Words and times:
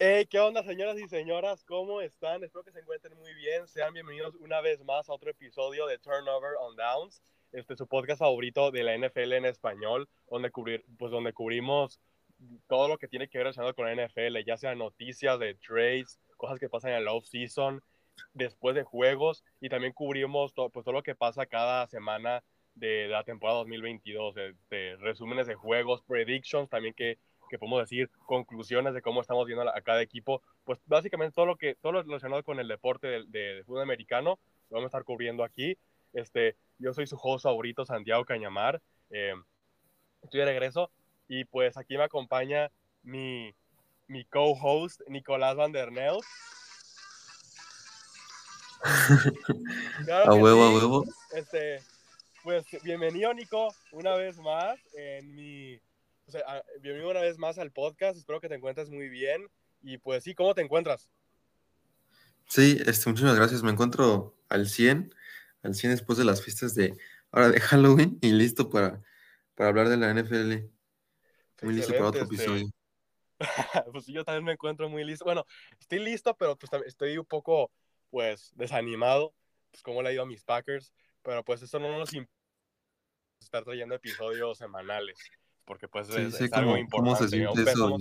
Hey, 0.00 0.26
¿qué 0.26 0.40
onda, 0.40 0.64
señoras 0.64 0.98
y 0.98 1.06
señoras? 1.08 1.62
¿Cómo 1.64 2.00
están? 2.00 2.42
Espero 2.42 2.64
que 2.64 2.72
se 2.72 2.80
encuentren 2.80 3.16
muy 3.16 3.32
bien. 3.34 3.68
Sean 3.68 3.92
bienvenidos 3.92 4.34
una 4.40 4.60
vez 4.60 4.82
más 4.84 5.08
a 5.08 5.12
otro 5.12 5.30
episodio 5.30 5.86
de 5.86 5.98
Turnover 5.98 6.54
on 6.60 6.74
Downs, 6.74 7.22
este 7.52 7.76
su 7.76 7.86
podcast 7.86 8.18
favorito 8.18 8.72
de 8.72 8.82
la 8.82 8.96
NFL 8.98 9.34
en 9.34 9.44
español, 9.44 10.08
donde 10.28 10.50
cubrir, 10.50 10.84
pues 10.98 11.12
donde 11.12 11.32
cubrimos 11.32 12.00
todo 12.66 12.88
lo 12.88 12.98
que 12.98 13.06
tiene 13.06 13.28
que 13.28 13.38
ver 13.38 13.54
con 13.76 13.86
la 13.86 13.94
NFL, 13.94 14.38
ya 14.44 14.56
sea 14.56 14.74
noticias 14.74 15.38
de 15.38 15.54
trades, 15.54 16.18
cosas 16.36 16.58
que 16.58 16.68
pasan 16.68 16.90
en 16.92 16.98
el 16.98 17.08
off 17.08 17.26
season, 17.26 17.82
después 18.34 18.74
de 18.74 18.82
juegos 18.82 19.44
y 19.60 19.68
también 19.68 19.92
cubrimos 19.92 20.54
todo, 20.54 20.70
pues, 20.70 20.84
todo 20.84 20.94
lo 20.94 21.02
que 21.02 21.14
pasa 21.14 21.46
cada 21.46 21.86
semana 21.86 22.42
de, 22.74 23.08
la 23.08 23.24
temporada 23.24 23.58
2022, 23.60 24.34
de, 24.34 24.54
de 24.70 24.96
resúmenes 24.96 25.46
de 25.46 25.54
juegos, 25.54 26.02
predictions, 26.02 26.68
también 26.68 26.94
que 26.94 27.18
que 27.48 27.58
podemos 27.58 27.80
decir, 27.80 28.10
conclusiones 28.26 28.94
de 28.94 29.02
cómo 29.02 29.20
estamos 29.20 29.46
viendo 29.46 29.68
a, 29.68 29.80
cada 29.80 30.02
equipo, 30.02 30.42
pues 30.64 30.78
básicamente 30.86 31.34
todo 31.34 31.46
lo 31.46 31.56
que 31.56 31.74
todo 31.76 31.92
lo 31.92 32.02
relacionado 32.02 32.44
con 32.44 32.60
el 32.60 32.68
deporte 32.68 33.24
de, 33.26 33.62
fútbol 33.66 33.82
americano 33.82 34.38
lo 34.70 34.76
vamos 34.76 34.84
a 34.84 34.88
estar 34.88 35.04
cubriendo 35.04 35.42
aquí. 35.42 35.76
Este, 36.12 36.56
yo 36.78 36.92
soy 36.92 37.06
su 37.06 37.18
host 37.20 37.44
favorito, 37.44 37.84
Santiago 37.84 38.24
Cañamar. 38.24 38.80
Eh, 39.10 39.34
estoy 40.22 40.40
de 40.40 40.46
regreso 40.46 40.90
y 41.26 41.44
pues 41.44 41.76
aquí 41.76 41.96
me 41.96 42.04
acompaña 42.04 42.70
mi, 43.02 43.54
mi 44.06 44.24
co-host 44.24 45.00
Nicolás 45.08 45.56
Van 45.56 45.72
der 45.72 45.90
A 50.26 50.34
huevo, 50.34 50.62
a 50.62 50.74
huevo. 50.74 51.04
Este, 51.32 51.82
pues 52.42 52.64
bienvenido, 52.82 53.34
Nico, 53.34 53.74
una 53.92 54.14
vez 54.14 54.38
más 54.38 54.78
en 54.94 55.34
mi 55.34 55.80
o 56.28 56.30
sea, 56.30 56.62
bienvenido 56.82 57.10
una 57.10 57.22
vez 57.22 57.38
más 57.38 57.58
al 57.58 57.72
podcast. 57.72 58.18
Espero 58.18 58.38
que 58.38 58.50
te 58.50 58.54
encuentres 58.54 58.90
muy 58.90 59.08
bien. 59.08 59.48
Y 59.80 59.96
pues 59.96 60.24
sí, 60.24 60.34
¿cómo 60.34 60.54
te 60.54 60.60
encuentras? 60.60 61.08
Sí, 62.46 62.78
este, 62.84 63.08
muchísimas 63.08 63.36
gracias. 63.36 63.62
Me 63.62 63.70
encuentro 63.70 64.36
al 64.50 64.68
100, 64.68 65.14
al 65.62 65.74
100 65.74 65.92
después 65.92 66.18
de 66.18 66.26
las 66.26 66.42
fiestas 66.42 66.74
de 66.74 66.94
ahora 67.32 67.48
de 67.48 67.60
Halloween 67.60 68.18
y 68.20 68.32
listo 68.32 68.68
para, 68.68 69.02
para 69.54 69.70
hablar 69.70 69.88
de 69.88 69.96
la 69.96 70.12
NFL. 70.12 70.68
Muy 71.62 71.74
listo 71.74 71.94
para 71.94 72.08
otro 72.08 72.22
este, 72.24 72.34
episodio. 72.34 72.68
pues 73.92 74.06
yo 74.06 74.22
también 74.22 74.44
me 74.44 74.52
encuentro 74.52 74.90
muy 74.90 75.04
listo. 75.04 75.24
Bueno, 75.24 75.46
estoy 75.80 76.00
listo, 76.00 76.36
pero 76.36 76.56
pues 76.58 76.70
estoy 76.84 77.16
un 77.16 77.24
poco, 77.24 77.70
pues, 78.10 78.52
desanimado, 78.54 79.34
pues 79.70 79.82
como 79.82 80.02
le 80.02 80.10
ha 80.10 80.12
ido 80.12 80.22
a 80.22 80.26
mis 80.26 80.44
Packers, 80.44 80.92
pero 81.22 81.44
pues 81.44 81.62
eso 81.62 81.78
no 81.78 81.96
nos 81.98 82.12
impide 82.12 82.32
estar 83.40 83.64
trayendo 83.64 83.94
episodios 83.94 84.58
semanales 84.58 85.16
porque 85.68 85.86
pues 85.86 86.08
es, 86.08 86.52
algo 86.54 86.78
importante. 86.78 86.90
¿Cómo 86.90 87.14
se 87.16 87.28
siente 87.28 87.70
eso? 87.70 87.98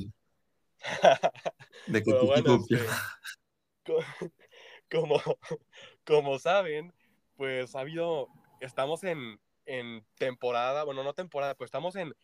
de 1.87 2.03
que 2.03 2.13
bueno, 2.13 2.55
este, 2.55 2.85
como, 4.89 5.21
como 6.05 6.39
saben, 6.39 6.93
pues 7.35 7.75
ha 7.75 7.81
habido, 7.81 8.29
estamos 8.61 9.03
en, 9.03 9.37
en 9.65 10.05
temporada, 10.17 10.85
bueno, 10.85 11.03
no 11.03 11.13
temporada, 11.13 11.55
pues 11.55 11.67
estamos 11.67 11.97
en, 11.97 12.15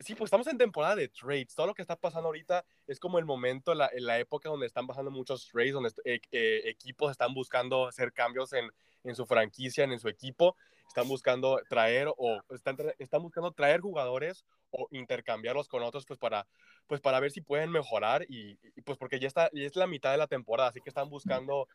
sí, 0.00 0.14
pues 0.14 0.28
estamos 0.28 0.46
en 0.46 0.58
temporada 0.58 0.96
de 0.96 1.08
trades. 1.08 1.54
Todo 1.54 1.68
lo 1.68 1.74
que 1.74 1.82
está 1.82 1.96
pasando 1.96 2.26
ahorita 2.28 2.64
es 2.86 2.98
como 2.98 3.18
el 3.18 3.24
momento, 3.24 3.74
la, 3.74 3.90
la 3.94 4.18
época 4.18 4.48
donde 4.48 4.66
están 4.66 4.86
pasando 4.86 5.10
muchos 5.10 5.46
trades, 5.48 5.74
donde 5.74 5.90
eh, 6.04 6.20
eh, 6.32 6.62
equipos 6.64 7.10
están 7.10 7.34
buscando 7.34 7.86
hacer 7.86 8.12
cambios 8.12 8.52
en, 8.52 8.70
en, 9.04 9.14
su 9.14 9.26
franquicia, 9.26 9.84
en, 9.84 9.98
su 9.98 10.08
equipo. 10.08 10.56
Están 10.90 11.06
buscando 11.06 11.60
traer 11.68 12.08
o 12.16 12.42
están, 12.52 12.76
están 12.98 13.22
buscando 13.22 13.52
traer 13.52 13.80
jugadores 13.80 14.44
o 14.72 14.88
intercambiarlos 14.90 15.68
con 15.68 15.84
otros 15.84 16.04
pues 16.04 16.18
para, 16.18 16.48
pues 16.88 17.00
para 17.00 17.20
ver 17.20 17.30
si 17.30 17.40
pueden 17.40 17.70
mejorar 17.70 18.26
y, 18.28 18.56
pues 18.84 18.98
porque 18.98 19.20
ya 19.20 19.28
está, 19.28 19.48
y 19.52 19.64
es 19.64 19.76
la 19.76 19.86
mitad 19.86 20.10
de 20.10 20.18
la 20.18 20.26
temporada, 20.26 20.70
así 20.70 20.80
que 20.80 20.90
están 20.90 21.08
buscando 21.08 21.68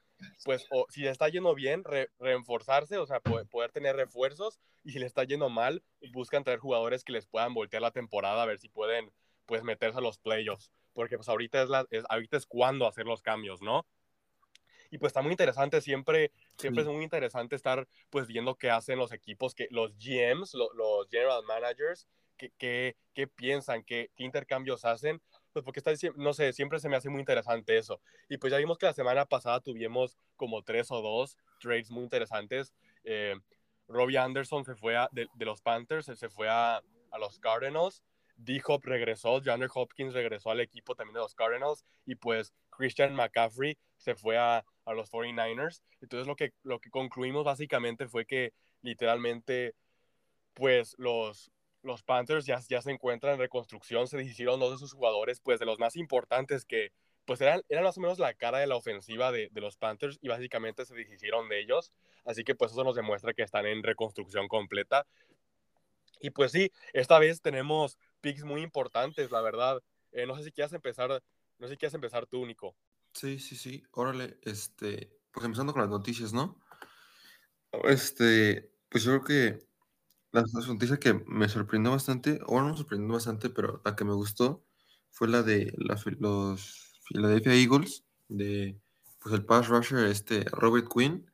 pues 0.44 0.68
si 0.90 1.04
le 1.04 1.12
está 1.12 1.30
yendo 1.30 1.56
bien, 1.56 1.86
reforzarse, 2.20 2.98
o 2.98 3.06
sea, 3.06 3.22
poder, 3.22 3.72
tener 3.72 3.96
refuerzos 3.96 4.60
y 4.84 4.92
si 4.92 5.00
le 5.00 5.06
está 5.06 5.24
yendo 5.24 5.48
mal, 5.48 5.82
buscan 6.12 6.44
traer 6.44 6.60
jugadores 6.60 7.06
que 7.06 7.14
les 7.14 7.26
puedan 7.26 7.54
voltear 7.54 7.82
la 7.82 7.92
temporada 7.92 8.44
a 8.44 8.46
ver 8.46 8.60
si 8.60 8.68
pueden 8.68 9.14
pues 9.46 9.64
meterse 9.64 10.00
a 10.00 10.02
los 10.02 10.18
playoffs, 10.18 10.74
porque 10.92 11.16
pues 11.16 11.30
ahorita 11.30 11.64
es, 11.90 12.04
ahorita 12.10 12.36
es 12.36 12.46
cuando 12.46 12.86
hacer 12.86 13.06
los 13.06 13.22
cambios, 13.22 13.62
¿no? 13.62 13.86
Y 14.96 14.98
pues 14.98 15.10
está 15.10 15.22
muy 15.22 15.32
interesante, 15.32 15.82
siempre, 15.82 16.32
siempre 16.58 16.84
es 16.84 16.88
muy 16.88 17.04
interesante 17.04 17.58
estar 17.58 17.86
pues 18.10 18.28
viendo 18.28 18.56
qué 18.56 18.70
hacen 18.70 18.98
los 18.98 19.12
equipos, 19.12 19.54
que 19.54 19.68
los 19.70 19.92
GMs, 19.98 20.54
los 20.54 21.10
general 21.12 21.44
managers, 21.44 22.08
qué, 22.38 22.96
qué, 23.14 23.28
piensan, 23.28 23.84
qué, 23.84 24.10
qué, 24.16 24.24
intercambios 24.24 24.86
hacen, 24.86 25.22
pues 25.52 25.66
porque 25.66 25.82
está, 25.82 25.92
no 26.16 26.34
sé, 26.34 26.54
siempre 26.54 26.80
se 26.80 26.88
me 26.88 26.96
hace 26.96 27.10
muy 27.10 27.20
interesante 27.20 27.78
eso. 27.78 28.00
Y 28.30 28.38
pues 28.38 28.52
ya 28.52 28.58
vimos 28.58 28.78
que 28.78 28.86
la 28.86 28.94
semana 28.94 29.26
pasada 29.26 29.60
tuvimos 29.60 30.18
como 30.38 30.64
tres 30.64 30.90
o 30.92 31.02
dos 31.02 31.38
trades 31.60 31.92
muy 31.92 32.04
interesantes. 32.04 32.74
Eh, 33.04 33.36
Robbie 33.90 34.18
Anderson 34.18 34.64
se 34.64 34.76
fue 34.76 34.96
a, 34.96 35.10
de, 35.12 35.28
los 35.40 35.62
Panthers, 35.62 36.06
se 36.06 36.30
fue 36.30 36.48
a, 36.48 36.78
a 36.78 37.20
los 37.20 37.38
Cardinals. 37.40 38.02
D-Hop 38.38 38.86
regresó, 38.86 39.42
Jander 39.44 39.70
Hopkins 39.74 40.14
regresó 40.14 40.52
al 40.52 40.62
equipo 40.62 40.96
también 40.96 41.16
de 41.16 41.20
los 41.20 41.36
Cardinals 41.36 41.84
y 42.06 42.16
pues 42.16 42.54
Christian 42.70 43.14
McCaffrey 43.14 43.78
se 43.98 44.14
fue 44.14 44.38
a, 44.38 44.66
a, 44.86 44.94
los 44.94 45.12
49ers. 45.12 45.82
Entonces 46.02 46.28
lo 46.28 46.36
que, 46.36 46.54
lo 46.64 46.80
que 46.80 46.90
concluimos 46.90 47.44
básicamente 47.44 48.08
fue 48.08 48.26
que 48.26 48.54
literalmente 48.82 49.76
pues 50.54 50.96
los, 50.98 51.52
los 51.82 52.04
Panthers 52.04 52.46
ya, 52.46 52.60
ya 52.70 52.82
se 52.82 52.92
encuentran 52.92 53.34
en 53.34 53.40
reconstrucción, 53.40 54.08
se 54.08 54.22
hicieron 54.24 54.60
dos 54.60 54.72
de 54.72 54.78
sus 54.78 54.94
jugadores, 54.94 55.40
pues 55.42 55.60
de 55.60 55.66
los 55.66 55.80
más 55.80 55.96
importantes 55.96 56.66
que 56.66 56.92
pues 57.26 57.42
eran, 57.42 57.62
eran 57.70 57.84
más 57.84 57.98
o 57.98 58.02
menos 58.02 58.20
la 58.20 58.34
cara 58.36 58.60
de 58.60 58.68
la 58.68 58.76
ofensiva 58.76 59.32
de, 59.32 59.50
de 59.52 59.62
los 59.62 59.78
Panthers 59.78 60.20
y 60.22 60.28
básicamente 60.28 60.86
se 60.86 60.96
deshicieron 60.96 61.50
de 61.50 61.60
ellos. 61.60 61.92
Así 62.24 62.44
que 62.44 62.56
pues 62.56 62.72
eso 62.72 62.84
nos 62.84 62.96
demuestra 62.96 63.34
que 63.34 63.44
están 63.44 63.66
en 63.66 63.84
reconstrucción 63.84 64.48
completa. 64.48 65.06
Y 66.20 66.30
pues 66.30 66.52
sí, 66.52 66.72
esta 66.94 67.20
vez 67.20 67.42
tenemos 67.42 67.98
picks 68.22 68.44
muy 68.44 68.62
importantes, 68.62 69.32
la 69.32 69.42
verdad. 69.42 69.82
Eh, 70.12 70.26
no 70.26 70.36
sé 70.36 70.44
si 70.44 70.52
quieres 70.52 70.74
empezar, 70.74 71.10
no 71.10 71.68
sé 71.68 71.74
si 71.74 71.78
quieres 71.78 71.94
empezar 71.94 72.26
tú, 72.26 72.46
Nico. 72.46 72.76
Sí, 73.16 73.40
sí, 73.40 73.56
sí. 73.56 73.84
Órale, 73.92 74.38
este, 74.42 75.10
pues 75.32 75.46
empezando 75.46 75.72
con 75.72 75.82
las 75.82 75.90
noticias, 75.90 76.34
¿no? 76.34 76.60
Este, 77.86 78.74
pues 78.90 79.06
yo 79.06 79.22
creo 79.22 79.24
que 79.24 79.68
la, 80.32 80.44
noticia 80.68 80.98
que 80.98 81.14
me 81.26 81.48
sorprendió 81.48 81.92
bastante, 81.92 82.42
o 82.46 82.62
no 82.62 82.72
me 82.72 82.78
sorprendió 82.78 83.14
bastante, 83.14 83.50
pero 83.50 83.82
la 83.86 83.96
que 83.96 84.04
me 84.04 84.14
gustó 84.14 84.66
fue 85.12 85.30
la 85.30 85.44
de 85.44 85.74
los 85.78 86.04
Philadelphia 87.08 87.54
Eagles, 87.54 88.04
de 88.28 88.78
pues 89.20 89.34
el 89.34 89.46
pass 89.46 89.70
rusher 89.70 90.08
este 90.08 90.44
Robert 90.52 90.88
Quinn, 90.94 91.32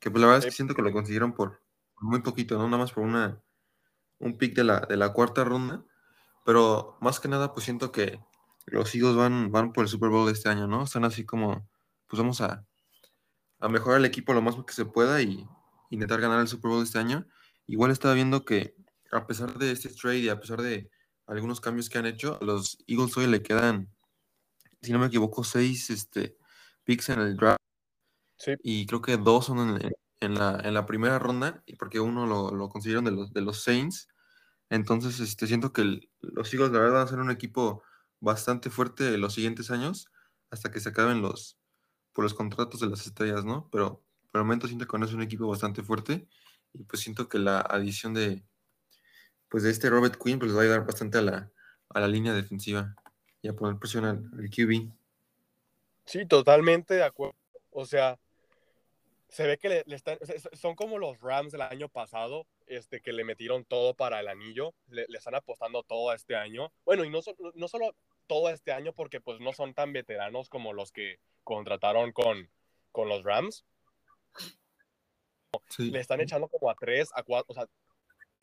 que 0.00 0.10
pues 0.10 0.22
la 0.22 0.28
verdad 0.28 0.46
es 0.46 0.46
que 0.46 0.56
siento 0.56 0.74
que 0.74 0.82
lo 0.82 0.92
consiguieron 0.92 1.34
por 1.34 1.62
muy 2.00 2.22
poquito, 2.22 2.56
¿no? 2.56 2.64
Nada 2.64 2.78
más 2.78 2.92
por 2.92 3.04
una 3.04 3.42
un 4.18 4.38
pick 4.38 4.54
de 4.56 4.64
la, 4.64 4.80
de 4.80 4.96
la 4.96 5.12
cuarta 5.12 5.44
ronda, 5.44 5.84
pero 6.46 6.96
más 7.02 7.20
que 7.20 7.28
nada 7.28 7.52
pues 7.52 7.64
siento 7.64 7.92
que 7.92 8.18
los 8.70 8.94
Eagles 8.94 9.16
van, 9.16 9.50
van 9.50 9.72
por 9.72 9.84
el 9.84 9.88
Super 9.88 10.10
Bowl 10.10 10.30
este 10.30 10.48
año, 10.48 10.66
¿no? 10.66 10.84
Están 10.84 11.04
así 11.04 11.24
como, 11.24 11.68
pues 12.06 12.18
vamos 12.20 12.40
a, 12.40 12.66
a 13.60 13.68
mejorar 13.68 13.98
el 13.98 14.04
equipo 14.04 14.32
lo 14.32 14.42
más 14.42 14.56
que 14.64 14.72
se 14.72 14.84
pueda 14.84 15.20
y 15.22 15.46
intentar 15.90 16.20
ganar 16.20 16.40
el 16.40 16.48
Super 16.48 16.70
Bowl 16.70 16.82
este 16.82 16.98
año. 16.98 17.26
Igual 17.66 17.90
estaba 17.90 18.14
viendo 18.14 18.44
que 18.44 18.74
a 19.12 19.26
pesar 19.26 19.58
de 19.58 19.72
este 19.72 19.88
trade 19.88 20.18
y 20.18 20.28
a 20.28 20.40
pesar 20.40 20.62
de 20.62 20.90
algunos 21.26 21.60
cambios 21.60 21.88
que 21.88 21.98
han 21.98 22.06
hecho, 22.06 22.38
a 22.40 22.44
los 22.44 22.78
Eagles 22.86 23.16
hoy 23.16 23.26
le 23.26 23.42
quedan, 23.42 23.88
si 24.80 24.92
no 24.92 24.98
me 24.98 25.06
equivoco, 25.06 25.44
seis 25.44 25.90
este, 25.90 26.36
picks 26.84 27.10
en 27.10 27.20
el 27.20 27.36
draft. 27.36 27.58
Sí. 28.36 28.52
Y 28.62 28.86
creo 28.86 29.02
que 29.02 29.16
dos 29.16 29.46
son 29.46 29.78
en, 30.20 30.34
la, 30.34 30.60
en 30.62 30.74
la, 30.74 30.86
primera 30.86 31.18
ronda, 31.18 31.62
porque 31.78 32.00
uno 32.00 32.26
lo, 32.26 32.50
lo, 32.52 32.68
consiguieron 32.68 33.04
de 33.04 33.10
los, 33.10 33.32
de 33.32 33.40
los 33.40 33.62
Saints. 33.62 34.08
Entonces, 34.70 35.20
este, 35.20 35.46
siento 35.46 35.72
que 35.72 36.00
los 36.20 36.54
Eagles, 36.54 36.70
la 36.72 36.78
verdad, 36.78 36.94
van 36.94 37.06
a 37.06 37.10
ser 37.10 37.18
un 37.18 37.30
equipo 37.30 37.82
bastante 38.20 38.70
fuerte 38.70 39.16
los 39.18 39.34
siguientes 39.34 39.70
años, 39.70 40.10
hasta 40.50 40.70
que 40.70 40.80
se 40.80 40.88
acaben 40.88 41.22
los, 41.22 41.58
por 42.12 42.24
los 42.24 42.34
contratos 42.34 42.80
de 42.80 42.88
las 42.88 43.06
estrellas, 43.06 43.44
¿no? 43.44 43.68
Pero 43.70 44.02
por 44.30 44.40
el 44.40 44.44
momento 44.44 44.66
siento 44.66 44.86
que 44.86 45.04
es 45.04 45.12
un 45.12 45.22
equipo 45.22 45.46
bastante 45.46 45.82
fuerte 45.82 46.28
y 46.72 46.84
pues 46.84 47.02
siento 47.02 47.28
que 47.28 47.38
la 47.38 47.60
adición 47.60 48.14
de 48.14 48.42
pues 49.48 49.62
de 49.62 49.70
este 49.70 49.88
Robert 49.88 50.16
Quinn 50.22 50.38
pues 50.38 50.50
les 50.50 50.56
va 50.56 50.60
a 50.60 50.64
ayudar 50.64 50.86
bastante 50.86 51.18
a 51.18 51.22
la, 51.22 51.50
a 51.88 52.00
la 52.00 52.08
línea 52.08 52.34
defensiva 52.34 52.94
y 53.40 53.48
a 53.48 53.54
poner 53.54 53.78
presión 53.78 54.04
al, 54.04 54.30
QB. 54.50 54.90
Sí, 56.04 56.26
totalmente 56.26 56.94
de 56.94 57.04
acuerdo. 57.04 57.34
O 57.70 57.86
sea, 57.86 58.18
se 59.28 59.46
ve 59.46 59.58
que 59.58 59.68
le, 59.68 59.94
están, 59.94 60.18
son 60.52 60.74
como 60.74 60.98
los 60.98 61.20
Rams 61.20 61.52
del 61.52 61.62
año 61.62 61.88
pasado, 61.88 62.46
este, 62.66 63.00
que 63.00 63.12
le 63.12 63.24
metieron 63.24 63.64
todo 63.64 63.94
para 63.94 64.20
el 64.20 64.28
anillo, 64.28 64.74
le, 64.88 65.06
están 65.14 65.34
apostando 65.34 65.82
todo 65.82 66.12
este 66.12 66.36
año. 66.36 66.72
Bueno, 66.84 67.04
y 67.04 67.10
no, 67.10 67.20
no 67.54 67.68
solo 67.68 67.94
todo 68.28 68.50
este 68.50 68.72
año, 68.72 68.92
porque 68.92 69.20
pues 69.20 69.40
no 69.40 69.52
son 69.52 69.74
tan 69.74 69.92
veteranos 69.92 70.48
como 70.48 70.72
los 70.72 70.92
que 70.92 71.18
contrataron 71.42 72.12
con, 72.12 72.48
con 72.92 73.08
los 73.08 73.24
Rams, 73.24 73.64
le 75.78 75.98
están 75.98 76.20
echando 76.20 76.48
como 76.48 76.70
a 76.70 76.74
tres, 76.74 77.10
a 77.14 77.22
cuatro, 77.22 77.46
o 77.48 77.54
sea, 77.54 77.66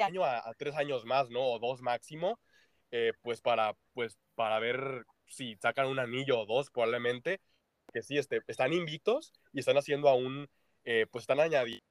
año 0.03 0.25
a, 0.25 0.53
tres 0.57 0.75
años 0.75 1.05
más, 1.05 1.29
¿no? 1.29 1.41
O 1.41 1.59
dos 1.59 1.81
máximo, 1.81 2.39
eh, 2.91 3.13
pues 3.21 3.41
para, 3.41 3.75
pues 3.93 4.17
para 4.35 4.59
ver 4.59 5.05
si 5.27 5.55
sacan 5.55 5.87
un 5.87 5.99
anillo 5.99 6.41
o 6.41 6.45
dos 6.45 6.69
probablemente, 6.69 7.39
que 7.93 8.01
sí, 8.01 8.17
este, 8.17 8.41
están 8.47 8.73
invictos 8.73 9.33
y 9.53 9.59
están 9.59 9.77
haciendo 9.77 10.09
aún, 10.09 10.49
eh, 10.83 11.05
pues 11.11 11.23
están 11.23 11.39
añadiendo 11.39 11.83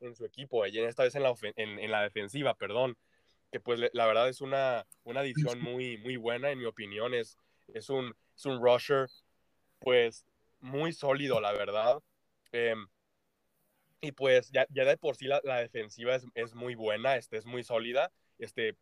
en 0.00 0.14
su 0.14 0.24
equipo, 0.24 0.66
y 0.66 0.78
en 0.78 0.88
esta 0.88 1.04
vez 1.04 1.14
en 1.14 1.22
la, 1.22 1.34
en, 1.56 1.90
la 1.90 2.02
defensiva, 2.02 2.54
perdón, 2.54 2.96
que 3.52 3.60
pues 3.60 3.78
la 3.92 4.06
verdad 4.06 4.30
es 4.30 4.40
una, 4.40 4.86
una 5.04 5.20
adición 5.20 5.60
muy, 5.60 5.98
muy 5.98 6.16
buena, 6.16 6.50
en 6.50 6.58
mi 6.58 6.64
opinión, 6.64 7.12
es, 7.12 7.36
es, 7.74 7.90
un, 7.90 8.16
es 8.34 8.46
un 8.46 8.60
rusher, 8.62 9.08
pues 9.78 10.24
muy 10.60 10.94
sólido, 10.94 11.38
la 11.38 11.52
verdad. 11.52 11.98
Em, 12.50 12.88
y 14.00 14.12
pues 14.12 14.50
ya, 14.50 14.66
ya, 14.70 14.86
de 14.86 14.96
por 14.96 15.16
sí 15.16 15.26
la, 15.26 15.40
la 15.44 15.58
defensiva 15.58 16.14
es, 16.14 16.26
es, 16.34 16.54
muy 16.54 16.74
buena, 16.74 17.16
este, 17.16 17.36
es 17.36 17.44
muy 17.44 17.62
sólida. 17.62 18.10
Este, 18.38 18.74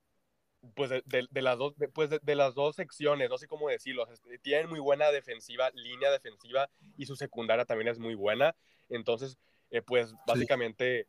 pues 0.75 0.91
de, 0.91 1.03
de, 1.05 1.43
las 1.43 1.59
dos, 1.59 1.75
pues 1.93 2.11
de, 2.11 2.35
las 2.37 2.55
dos 2.55 2.77
secciones, 2.77 3.29
no 3.29 3.39
sé 3.39 3.49
cómo 3.49 3.69
decirlo, 3.69 4.07
este, 4.09 4.39
tienen 4.39 4.69
muy 4.69 4.79
buena 4.79 5.11
defensiva, 5.11 5.71
línea 5.75 6.13
defensiva 6.13 6.71
y 6.97 7.07
su 7.07 7.17
secundaria 7.17 7.65
también 7.65 7.89
es 7.89 7.99
muy 7.99 8.15
buena. 8.15 8.55
Entonces, 8.89 9.37
eh, 9.71 9.83
pues 9.83 10.15
básicamente, 10.27 11.09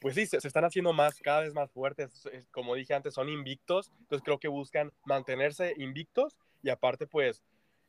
pues 0.00 0.14
sí, 0.14 0.26
se, 0.26 0.36
están 0.36 0.64
haciendo 0.64 0.92
más, 0.92 1.18
cada 1.20 1.40
vez 1.40 1.54
más 1.54 1.70
fuertes. 1.70 2.28
Como 2.50 2.74
dije 2.74 2.94
antes, 2.94 3.14
son 3.14 3.28
invictos, 3.28 3.92
entonces 4.00 4.24
creo 4.24 4.38
que 4.38 4.48
buscan 4.48 4.92
mantenerse 5.04 5.74
invictos 5.78 6.38
y 6.62 6.70
aparte, 6.70 7.06
pues, 7.06 7.42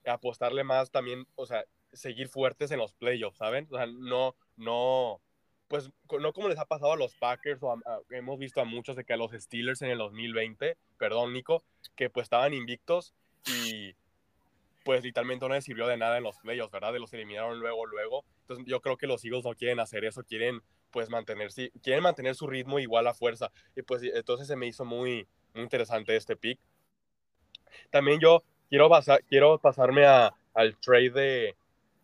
apostarle 0.05 0.63
más 0.63 0.91
también, 0.91 1.27
o 1.35 1.45
sea, 1.45 1.65
seguir 1.93 2.29
fuertes 2.29 2.71
en 2.71 2.79
los 2.79 2.93
playoffs, 2.93 3.37
¿saben? 3.37 3.67
O 3.71 3.77
sea, 3.77 3.85
no, 3.87 4.35
no, 4.57 5.21
pues 5.67 5.91
no 6.19 6.33
como 6.33 6.49
les 6.49 6.57
ha 6.57 6.65
pasado 6.65 6.93
a 6.93 6.97
los 6.97 7.15
Packers 7.15 7.61
o 7.61 7.79
hemos 8.09 8.39
visto 8.39 8.59
a 8.59 8.65
muchos 8.65 8.95
de 8.95 9.05
que 9.05 9.13
a 9.13 9.17
los 9.17 9.31
Steelers 9.31 9.81
en 9.81 9.91
el 9.91 9.99
2020, 9.99 10.77
perdón 10.97 11.33
Nico, 11.33 11.63
que 11.95 12.09
pues 12.09 12.25
estaban 12.25 12.53
invictos 12.53 13.13
y 13.45 13.95
pues 14.83 15.03
literalmente 15.03 15.47
no 15.47 15.53
les 15.53 15.63
sirvió 15.63 15.87
de 15.87 15.97
nada 15.97 16.17
en 16.17 16.23
los 16.23 16.37
playoffs, 16.39 16.71
¿verdad? 16.71 16.93
De 16.93 16.99
los 16.99 17.13
eliminaron 17.13 17.59
luego, 17.59 17.85
luego. 17.85 18.25
Entonces 18.41 18.65
yo 18.65 18.81
creo 18.81 18.97
que 18.97 19.05
los 19.05 19.23
Eagles 19.23 19.45
no 19.45 19.53
quieren 19.53 19.79
hacer 19.79 20.05
eso, 20.05 20.23
quieren 20.23 20.61
pues 20.91 21.09
mantener, 21.09 21.49
quieren 21.81 22.03
mantener 22.03 22.35
su 22.35 22.47
ritmo 22.47 22.79
igual 22.79 23.07
a 23.07 23.13
fuerza. 23.13 23.51
Y 23.75 23.81
pues 23.81 24.03
entonces 24.03 24.47
se 24.47 24.55
me 24.55 24.67
hizo 24.67 24.85
muy, 24.85 25.27
muy 25.53 25.63
interesante 25.63 26.15
este 26.15 26.35
pick. 26.35 26.59
También 27.89 28.19
yo 28.19 28.43
quiero, 28.69 28.89
pasar, 28.89 29.23
quiero 29.25 29.59
pasarme 29.59 30.05
a, 30.05 30.33
al 30.53 30.77
trade 30.79 31.11
de, 31.11 31.55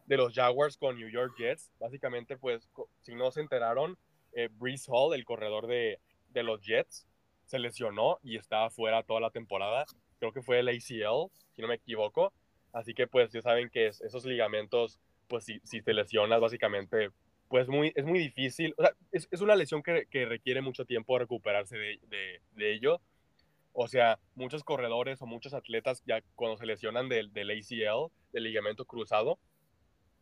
de 0.05 0.17
los 0.17 0.33
Jaguars 0.33 0.77
con 0.77 0.97
New 0.97 1.09
York 1.09 1.35
Jets. 1.37 1.71
Básicamente, 1.79 2.37
pues, 2.37 2.69
si 3.01 3.15
no 3.15 3.31
se 3.31 3.41
enteraron, 3.41 3.97
eh, 4.33 4.49
Breeze 4.51 4.89
Hall, 4.91 5.13
el 5.13 5.25
corredor 5.25 5.67
de, 5.67 5.99
de, 6.29 6.43
los 6.43 6.61
Jets, 6.61 7.07
se 7.45 7.59
lesionó 7.59 8.19
y 8.23 8.37
está 8.37 8.69
fuera 8.69 9.03
toda 9.03 9.19
la 9.19 9.31
temporada. 9.31 9.85
Creo 10.19 10.31
que 10.31 10.41
fue 10.41 10.59
el 10.59 10.69
ACL, 10.69 11.31
si 11.53 11.61
no 11.61 11.67
me 11.67 11.75
equivoco. 11.75 12.33
Así 12.73 12.93
que, 12.93 13.07
pues, 13.07 13.31
ya 13.31 13.41
saben 13.41 13.69
que 13.69 13.87
esos 13.87 14.25
ligamentos, 14.25 14.99
pues, 15.27 15.45
si, 15.45 15.59
si 15.63 15.81
te 15.81 15.93
lesionas, 15.93 16.39
básicamente, 16.39 17.09
pues, 17.49 17.67
muy, 17.67 17.91
es 17.95 18.05
muy 18.05 18.19
difícil. 18.19 18.73
O 18.77 18.83
sea, 18.83 18.93
es, 19.11 19.27
es 19.31 19.41
una 19.41 19.55
lesión 19.55 19.83
que, 19.83 20.07
que, 20.09 20.25
requiere 20.25 20.61
mucho 20.61 20.85
tiempo 20.85 21.17
recuperarse 21.17 21.77
de, 21.77 21.99
de, 22.07 22.41
de, 22.51 22.73
ello. 22.73 23.01
O 23.73 23.87
sea, 23.87 24.19
muchos 24.35 24.63
corredores 24.63 25.21
o 25.21 25.25
muchos 25.25 25.53
atletas 25.53 26.01
ya 26.05 26.21
cuando 26.35 26.57
se 26.57 26.65
lesionan 26.65 27.09
del, 27.09 27.33
del 27.33 27.51
ACL, 27.51 28.11
del 28.31 28.43
ligamento 28.43 28.85
cruzado, 28.85 29.39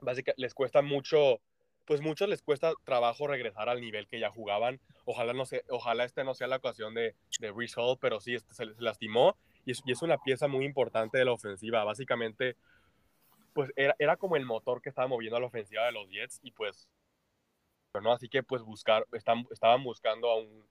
básicamente 0.02 0.42
les 0.42 0.54
cuesta 0.54 0.82
mucho, 0.82 1.40
pues 1.86 2.02
muchos 2.02 2.30
les 2.30 2.42
cuesta 2.42 2.74
trabajo 2.84 3.28
regresar 3.28 3.70
al 3.70 3.82
nivel 3.82 4.08
que 4.08 4.20
ya 4.20 4.30
jugaban. 4.30 4.80
Ojalá 5.06 5.34
no 5.34 5.46
sé, 5.46 5.64
ojalá 5.70 6.04
este 6.04 6.24
no 6.24 6.34
sea 6.34 6.48
la 6.48 6.58
ocasión 6.58 6.94
de, 6.94 7.16
de 7.40 7.52
Reese 7.52 7.80
Hall, 7.80 7.98
pero 8.00 8.20
sí 8.20 8.36
este 8.36 8.54
se, 8.54 8.66
lastimó 8.78 9.38
y 9.66 9.72
es, 9.72 9.82
y 9.86 9.92
es, 9.92 10.02
una 10.02 10.18
pieza 10.18 10.48
muy 10.48 10.66
importante 10.66 11.18
de 11.18 11.26
la 11.26 11.32
ofensiva. 11.32 11.84
Básicamente, 11.84 12.56
pues 13.54 13.72
era, 13.76 13.96
era 14.00 14.18
como 14.18 14.36
el 14.36 14.46
motor 14.46 14.82
que 14.82 14.90
estaba 14.90 15.08
moviendo 15.08 15.38
a 15.38 15.40
la 15.40 15.48
ofensiva 15.48 15.86
de 15.86 15.92
los 15.92 16.10
Jets 16.10 16.40
y 16.44 16.52
pues, 16.52 16.88
¿no? 18.02 18.12
Así 18.12 18.30
que 18.30 18.44
pues 18.44 18.64
buscar, 18.64 19.06
están, 19.12 19.46
estaban 19.52 19.84
buscando 19.84 20.30
a 20.30 20.40
un, 20.40 20.66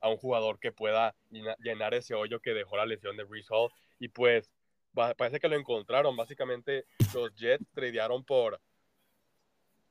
a 0.00 0.08
un 0.08 0.16
jugador 0.16 0.58
que 0.58 0.72
pueda 0.72 1.14
llenar 1.58 1.94
ese 1.94 2.14
hoyo 2.14 2.40
que 2.40 2.54
dejó 2.54 2.76
la 2.76 2.86
lesión 2.86 3.16
de 3.16 3.24
Reese 3.24 3.48
Hall 3.50 3.70
y 3.98 4.08
pues 4.08 4.50
parece 4.94 5.40
que 5.40 5.48
lo 5.48 5.56
encontraron. 5.56 6.16
Básicamente 6.16 6.86
los 7.14 7.34
Jets 7.34 7.66
tradearon 7.72 8.24
por 8.24 8.60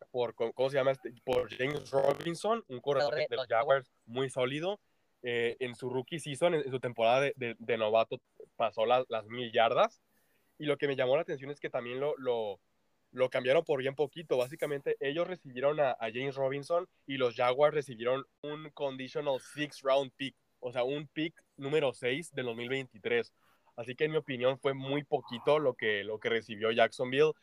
por, 0.10 0.34
¿cómo 0.36 0.70
se 0.70 0.78
llama? 0.78 0.92
Este? 0.92 1.14
Por 1.24 1.50
James 1.56 1.90
Robinson, 1.90 2.66
un 2.68 2.82
corredor 2.82 3.16
de, 3.16 3.28
los 3.30 3.48
Jaguars 3.48 3.90
muy 4.06 4.30
sólido. 4.30 4.80
Eh, 5.24 5.56
en 5.60 5.76
su 5.76 5.88
rookie 5.88 6.20
season, 6.20 6.56
en, 6.56 6.70
su 6.72 6.80
temporada 6.80 7.22
de, 7.22 7.56
de, 7.58 7.78
novato, 7.78 8.20
pasó 8.56 8.86
las 8.86 9.28
mil 9.28 9.52
yardas. 9.52 10.02
Y 10.58 10.66
lo 10.66 10.78
que 10.78 10.88
me 10.88 10.96
llamó 10.96 11.16
la 11.16 11.22
atención 11.22 11.52
es 11.52 11.60
que 11.60 11.70
también 11.70 12.00
lo, 12.00 12.18
lo, 12.18 12.60
lo 13.12 13.30
cambiaron 13.30 13.64
por 13.64 13.80
bien 13.80 13.96
poquito. 13.96 14.38
Básicamente, 14.38 14.98
ellos 15.00 15.28
recibieron 15.28 15.80
a, 15.80 15.96
James 16.14 16.36
Robinson 16.36 16.88
y 17.06 17.18
los 17.18 17.36
Jaguars 17.36 17.76
recibieron 17.76 18.26
un 18.42 18.70
conditional 18.72 19.40
six 19.54 19.82
round 19.82 20.12
pick, 20.16 20.36
o 20.60 20.72
sea, 20.72 20.84
un 20.84 21.08
pick 21.08 21.34
número 21.58 21.94
6 21.94 22.34
del 22.34 22.46
2023. 22.46 23.34
Así 23.76 23.96
que, 23.96 24.06
en 24.06 24.12
mi 24.12 24.18
opinión, 24.18 24.60
fue 24.60 24.74
muy 24.74 25.04
poquito 25.04 25.60
lo 25.60 25.74
que, 25.74 26.04
lo 26.04 26.20
que 26.20 26.30
recibió 26.30 26.72
Jacksonville 26.72 27.34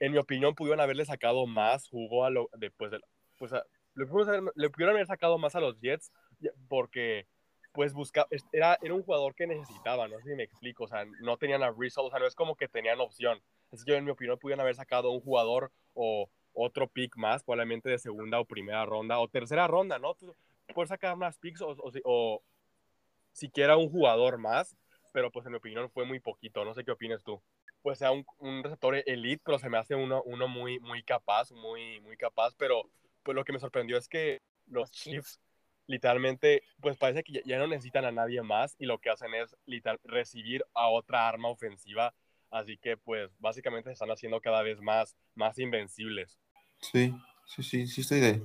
en 0.00 0.12
mi 0.12 0.18
opinión, 0.18 0.54
pudieron 0.54 0.80
haberle 0.80 1.04
sacado 1.04 1.46
más 1.46 1.88
jugo 1.88 2.24
a 2.24 2.30
lo, 2.30 2.48
después 2.58 2.90
de, 2.90 3.00
pues 3.38 3.52
pudieron 3.94 4.96
haber, 4.96 5.06
sacado 5.06 5.38
más 5.38 5.54
a 5.54 5.60
los 5.60 5.80
Jets 5.80 6.12
porque 6.68 7.26
pues 7.72 7.92
busca, 7.92 8.26
era, 8.52 8.78
era 8.82 8.94
un 8.94 9.02
jugador 9.02 9.34
que 9.34 9.46
necesitaba, 9.46 10.06
no 10.06 10.18
sé 10.18 10.30
si 10.30 10.36
me 10.36 10.44
explico, 10.44 10.84
o 10.84 10.88
sea, 10.88 11.04
no 11.20 11.36
tenían 11.36 11.62
a 11.62 11.72
Rizzo, 11.76 12.04
o 12.04 12.10
sea, 12.10 12.20
no 12.20 12.26
es 12.26 12.34
como 12.34 12.54
que 12.54 12.68
tenían 12.68 13.00
opción. 13.00 13.40
Así 13.74 13.84
que 13.84 13.96
en 13.96 14.04
mi 14.04 14.10
opinión 14.10 14.38
pudieron 14.38 14.60
haber 14.60 14.74
sacado 14.74 15.10
un 15.10 15.20
jugador 15.20 15.70
o 15.94 16.28
otro 16.52 16.88
pick 16.88 17.16
más, 17.16 17.42
probablemente 17.42 17.90
de 17.90 17.98
segunda 17.98 18.40
o 18.40 18.44
primera 18.44 18.86
ronda 18.86 19.18
o 19.18 19.28
tercera 19.28 19.66
ronda, 19.66 19.98
¿no? 19.98 20.16
Puedes 20.72 20.88
sacar 20.88 21.16
más 21.16 21.36
picks 21.38 21.60
o, 21.60 21.70
o, 21.70 21.92
o 22.04 22.42
siquiera 23.32 23.76
un 23.76 23.90
jugador 23.90 24.38
más, 24.38 24.76
pero 25.12 25.30
pues 25.30 25.44
en 25.46 25.52
mi 25.52 25.58
opinión 25.58 25.90
fue 25.90 26.04
muy 26.04 26.20
poquito, 26.20 26.64
no 26.64 26.74
sé 26.74 26.84
qué 26.84 26.92
opinas 26.92 27.22
tú. 27.22 27.42
Pues 27.82 27.98
sea 27.98 28.12
un, 28.12 28.24
un, 28.38 28.62
receptor 28.62 28.96
elite, 29.06 29.42
pero 29.44 29.58
se 29.58 29.68
me 29.68 29.76
hace 29.76 29.94
uno, 29.94 30.22
uno 30.24 30.48
muy, 30.48 30.80
muy 30.80 31.02
capaz, 31.02 31.50
muy, 31.50 32.00
muy 32.00 32.16
capaz, 32.16 32.54
pero 32.56 32.88
pues 33.22 33.34
lo 33.34 33.44
que 33.44 33.52
me 33.52 33.58
sorprendió 33.58 33.98
es 33.98 34.08
que 34.08 34.40
los 34.66 34.90
Chiefs. 34.90 35.40
Literalmente, 35.86 36.62
pues 36.80 36.96
parece 36.96 37.22
que 37.22 37.42
ya, 37.44 37.58
no 37.58 37.66
necesitan 37.66 38.06
a 38.06 38.10
nadie 38.10 38.40
más 38.40 38.74
y 38.78 38.86
lo 38.86 38.98
que 38.98 39.10
hacen 39.10 39.34
es 39.34 39.54
literal, 39.66 40.00
recibir 40.02 40.64
a 40.72 40.88
otra 40.88 41.28
arma 41.28 41.50
ofensiva, 41.50 42.14
así 42.54 42.78
que 42.78 42.96
pues 42.96 43.30
básicamente 43.38 43.90
se 43.90 43.94
están 43.94 44.10
haciendo 44.10 44.40
cada 44.40 44.62
vez 44.62 44.80
más, 44.80 45.16
más 45.34 45.58
invencibles. 45.58 46.38
Sí, 46.80 47.12
sí, 47.46 47.62
sí, 47.62 47.86
sí 47.86 48.00
estoy 48.02 48.20
de 48.20 48.42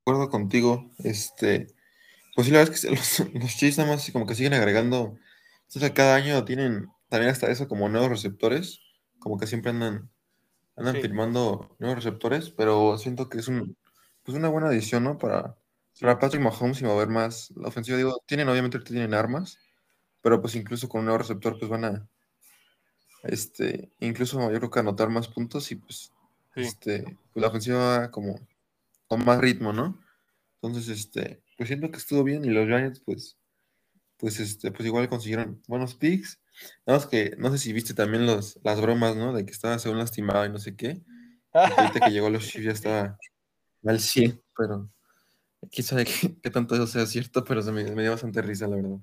acuerdo 0.00 0.30
contigo, 0.30 0.90
este, 1.04 1.66
pues 2.34 2.46
sí, 2.46 2.52
la 2.52 2.60
verdad 2.60 2.74
es 2.74 2.80
que 2.80 2.90
los, 2.90 3.20
los 3.34 3.56
Chiefs 3.56 3.78
nada 3.78 3.90
más 3.90 4.10
como 4.10 4.26
que 4.26 4.34
siguen 4.34 4.54
agregando, 4.54 5.18
o 5.74 5.78
sea, 5.78 5.92
cada 5.92 6.16
año 6.16 6.44
tienen 6.44 6.88
también 7.08 7.30
hasta 7.30 7.50
eso 7.50 7.68
como 7.68 7.88
nuevos 7.88 8.08
receptores, 8.08 8.80
como 9.18 9.38
que 9.38 9.46
siempre 9.46 9.70
andan, 9.70 10.10
andan 10.76 10.96
firmando 10.96 11.76
nuevos 11.78 12.02
receptores, 12.02 12.50
pero 12.50 12.96
siento 12.96 13.28
que 13.28 13.38
es 13.38 13.48
un, 13.48 13.76
pues 14.22 14.36
una 14.36 14.48
buena 14.48 14.68
adición, 14.68 15.04
¿no? 15.04 15.18
Para, 15.18 15.56
para 16.00 16.18
Patrick 16.18 16.42
Mahomes 16.42 16.80
y 16.80 16.84
mover 16.84 17.08
más 17.08 17.52
la 17.54 17.68
ofensiva. 17.68 17.98
Digo, 17.98 18.22
tienen, 18.26 18.48
obviamente 18.48 18.78
tienen 18.80 19.12
armas, 19.12 19.58
pero 20.22 20.40
pues 20.40 20.54
incluso 20.54 20.88
con 20.88 21.00
un 21.00 21.06
nuevo 21.06 21.18
receptor, 21.18 21.58
pues 21.58 21.70
van 21.70 21.84
a, 21.84 22.08
este, 23.22 23.90
incluso 24.00 24.50
yo 24.50 24.58
creo 24.58 24.70
que 24.70 24.80
anotar 24.80 25.08
más 25.10 25.28
puntos 25.28 25.70
y 25.72 25.76
pues, 25.76 26.12
este, 26.54 27.02
pues 27.32 27.42
la 27.42 27.48
ofensiva 27.48 28.10
como 28.10 28.40
con 29.06 29.24
más 29.24 29.38
ritmo, 29.40 29.72
¿no? 29.72 30.00
Entonces, 30.60 30.88
este, 30.88 31.42
pues 31.56 31.68
siento 31.68 31.90
que 31.90 31.98
estuvo 31.98 32.22
bien 32.24 32.44
y 32.44 32.48
los 32.48 32.66
Giants, 32.66 33.00
pues, 33.00 33.36
pues, 34.16 34.40
este, 34.40 34.70
pues 34.70 34.86
igual 34.86 35.08
consiguieron 35.08 35.62
buenos 35.66 35.94
picks 35.94 36.40
Nada 36.86 37.08
que, 37.08 37.34
no 37.38 37.50
sé 37.50 37.58
si 37.58 37.72
viste 37.72 37.94
también 37.94 38.26
los, 38.26 38.58
las 38.62 38.80
bromas, 38.80 39.16
¿no? 39.16 39.32
De 39.32 39.44
que 39.44 39.52
estaba 39.52 39.78
según 39.78 39.98
lastimado 39.98 40.44
y 40.44 40.50
no 40.50 40.58
sé 40.58 40.76
qué. 40.76 41.02
Y 41.54 41.58
ahorita 41.58 42.00
que 42.00 42.10
llegó 42.10 42.26
a 42.26 42.30
los 42.30 42.46
Chiefs 42.46 42.64
ya 42.64 42.72
estaba 42.72 43.18
al 43.84 44.00
100, 44.00 44.40
pero 44.56 44.90
quién 45.70 45.86
sabe 45.86 46.04
qué, 46.04 46.50
tanto 46.50 46.74
eso 46.74 46.86
sea 46.86 47.06
cierto, 47.06 47.44
pero 47.44 47.62
se 47.62 47.72
me, 47.72 47.84
dio 47.84 48.10
bastante 48.10 48.42
risa, 48.42 48.66
la 48.66 48.76
verdad. 48.76 48.98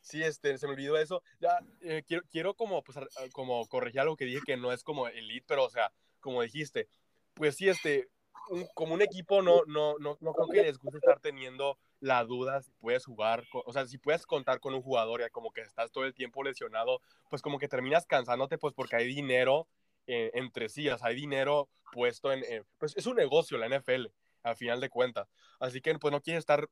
Sí, 0.00 0.22
este, 0.22 0.56
se 0.58 0.66
me 0.66 0.72
olvidó 0.72 0.96
eso. 0.96 1.22
Ya, 1.40 1.58
eh, 1.80 2.02
quiero, 2.06 2.24
quiero 2.30 2.54
como, 2.54 2.82
pues, 2.82 2.98
como 3.32 3.66
corregir 3.66 4.00
algo 4.00 4.16
que 4.16 4.24
dije 4.24 4.40
que 4.44 4.56
no 4.56 4.72
es 4.72 4.82
como 4.82 5.08
elite, 5.08 5.44
pero, 5.46 5.64
o 5.64 5.70
sea, 5.70 5.92
como 6.20 6.42
dijiste, 6.42 6.88
pues 7.34 7.56
sí, 7.56 7.68
este, 7.68 8.08
como 8.74 8.94
un 8.94 9.02
equipo 9.02 9.42
no, 9.42 9.62
no, 9.66 9.96
no, 9.98 10.16
no 10.20 10.32
creo 10.32 10.48
que 10.48 10.62
les 10.62 10.78
guste 10.78 10.98
estar 10.98 11.20
teniendo 11.20 11.78
la 12.00 12.24
duda 12.24 12.62
si 12.62 12.72
puedes 12.72 13.04
jugar, 13.04 13.44
o 13.52 13.72
sea, 13.72 13.86
si 13.86 13.98
puedes 13.98 14.26
contar 14.26 14.60
con 14.60 14.74
un 14.74 14.82
jugador 14.82 15.20
ya 15.20 15.30
como 15.30 15.52
que 15.52 15.60
estás 15.60 15.92
todo 15.92 16.04
el 16.04 16.14
tiempo 16.14 16.42
lesionado, 16.42 17.00
pues 17.28 17.42
como 17.42 17.58
que 17.58 17.68
terminas 17.68 18.06
cansándote, 18.06 18.58
pues 18.58 18.74
porque 18.74 18.96
hay 18.96 19.06
dinero 19.06 19.68
eh, 20.06 20.30
entre 20.34 20.68
sí, 20.68 20.88
o 20.88 20.98
sea, 20.98 21.08
hay 21.08 21.16
dinero 21.16 21.68
puesto 21.92 22.32
en, 22.32 22.42
pues 22.78 22.96
es 22.96 23.06
un 23.06 23.16
negocio 23.16 23.58
la 23.58 23.68
NFL. 23.68 24.06
al 24.42 24.56
final 24.56 24.80
de 24.80 24.88
cuentas. 24.88 25.28
Así 25.58 25.80
que 25.80 25.96
pues 25.98 26.12
no 26.12 26.22
quiere 26.22 26.38
estar 26.38 26.68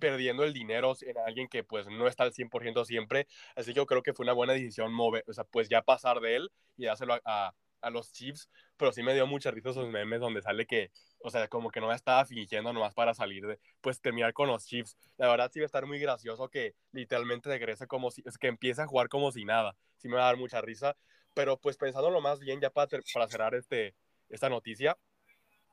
perdiendo 0.00 0.44
el 0.44 0.52
dinero 0.52 0.94
en 1.02 1.18
alguien 1.18 1.48
que 1.48 1.64
pues 1.64 1.86
no 1.86 2.06
está 2.06 2.24
al 2.24 2.32
100% 2.32 2.84
siempre. 2.84 3.26
Así 3.56 3.72
que 3.72 3.76
yo 3.78 3.86
creo 3.86 4.02
que 4.02 4.12
fue 4.12 4.24
una 4.24 4.32
buena 4.32 4.52
decisión 4.52 4.92
mover, 4.92 5.24
o 5.26 5.32
sea, 5.32 5.44
pues 5.44 5.68
ya 5.68 5.82
pasar 5.82 6.20
de 6.20 6.36
él 6.36 6.52
y 6.76 6.86
dárselo 6.86 7.14
a, 7.24 7.54
a, 7.80 7.90
los 7.90 8.12
Chiefs. 8.12 8.48
Pero 8.76 8.92
sí 8.92 9.02
me 9.02 9.14
dio 9.14 9.26
mucha 9.26 9.50
risa 9.50 9.70
esos 9.70 9.88
memes 9.88 10.20
donde 10.20 10.42
sale 10.42 10.66
que, 10.66 10.90
o 11.18 11.30
sea, 11.30 11.48
como 11.48 11.70
que 11.70 11.80
no 11.80 11.92
estaba 11.92 12.24
fingiendo 12.24 12.72
nomás 12.72 12.94
para 12.94 13.14
salir 13.14 13.46
de, 13.46 13.58
pues 13.80 14.00
terminar 14.00 14.32
con 14.32 14.48
los 14.48 14.66
Chiefs. 14.66 14.96
La 15.16 15.28
verdad 15.28 15.50
sí 15.52 15.60
va 15.60 15.64
a 15.64 15.66
estar 15.66 15.86
muy 15.86 15.98
gracioso 15.98 16.48
que 16.48 16.74
literalmente 16.92 17.48
regrese 17.50 17.86
como 17.86 18.10
si, 18.10 18.22
es 18.24 18.38
que 18.38 18.48
empiece 18.48 18.82
a 18.82 18.86
jugar 18.86 19.08
como 19.08 19.32
si 19.32 19.44
nada. 19.44 19.76
Sí 19.98 20.08
me 20.08 20.16
va 20.16 20.22
a 20.22 20.26
dar 20.26 20.36
mucha 20.36 20.60
risa. 20.60 20.96
Pero 21.34 21.58
pues 21.58 21.76
pensándolo 21.76 22.20
más 22.20 22.38
bien 22.38 22.60
ya 22.60 22.70
para, 22.70 22.88
para 23.12 23.26
cerrar 23.26 23.54
este, 23.56 23.96
esta 24.28 24.48
noticia, 24.48 24.96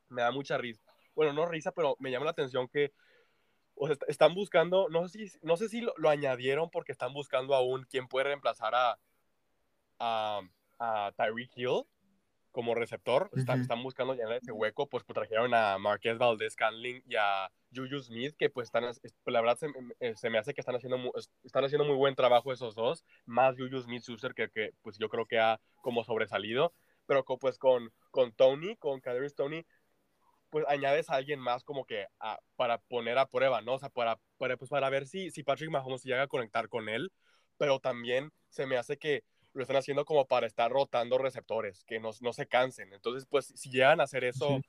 me 0.09 0.21
da 0.21 0.31
mucha 0.31 0.57
risa. 0.57 0.83
Bueno, 1.15 1.33
no 1.33 1.45
risa, 1.45 1.71
pero 1.71 1.95
me 1.99 2.09
llama 2.09 2.25
la 2.25 2.31
atención 2.31 2.67
que 2.67 2.93
o 3.81 3.87
sea, 3.87 3.97
están 4.07 4.35
buscando, 4.35 4.89
no 4.89 5.07
sé 5.07 5.27
si, 5.27 5.37
no 5.41 5.57
sé 5.57 5.67
si 5.67 5.81
lo, 5.81 6.07
añadieron 6.07 6.69
porque 6.69 6.91
están 6.91 7.13
buscando 7.13 7.55
aún 7.55 7.87
quién 7.89 8.07
puede 8.07 8.25
reemplazar 8.25 8.75
a, 8.75 8.99
a, 9.97 10.41
a 10.77 11.11
Tyreek 11.17 11.49
Hill 11.55 11.83
como 12.51 12.75
receptor. 12.75 13.31
están, 13.35 13.61
están, 13.61 13.81
buscando 13.81 14.13
llenar 14.13 14.33
ese 14.33 14.51
hueco, 14.51 14.87
pues, 14.87 15.03
pues 15.03 15.15
trajeron 15.15 15.55
a 15.55 15.79
Marquez 15.79 16.19
Valdez 16.19 16.55
Canling 16.55 17.01
y 17.07 17.15
a 17.15 17.49
Juju 17.73 18.01
Smith, 18.01 18.35
que 18.37 18.51
pues 18.51 18.67
están, 18.67 18.83
la 18.83 19.41
verdad 19.41 19.57
se, 19.57 19.67
eh, 19.99 20.13
se, 20.15 20.29
me 20.29 20.37
hace 20.37 20.53
que 20.53 20.61
están 20.61 20.75
haciendo, 20.75 20.99
muy, 20.99 21.11
están 21.43 21.63
haciendo 21.63 21.85
muy 21.85 21.95
buen 21.95 22.13
trabajo 22.13 22.53
esos 22.53 22.75
dos, 22.75 23.03
más 23.25 23.55
Juju 23.57 23.81
Smith 23.81 24.03
Schuster, 24.03 24.35
que, 24.35 24.49
que 24.49 24.73
pues 24.83 24.99
yo 24.99 25.09
creo 25.09 25.25
que 25.25 25.39
ha 25.39 25.59
como 25.81 26.03
sobresalido, 26.03 26.71
pero 27.07 27.25
pues 27.25 27.57
con, 27.57 27.91
con 28.11 28.31
Tony, 28.31 28.75
con 28.75 29.01
Kadarius 29.01 29.33
Tony, 29.33 29.65
pues 30.51 30.65
añades 30.67 31.09
a 31.09 31.15
alguien 31.15 31.39
más 31.39 31.63
como 31.63 31.85
que 31.85 32.05
para 32.57 32.77
poner 32.77 33.17
a 33.17 33.25
prueba, 33.25 33.61
¿no? 33.61 33.75
O 33.75 33.79
sea, 33.79 33.89
para, 33.89 34.19
para, 34.37 34.57
pues 34.57 34.69
para 34.69 34.89
ver 34.89 35.07
si, 35.07 35.31
si 35.31 35.43
Patrick 35.43 35.71
Mahomes 35.71 36.03
llega 36.03 36.23
a 36.23 36.27
conectar 36.27 36.67
con 36.67 36.89
él, 36.89 37.11
pero 37.57 37.79
también 37.79 38.31
se 38.49 38.65
me 38.67 38.77
hace 38.77 38.97
que 38.97 39.23
lo 39.53 39.63
están 39.63 39.77
haciendo 39.77 40.05
como 40.05 40.27
para 40.27 40.47
estar 40.47 40.69
rotando 40.69 41.17
receptores, 41.17 41.85
que 41.85 41.99
no, 41.99 42.11
no 42.19 42.33
se 42.33 42.47
cansen. 42.47 42.93
Entonces, 42.93 43.25
pues 43.29 43.45
si 43.55 43.71
llegan 43.71 44.01
a 44.01 44.03
hacer 44.03 44.25
eso, 44.25 44.59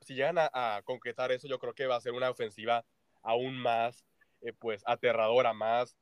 si 0.00 0.14
llegan 0.14 0.38
a, 0.38 0.50
a, 0.52 0.82
concretar 0.82 1.30
eso, 1.30 1.46
yo 1.46 1.58
creo 1.60 1.72
que 1.72 1.86
va 1.86 1.96
a 1.96 2.00
ser 2.00 2.12
una 2.12 2.30
ofensiva 2.30 2.84
aún 3.22 3.56
más, 3.58 4.04
eh, 4.40 4.52
pues, 4.52 4.82
aterradora, 4.86 5.52
más 5.52 5.96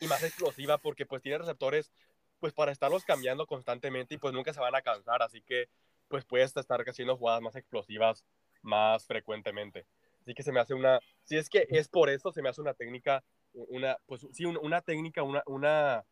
y 0.00 0.08
más 0.08 0.22
explosiva, 0.24 0.78
porque 0.78 1.06
pues 1.06 1.22
tiene 1.22 1.38
receptores, 1.38 1.92
pues, 2.40 2.52
para 2.52 2.72
estarlos 2.72 3.04
cambiando 3.04 3.46
constantemente 3.46 4.16
y 4.16 4.18
pues 4.18 4.34
nunca 4.34 4.52
se 4.52 4.60
van 4.60 4.74
a 4.74 4.82
cansar, 4.82 5.22
así 5.22 5.42
que 5.42 5.68
pues 6.08 6.24
puedes 6.24 6.56
estar 6.56 6.80
haciendo 6.88 7.16
jugadas 7.16 7.42
más 7.42 7.54
explosivas 7.54 8.24
más 8.62 9.06
frecuentemente. 9.06 9.86
Así 10.22 10.34
que 10.34 10.42
se 10.42 10.52
me 10.52 10.60
hace 10.60 10.74
una, 10.74 11.00
si 11.24 11.36
es 11.36 11.48
que 11.48 11.66
es 11.70 11.88
por 11.88 12.10
eso, 12.10 12.32
se 12.32 12.42
me 12.42 12.48
hace 12.48 12.60
una 12.60 12.74
técnica, 12.74 13.24
una, 13.52 13.96
pues 14.06 14.26
sí, 14.32 14.44
una, 14.44 14.82
técnica, 14.82 15.22
una, 15.22 15.42
una, 15.46 16.04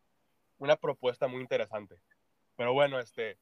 una 0.57 0.75
propuesta 0.75 1.27
muy 1.27 1.41
interesante. 1.41 1.99
Pero 2.55 2.73
bueno, 2.73 2.99
este, 2.99 3.37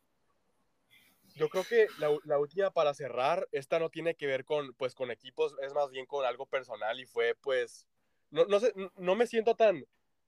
yo 1.35 1.49
creo 1.49 1.63
que 1.63 1.87
la, 1.99 2.09
la, 2.25 2.39
última 2.39 2.71
para 2.71 2.93
cerrar, 2.93 3.47
esta 3.51 3.79
no 3.79 3.89
tiene 3.89 4.15
que 4.15 4.27
ver 4.27 4.45
con, 4.45 4.73
pues, 4.73 4.95
con 4.95 5.11
equipos, 5.11 5.55
es 5.61 5.73
más 5.73 5.89
bien 5.91 6.05
con 6.05 6.25
algo 6.25 6.45
personal 6.45 6.99
y 6.99 7.05
fue, 7.05 7.35
pues, 7.35 7.87
no, 8.29 8.45
no 8.45 8.59
sé, 8.59 8.73
no 8.97 9.15
me 9.15 9.27
siento 9.27 9.55
tan, 9.55 9.85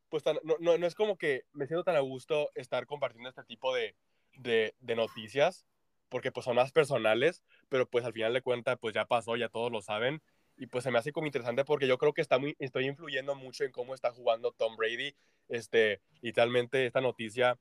pues, 0.09 0.23
tan, 0.23 0.39
no, 0.43 0.55
no, 0.59 0.77
no, 0.77 0.87
es 0.87 0.95
como 0.95 1.17
que 1.17 1.43
me 1.53 1.67
siento 1.67 1.83
tan 1.83 1.95
a 1.95 2.01
gusto 2.01 2.51
estar 2.55 2.85
compartiendo 2.85 3.29
este 3.29 3.43
tipo 3.43 3.73
de, 3.73 3.95
de, 4.37 4.75
de 4.79 4.95
noticias, 4.95 5.65
porque 6.09 6.31
pues 6.31 6.45
son 6.45 6.55
más 6.55 6.71
personales, 6.71 7.43
pero 7.69 7.89
pues 7.89 8.05
al 8.05 8.13
final 8.13 8.33
de 8.33 8.41
cuentas 8.41 8.77
pues 8.79 8.93
ya 8.93 9.05
pasó, 9.05 9.35
ya 9.35 9.49
todos 9.49 9.71
lo 9.71 9.81
saben. 9.81 10.21
Y 10.57 10.67
pues 10.67 10.83
se 10.83 10.91
me 10.91 10.97
hace 10.97 11.11
como 11.11 11.27
interesante 11.27 11.65
porque 11.65 11.87
yo 11.87 11.97
creo 11.97 12.13
que 12.13 12.21
está 12.21 12.39
muy, 12.39 12.55
estoy 12.59 12.87
influyendo 12.87 13.35
mucho 13.35 13.63
en 13.63 13.71
cómo 13.71 13.93
está 13.93 14.11
jugando 14.11 14.51
Tom 14.51 14.75
Brady, 14.75 15.15
este, 15.49 16.01
literalmente 16.21 16.85
esta 16.85 17.01
noticia 17.01 17.59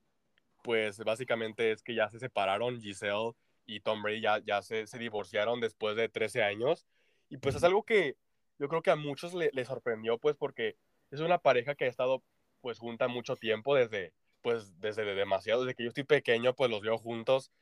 pues 0.62 0.98
básicamente 0.98 1.70
es 1.70 1.82
que 1.82 1.94
ya 1.94 2.10
se 2.10 2.18
separaron 2.18 2.80
Giselle 2.80 3.32
y 3.66 3.80
Tom 3.80 4.02
Brady 4.02 4.20
ya, 4.20 4.42
ya 4.44 4.62
se, 4.62 4.88
se 4.88 4.98
divorciaron 4.98 5.60
después 5.60 5.94
de 5.96 6.08
13 6.08 6.42
años. 6.42 6.86
Y 7.28 7.36
pues 7.36 7.54
es 7.54 7.62
algo 7.62 7.84
que 7.84 8.16
yo 8.58 8.68
creo 8.68 8.82
que 8.82 8.90
a 8.90 8.96
muchos 8.96 9.32
le, 9.32 9.50
le 9.52 9.64
sorprendió 9.64 10.18
pues 10.18 10.34
porque 10.36 10.76
es 11.12 11.20
una 11.20 11.38
pareja 11.38 11.76
que 11.76 11.84
ha 11.84 11.88
estado 11.88 12.24
pues 12.62 12.78
junta 12.80 13.06
mucho 13.06 13.36
tiempo 13.36 13.76
desde 13.76 14.12
pues 14.42 14.80
desde 14.80 15.04
demasiado, 15.14 15.64
desde 15.64 15.76
que 15.76 15.84
yo 15.84 15.88
estoy 15.88 16.04
pequeño 16.04 16.54
pues 16.54 16.68
los 16.68 16.80
veo 16.80 16.98
juntos 16.98 17.52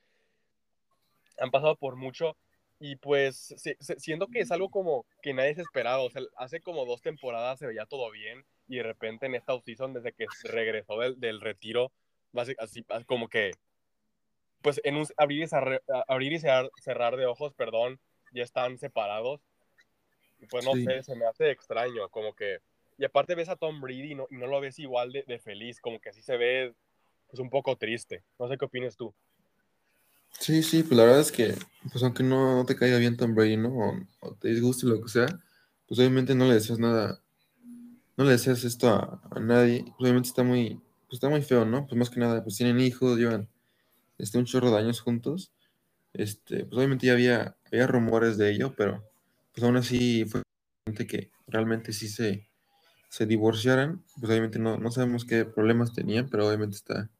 han 1.38 1.50
pasado 1.50 1.76
por 1.76 1.96
mucho 1.96 2.36
y 2.80 2.96
pues 2.96 3.54
siento 3.98 4.26
que 4.28 4.40
es 4.40 4.50
algo 4.50 4.68
como 4.68 5.06
que 5.22 5.32
nadie 5.32 5.54
se 5.54 5.62
esperaba, 5.62 6.00
o 6.00 6.10
sea, 6.10 6.22
hace 6.36 6.60
como 6.60 6.84
dos 6.84 7.00
temporadas 7.00 7.58
se 7.58 7.66
veía 7.66 7.86
todo 7.86 8.10
bien 8.10 8.44
y 8.68 8.76
de 8.76 8.82
repente 8.82 9.26
en 9.26 9.34
esta 9.34 9.54
offseason 9.54 9.94
desde 9.94 10.12
que 10.12 10.26
regresó 10.44 10.98
del, 10.98 11.18
del 11.20 11.40
retiro, 11.40 11.92
así 12.58 12.84
como 13.06 13.28
que 13.28 13.52
pues 14.64 14.80
en 14.82 14.96
un 14.96 15.06
abrir 15.18 15.42
y, 15.42 15.46
cerrar, 15.46 15.82
abrir 16.08 16.32
y 16.32 16.38
cerrar, 16.38 17.16
de 17.16 17.26
ojos, 17.26 17.52
perdón, 17.52 18.00
ya 18.32 18.42
están 18.42 18.78
separados. 18.78 19.42
Y 20.40 20.46
pues 20.46 20.64
no 20.64 20.72
sé, 20.72 21.02
se 21.02 21.14
me 21.14 21.26
hace 21.26 21.50
extraño, 21.50 22.08
como 22.08 22.34
que... 22.34 22.60
Y 22.96 23.04
aparte 23.04 23.34
ves 23.34 23.50
a 23.50 23.56
Tom 23.56 23.82
Brady 23.82 24.12
y 24.12 24.14
no, 24.14 24.26
y 24.30 24.36
no 24.36 24.46
lo 24.46 24.62
ves 24.62 24.78
igual 24.78 25.12
de, 25.12 25.22
de, 25.24 25.38
feliz, 25.38 25.80
como 25.82 26.00
que 26.00 26.08
así 26.08 26.22
se 26.22 26.38
ve 26.38 26.74
pues 27.26 27.40
un 27.40 27.50
poco 27.50 27.76
triste. 27.76 28.24
No 28.38 28.48
sé 28.48 28.56
qué 28.56 28.64
opinas 28.64 28.96
tú. 28.96 29.14
Sí, 30.40 30.62
sí, 30.62 30.82
pues 30.82 30.96
la 30.96 31.04
verdad 31.04 31.20
es 31.20 31.32
que, 31.32 31.54
pues 31.90 32.02
aunque 32.02 32.22
no, 32.22 32.64
te 32.66 32.76
caiga 32.76 32.98
bien 32.98 33.16
Tom 33.16 33.34
Brady, 33.34 33.56
¿no? 33.56 34.06
O, 34.20 34.34
te 34.34 34.48
disguste 34.48 34.86
lo 34.86 35.00
que 35.00 35.08
sea, 35.08 35.26
pues 35.86 35.98
obviamente 35.98 36.34
no 36.34 36.46
le 36.46 36.54
deseas 36.54 36.78
nada, 36.78 37.22
no 38.16 38.24
le 38.24 38.32
deseas 38.32 38.64
esto 38.64 38.88
a, 38.88 39.40
nadie. 39.40 39.82
Pues 39.82 40.00
obviamente 40.00 40.28
está 40.28 40.42
muy, 40.42 40.80
pues 41.06 41.14
está 41.14 41.28
muy 41.28 41.42
feo, 41.42 41.64
¿no? 41.64 41.86
Pues 41.86 41.96
más 41.98 42.10
que 42.10 42.20
nada, 42.20 42.42
pues 42.42 42.56
tienen 42.56 42.80
hijos, 42.80 43.18
llevan 43.18 43.48
este, 44.18 44.38
un 44.38 44.44
chorro 44.44 44.70
de 44.70 44.78
años 44.78 45.00
juntos. 45.00 45.52
Este, 46.12 46.64
pues 46.66 46.76
obviamente 46.78 47.06
ya 47.06 47.14
había, 47.14 47.56
había 47.66 47.86
rumores 47.86 48.36
de 48.38 48.50
ello, 48.52 48.74
pero 48.76 49.04
pues 49.52 49.64
aún 49.64 49.76
así 49.76 50.24
fue 50.26 50.42
que 51.08 51.30
realmente 51.46 51.92
sí 51.92 52.08
se, 52.08 52.48
se 53.08 53.26
divorciaran. 53.26 54.04
Pues 54.20 54.30
obviamente 54.30 54.58
no, 54.58 54.78
no 54.78 54.90
sabemos 54.90 55.24
qué 55.24 55.44
problemas 55.44 55.92
tenían, 55.94 56.28
pero 56.28 56.46
obviamente 56.46 56.76
está 56.76 57.10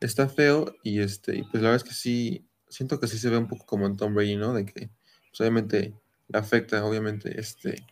está 0.00 0.28
feo 0.28 0.74
y 0.82 1.00
este, 1.00 1.36
y 1.38 1.42
pues 1.42 1.62
la 1.62 1.70
verdad 1.70 1.76
es 1.76 1.84
que 1.84 1.94
sí, 1.94 2.48
siento 2.68 3.00
que 3.00 3.08
sí 3.08 3.18
se 3.18 3.30
ve 3.30 3.38
un 3.38 3.48
poco 3.48 3.66
como 3.66 3.86
en 3.86 3.96
Tom 3.96 4.14
Brady, 4.14 4.36
¿no? 4.36 4.54
De 4.54 4.64
que 4.64 4.90
pues 5.30 5.40
obviamente 5.40 5.94
le 6.28 6.38
afecta, 6.38 6.84
obviamente, 6.84 7.38
este, 7.40 7.86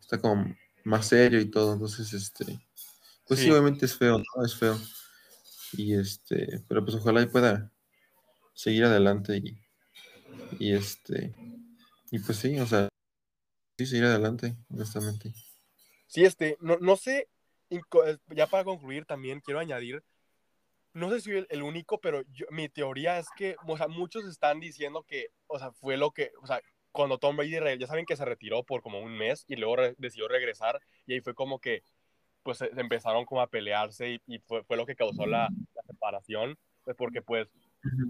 está 0.00 0.18
como 0.20 0.54
más 0.84 1.06
serio 1.06 1.40
y 1.40 1.50
todo, 1.50 1.72
entonces, 1.74 2.12
este, 2.12 2.60
pues 3.26 3.40
sí, 3.40 3.50
obviamente 3.50 3.86
es 3.86 3.96
feo, 3.96 4.18
¿no? 4.18 4.44
Es 4.44 4.54
feo. 4.54 4.78
Y 5.72 5.94
este, 5.94 6.62
pero 6.68 6.84
pues 6.84 6.96
ojalá 6.96 7.22
y 7.22 7.26
pueda 7.26 7.70
seguir 8.54 8.84
adelante 8.84 9.36
y, 9.36 9.58
y 10.58 10.72
este, 10.72 11.34
y 12.10 12.18
pues 12.20 12.38
sí, 12.38 12.58
o 12.58 12.66
sea, 12.66 12.88
sí, 13.76 13.86
seguir 13.86 14.06
adelante, 14.06 14.56
honestamente. 14.70 15.32
Sí, 16.06 16.24
este, 16.24 16.56
no, 16.60 16.78
no 16.78 16.96
sé, 16.96 17.28
ya 18.28 18.46
para 18.46 18.64
concluir 18.64 19.04
también 19.04 19.40
quiero 19.40 19.60
añadir 19.60 20.02
no 20.98 21.10
sé 21.10 21.20
si 21.20 21.30
soy 21.30 21.46
el, 21.48 21.62
único, 21.62 22.00
pero 22.00 22.22
mi 22.50 22.68
teoría 22.68 23.18
es 23.18 23.28
que, 23.36 23.56
o 23.66 23.76
sea, 23.76 23.88
muchos 23.88 24.24
están 24.26 24.60
diciendo 24.60 25.04
que, 25.06 25.28
o 25.46 25.58
sea, 25.58 25.72
fue 25.72 25.96
lo 25.96 26.10
que, 26.10 26.32
o 26.42 26.46
sea, 26.46 26.60
cuando 26.92 27.18
Tom 27.18 27.36
Brady, 27.36 27.78
ya 27.78 27.86
saben 27.86 28.06
que 28.06 28.16
se 28.16 28.24
retiró 28.24 28.64
por 28.64 28.82
como 28.82 29.00
un 29.00 29.16
mes 29.16 29.44
y 29.48 29.56
luego 29.56 29.76
decidió 29.98 30.28
regresar 30.28 30.80
y 31.06 31.14
ahí 31.14 31.20
fue 31.20 31.34
como 31.34 31.60
que, 31.60 31.82
pues, 32.42 32.62
empezaron 32.76 33.24
como 33.24 33.40
a 33.40 33.46
pelearse 33.46 34.20
y, 34.26 34.38
fue, 34.40 34.64
fue, 34.64 34.76
lo 34.76 34.86
que 34.86 34.96
causó 34.96 35.26
la, 35.26 35.48
la 35.74 35.82
separación, 35.82 36.58
pues 36.84 36.96
porque, 36.96 37.22
pues, 37.22 37.48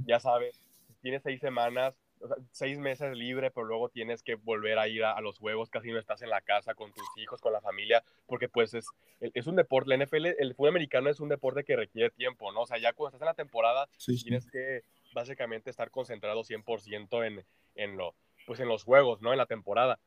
ya 0.06 0.20
sabes, 0.20 0.60
tiene 1.02 1.20
seis 1.20 1.40
semanas, 1.40 1.94
seis 2.50 2.78
meses 2.78 3.16
libre, 3.16 3.50
pero 3.50 3.66
luego 3.66 3.88
tienes 3.88 4.22
que 4.22 4.34
volver 4.36 4.78
a 4.78 4.88
ir 4.88 5.04
a, 5.04 5.20
los 5.20 5.38
juegos, 5.38 5.70
casi 5.70 5.90
no 5.90 5.98
estás 5.98 6.22
en 6.22 6.30
la 6.30 6.40
casa 6.40 6.74
con 6.74 6.92
tus 6.92 7.06
hijos, 7.16 7.40
con 7.40 7.52
la 7.52 7.60
familia, 7.60 8.02
porque 8.26 8.48
pues 8.48 8.74
es, 8.74 8.86
es 9.20 9.46
un 9.46 9.56
deporte, 9.56 9.90
la 9.90 10.04
NFL, 10.04 10.26
el 10.38 10.54
fútbol 10.54 10.70
americano 10.70 11.10
es 11.10 11.20
un 11.20 11.28
deporte 11.28 11.64
que 11.64 11.76
requiere 11.76 12.10
tiempo, 12.10 12.52
¿no? 12.52 12.62
O 12.62 12.66
sea, 12.66 12.78
ya 12.78 12.92
cuando 12.92 13.16
estás 13.16 13.22
en 13.22 13.26
la 13.26 13.34
temporada, 13.34 13.88
tienes 14.22 14.50
que 14.50 14.82
básicamente 15.12 15.70
estar 15.70 15.90
concentrado 15.90 16.42
100% 16.42 17.26
en, 17.26 17.44
en, 17.74 17.96
lo, 17.96 18.14
pues 18.46 18.60
en 18.60 18.68
los 18.68 18.84
juegos, 18.84 19.20
¿no? 19.20 19.32
En 19.32 19.38
la 19.38 19.46
temporada. 19.46 19.98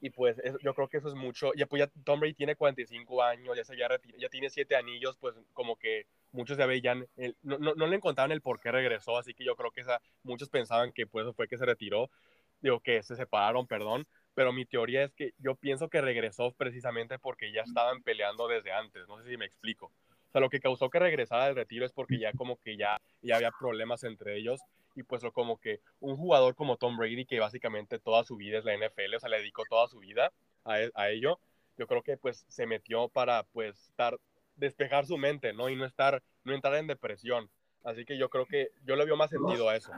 Y 0.00 0.10
pues 0.10 0.42
yo 0.62 0.74
creo 0.74 0.88
que 0.88 0.96
eso 0.96 1.08
es 1.08 1.14
mucho. 1.14 1.52
Ya, 1.54 1.66
pues 1.66 1.80
ya 1.80 1.90
Tom 2.04 2.18
Brady 2.18 2.34
tiene 2.34 2.56
45 2.56 3.22
años, 3.22 3.56
ya, 3.56 3.64
se, 3.64 3.76
ya, 3.76 3.88
ya 4.18 4.28
tiene 4.28 4.50
7 4.50 4.74
anillos, 4.74 5.16
pues 5.16 5.36
como 5.52 5.76
que 5.76 6.06
muchos 6.32 6.56
ya 6.58 6.66
veían, 6.66 7.06
no, 7.42 7.58
no, 7.58 7.74
no, 7.74 7.86
le 7.86 7.96
encontraban 7.96 8.32
el 8.32 8.40
por 8.40 8.60
qué 8.60 8.72
regresó, 8.72 9.16
así 9.18 9.34
que 9.34 9.44
yo 9.44 9.54
creo 9.56 9.70
que 9.70 9.82
esa, 9.82 10.00
muchos 10.22 10.48
pensaban 10.48 10.92
que 10.92 11.06
pues 11.06 11.24
eso 11.24 11.34
fue 11.34 11.48
que 11.48 11.58
se 11.58 11.66
retiró, 11.66 12.10
digo 12.60 12.80
que 12.80 13.02
se 13.02 13.16
separaron, 13.16 13.66
perdón, 13.66 14.06
pero 14.34 14.52
mi 14.52 14.64
teoría 14.64 15.04
es 15.04 15.12
que 15.12 15.34
yo 15.38 15.54
pienso 15.54 15.88
que 15.88 16.00
regresó 16.00 16.52
precisamente 16.52 17.18
porque 17.18 17.52
ya 17.52 17.62
estaban 17.62 18.02
peleando 18.02 18.48
desde 18.48 18.72
antes, 18.72 19.06
no 19.08 19.18
sé 19.22 19.28
si 19.28 19.36
me 19.36 19.44
explico. 19.44 19.86
O 19.86 20.32
sea, 20.32 20.40
lo 20.40 20.48
que 20.48 20.60
causó 20.60 20.88
que 20.88 20.98
regresara 20.98 21.46
del 21.46 21.56
retiro 21.56 21.84
es 21.84 21.92
porque 21.92 22.18
ya 22.18 22.32
como 22.32 22.56
que 22.56 22.76
ya, 22.78 23.00
ya 23.20 23.36
había 23.36 23.50
problemas 23.50 24.02
entre 24.04 24.38
ellos 24.38 24.60
y 24.94 25.02
pues 25.02 25.22
como 25.32 25.58
que 25.58 25.80
un 26.00 26.16
jugador 26.16 26.54
como 26.54 26.76
Tom 26.76 26.96
Brady, 26.96 27.26
que 27.26 27.40
básicamente 27.40 27.98
toda 27.98 28.24
su 28.24 28.36
vida 28.36 28.58
es 28.58 28.64
la 28.64 28.74
NFL, 28.74 29.16
o 29.16 29.20
sea, 29.20 29.28
le 29.28 29.38
dedicó 29.38 29.64
toda 29.68 29.88
su 29.88 29.98
vida 29.98 30.32
a, 30.64 30.80
e, 30.80 30.90
a 30.94 31.10
ello, 31.10 31.38
yo 31.76 31.86
creo 31.86 32.02
que 32.02 32.16
pues 32.16 32.44
se 32.48 32.66
metió 32.66 33.08
para 33.08 33.42
pues 33.52 33.88
estar, 33.88 34.18
despejar 34.62 35.06
su 35.06 35.18
mente, 35.18 35.52
¿no? 35.52 35.68
Y 35.68 35.76
no 35.76 35.84
estar, 35.84 36.22
no 36.44 36.54
entrar 36.54 36.76
en 36.76 36.86
depresión. 36.86 37.50
Así 37.84 38.04
que 38.04 38.16
yo 38.16 38.30
creo 38.30 38.46
que 38.46 38.70
yo 38.84 38.94
le 38.94 39.04
veo 39.04 39.16
más 39.16 39.30
sentido 39.30 39.68
a 39.68 39.76
eso. 39.76 39.92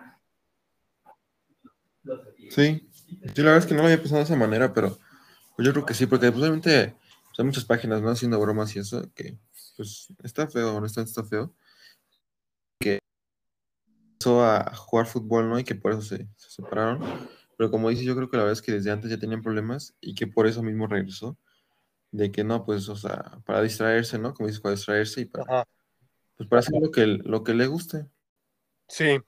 Sí, 2.51 2.89
yo 3.35 3.45
la 3.45 3.51
verdad 3.51 3.59
es 3.59 3.67
que 3.67 3.75
no 3.75 3.81
lo 3.81 3.87
había 3.87 3.99
pensado 3.99 4.19
de 4.19 4.25
esa 4.25 4.37
manera, 4.37 4.73
pero 4.73 4.99
yo 5.59 5.73
creo 5.73 5.85
que 5.85 5.95
sí, 5.95 6.07
porque 6.07 6.33
pues, 6.33 6.51
pues, 6.51 6.95
hay 7.39 7.45
muchas 7.45 7.65
páginas, 7.65 8.01
¿no? 8.01 8.11
Haciendo 8.11 8.41
bromas 8.41 8.75
y 8.75 8.79
eso, 8.79 9.11
que 9.15 9.39
pues 9.77 10.09
está 10.23 10.49
feo, 10.49 10.77
honestamente 10.77 11.11
está 11.11 11.25
feo. 11.25 11.55
Que 12.81 12.99
empezó 14.13 14.43
a 14.45 14.75
jugar 14.75 15.07
fútbol, 15.07 15.51
¿no? 15.51 15.59
Y 15.59 15.65
que 15.65 15.75
por 15.75 15.93
eso 15.93 16.03
se, 16.03 16.27
se 16.37 16.51
separaron. 16.51 17.01
Pero 17.59 17.71
como 17.71 17.91
dices, 17.91 18.07
yo 18.07 18.17
creo 18.17 18.31
que 18.31 18.37
la 18.37 18.45
verdad 18.45 18.59
es 18.59 18.63
que 18.63 18.73
desde 18.73 18.91
antes 18.91 19.11
ya 19.11 19.19
tenían 19.19 19.43
problemas 19.43 19.95
y 20.01 20.15
que 20.15 20.27
por 20.27 20.47
eso 20.47 20.63
mismo 20.63 20.87
regresó. 20.87 21.37
De 22.15 22.31
que 22.31 22.45
no, 22.45 22.65
pues, 22.65 22.89
o 22.89 22.95
sea, 22.95 23.41
para 23.45 23.61
distraerse, 23.61 24.21
¿no? 24.21 24.35
Como 24.35 24.47
dices, 24.47 24.61
para 24.63 24.77
distraerse 24.77 25.23
y 25.23 25.25
para, 25.25 25.45
Ajá. 25.53 25.69
pues, 26.37 26.49
para 26.49 26.61
hacer 26.61 26.81
lo 26.81 26.93
que, 26.93 27.07
lo 27.07 27.43
que 27.43 27.55
le 27.55 27.67
guste. 27.67 28.07
Sí, 28.87 29.19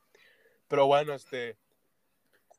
pero 0.68 0.86
bueno, 0.86 1.12
este, 1.14 1.56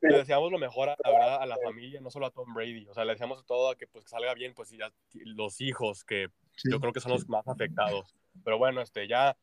le 0.01 0.17
deseamos 0.17 0.51
lo 0.51 0.59
mejor, 0.59 0.89
a, 0.89 0.97
la 1.01 1.11
verdad, 1.11 1.41
a 1.41 1.45
la 1.45 1.55
familia, 1.63 2.01
no 2.01 2.11
solo 2.11 2.25
a 2.25 2.31
Tom 2.31 2.53
Brady. 2.53 2.87
O 2.89 2.93
sea, 2.93 3.05
le 3.05 3.13
deseamos 3.13 3.45
todo 3.45 3.69
a 3.71 3.77
que 3.77 3.87
pues 3.87 4.03
que 4.03 4.09
salga 4.09 4.33
bien, 4.33 4.53
pues 4.53 4.69
y 4.73 4.77
ya 4.77 4.91
los 5.13 5.61
hijos, 5.61 6.03
que 6.03 6.27
Sí, 6.57 6.69
yo 6.71 6.81
creo 6.81 6.91
que 6.91 6.99
son 6.99 7.13
sí. 7.13 7.19
los 7.19 7.29
más 7.29 7.47
afectados. 7.47 8.13
Pero 8.43 8.57
bueno, 8.57 8.81
este, 8.81 9.07
ya 9.07 9.37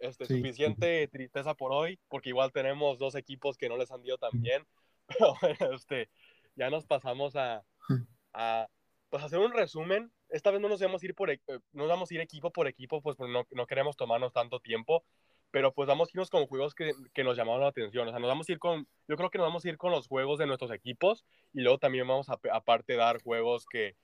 este, 0.00 0.24
Sí. 0.24 0.36
suficiente 0.38 1.08
tristeza 1.08 1.52
por 1.54 1.72
hoy, 1.72 1.98
porque 2.08 2.30
igual 2.30 2.52
tenemos 2.52 2.98
dos 2.98 3.14
equipos 3.16 3.58
que 3.58 3.68
no 3.68 3.76
les 3.76 3.90
han 3.90 4.02
ido 4.02 4.16
tan 4.16 4.30
bien. 4.32 4.64
Pero 5.08 5.34
bueno, 5.42 5.74
este, 5.74 6.08
ya 6.56 6.70
nos 6.70 6.86
pasamos 6.86 7.36
a, 7.36 7.62
a 8.32 8.66
pues, 9.10 9.22
hacer 9.22 9.38
un 9.38 9.52
resumen. 9.52 10.10
Esta 10.28 10.50
vez 10.50 10.60
no 10.60 10.68
nos 10.68 10.80
vamos 10.80 11.02
a 11.02 11.06
ir 11.06 11.14
por 11.14 11.30
e- 11.30 11.40
eh, 11.48 11.58
no 11.72 11.86
vamos 11.86 12.10
a 12.10 12.14
ir 12.14 12.20
equipo 12.20 12.50
por 12.50 12.66
equipo, 12.68 13.02
pues, 13.02 13.18
no, 13.18 13.46
no 13.50 13.66
queremos 13.66 13.96
tomarnos 13.96 14.32
tanto 14.32 14.60
tiempo. 14.60 15.04
Pero 15.52 15.74
pues 15.74 15.88
vamos 15.88 16.06
a 16.06 16.10
irnos 16.12 16.30
con 16.30 16.46
juegos 16.46 16.76
que, 16.76 16.92
que 17.12 17.24
nos 17.24 17.36
llamaron 17.36 17.62
la 17.62 17.66
atención. 17.66 18.06
O 18.06 18.10
sea, 18.12 18.20
nos 18.20 18.28
vamos 18.28 18.48
a 18.48 18.52
ir 18.52 18.60
con, 18.60 18.86
yo 19.08 19.16
creo 19.16 19.30
que 19.30 19.38
nos 19.38 19.48
vamos 19.48 19.64
a 19.64 19.68
ir 19.68 19.78
con 19.78 19.90
los 19.90 20.06
juegos 20.06 20.38
de 20.38 20.46
nuestros 20.46 20.70
equipos 20.70 21.24
y 21.52 21.62
luego 21.62 21.78
también 21.78 22.06
vamos 22.06 22.28
a 22.28 22.38
aparte 22.52 22.94
dar 22.94 23.20
juegos 23.20 23.66
que, 23.66 23.96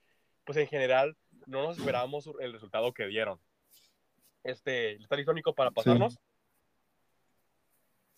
pues 0.44 0.58
en 0.58 0.66
general, 0.66 1.16
no 1.46 1.62
nos 1.62 1.78
esperábamos 1.78 2.28
el 2.40 2.52
resultado 2.52 2.92
que 2.92 3.06
dieron. 3.06 3.38
Este, 4.42 4.94
¿está 4.94 5.14
listo, 5.14 5.32
Nico, 5.32 5.54
para 5.54 5.70
pasarnos? 5.70 6.18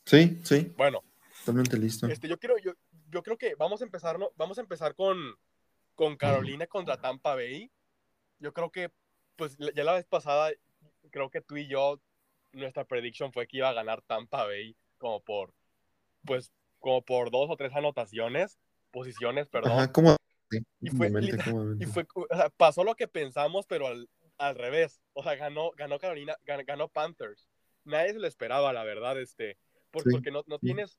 Sí, 0.06 0.40
sí, 0.42 0.72
Bueno, 0.78 1.04
totalmente 1.40 1.76
listo. 1.76 2.06
este, 2.06 2.28
yo 2.28 2.38
quiero, 2.38 2.56
yo, 2.56 2.72
yo 3.10 3.22
creo 3.22 3.36
que 3.36 3.54
vamos 3.56 3.82
a 3.82 3.84
empezar, 3.84 4.18
¿no? 4.18 4.30
Vamos 4.36 4.56
a 4.56 4.62
empezar 4.62 4.94
con, 4.94 5.36
con 5.98 6.16
Carolina 6.16 6.68
contra 6.68 6.96
Tampa 6.96 7.34
Bay. 7.34 7.72
Yo 8.38 8.52
creo 8.52 8.70
que, 8.70 8.92
pues, 9.34 9.56
ya 9.58 9.82
la 9.82 9.94
vez 9.94 10.06
pasada, 10.06 10.52
creo 11.10 11.28
que 11.28 11.40
tú 11.40 11.56
y 11.56 11.66
yo, 11.66 12.00
nuestra 12.52 12.84
prediction 12.84 13.32
fue 13.32 13.48
que 13.48 13.56
iba 13.56 13.68
a 13.68 13.72
ganar 13.72 14.00
Tampa 14.02 14.44
Bay 14.44 14.76
como 14.96 15.20
por, 15.24 15.52
pues, 16.24 16.52
como 16.78 17.02
por 17.02 17.32
dos 17.32 17.50
o 17.50 17.56
tres 17.56 17.74
anotaciones, 17.74 18.60
posiciones, 18.92 19.48
perdón. 19.48 19.72
Ajá, 19.72 19.92
¿cómo? 19.92 20.14
Sí, 20.48 20.58
Y 20.80 20.90
fue 20.90 21.08
cómodamente, 21.08 21.36
literal- 21.36 21.44
cómodamente. 21.52 21.84
Y 21.84 21.88
fue, 21.88 22.06
o 22.14 22.36
sea, 22.36 22.48
pasó 22.50 22.84
lo 22.84 22.94
que 22.94 23.08
pensamos, 23.08 23.66
pero 23.66 23.88
al, 23.88 24.08
al 24.38 24.54
revés. 24.54 25.00
O 25.14 25.24
sea, 25.24 25.34
ganó, 25.34 25.72
ganó 25.72 25.98
Carolina, 25.98 26.36
gan- 26.46 26.64
ganó, 26.64 26.86
Panthers. 26.86 27.48
Nadie 27.82 28.12
se 28.12 28.20
lo 28.20 28.28
esperaba, 28.28 28.72
la 28.72 28.84
verdad, 28.84 29.18
este, 29.20 29.58
por- 29.90 30.04
Sí, 30.04 30.10
porque 30.12 30.30
no, 30.30 30.44
no 30.46 30.58
sí. 30.58 30.66
tienes, 30.66 30.96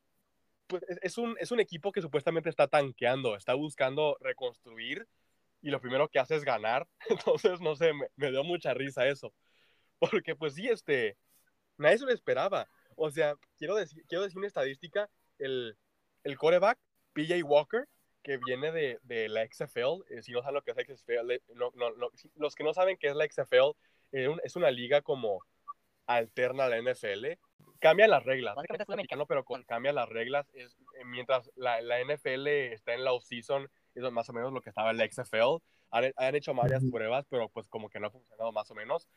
pues 0.70 0.84
es, 1.02 1.18
un, 1.18 1.36
es 1.40 1.52
un 1.52 1.60
equipo 1.60 1.92
que 1.92 2.02
supuestamente 2.02 2.50
está 2.50 2.68
tanqueando, 2.68 3.36
está 3.36 3.56
buscando 3.56 4.16
reconstruir 4.22 5.08
y 5.62 5.72
lo 5.72 5.82
primero 5.82 6.08
que 6.08 6.20
hace 6.20 6.36
es 6.36 6.46
ganar. 6.46 6.88
Entonces, 7.10 7.60
no 7.60 7.76
sé, 7.76 7.92
me, 7.92 8.08
me 8.16 8.30
dio 8.30 8.44
mucha 8.44 8.74
risa 8.74 9.08
eso. 9.08 9.34
Porque 9.98 10.36
pues 10.36 10.54
sí, 10.54 10.70
este, 10.70 11.18
nadie 11.78 11.98
se 11.98 12.06
lo 12.06 12.12
esperaba. 12.12 12.70
O 12.96 13.10
sea, 13.10 13.36
quiero 13.58 13.76
decir, 13.76 14.06
quiero 14.08 14.24
decir 14.24 14.38
una 14.38 14.48
estadística, 14.48 15.10
el, 15.40 15.76
el 16.24 16.38
coreback, 16.38 16.78
PJ 17.14 17.44
Walker, 17.44 17.86
que 18.22 18.38
viene 18.38 18.72
de, 18.72 19.00
de 19.02 19.28
la 19.28 19.46
XFL, 19.46 20.04
eh, 20.10 20.22
si 20.22 20.32
no 20.34 20.42
saben 20.42 20.56
lo 20.56 20.62
que 20.62 20.72
es 20.72 20.78
la 20.78 20.84
XFL, 20.84 21.32
eh, 21.32 21.42
no, 21.56 21.72
no, 21.76 21.90
los 22.36 22.56
que 22.56 22.64
no 22.64 22.74
saben 22.74 22.98
qué 22.98 23.08
es 23.08 23.16
la 23.16 23.26
XFL, 23.26 23.76
eh, 24.12 24.30
es 24.44 24.56
una 24.56 24.70
liga 24.70 25.02
como 25.02 25.44
alterna 26.06 26.66
a 26.66 26.70
la 26.70 26.78
NFL, 26.78 27.40
cambia 27.80 28.08
las 28.08 28.24
reglas, 28.24 28.56
básicamente 28.56 28.84
es 28.84 28.90
americano, 28.90 29.26
pero 29.26 29.44
con, 29.44 29.64
cambia 29.64 29.92
las 29.94 30.08
reglas, 30.10 30.50
es, 30.54 30.74
eh, 31.00 31.06
mientras 31.06 31.52
la, 31.56 31.82
la 31.82 32.00
NFL 32.02 32.48
está 32.48 32.94
en 32.94 33.04
la 33.04 33.14
off-season, 33.14 33.70
es 33.96 34.12
más 34.12 34.30
o 34.30 34.34
menos 34.34 34.54
lo 34.54 34.62
que 34.62 34.70
estaba 34.70 34.92
en 34.92 34.98
la 34.98 35.06
XFL, 35.10 35.62
han, 35.92 36.14
han 36.16 36.36
hecho 36.36 36.54
varias 36.54 36.84
pruebas, 36.92 37.26
pero 37.30 37.50
pues 37.50 37.68
como 37.68 37.90
que 37.90 38.00
no 38.00 38.08
ha 38.08 38.12
funcionado 38.12 38.52
más 38.52 38.70
o 38.70 38.76
menos, 38.76 39.08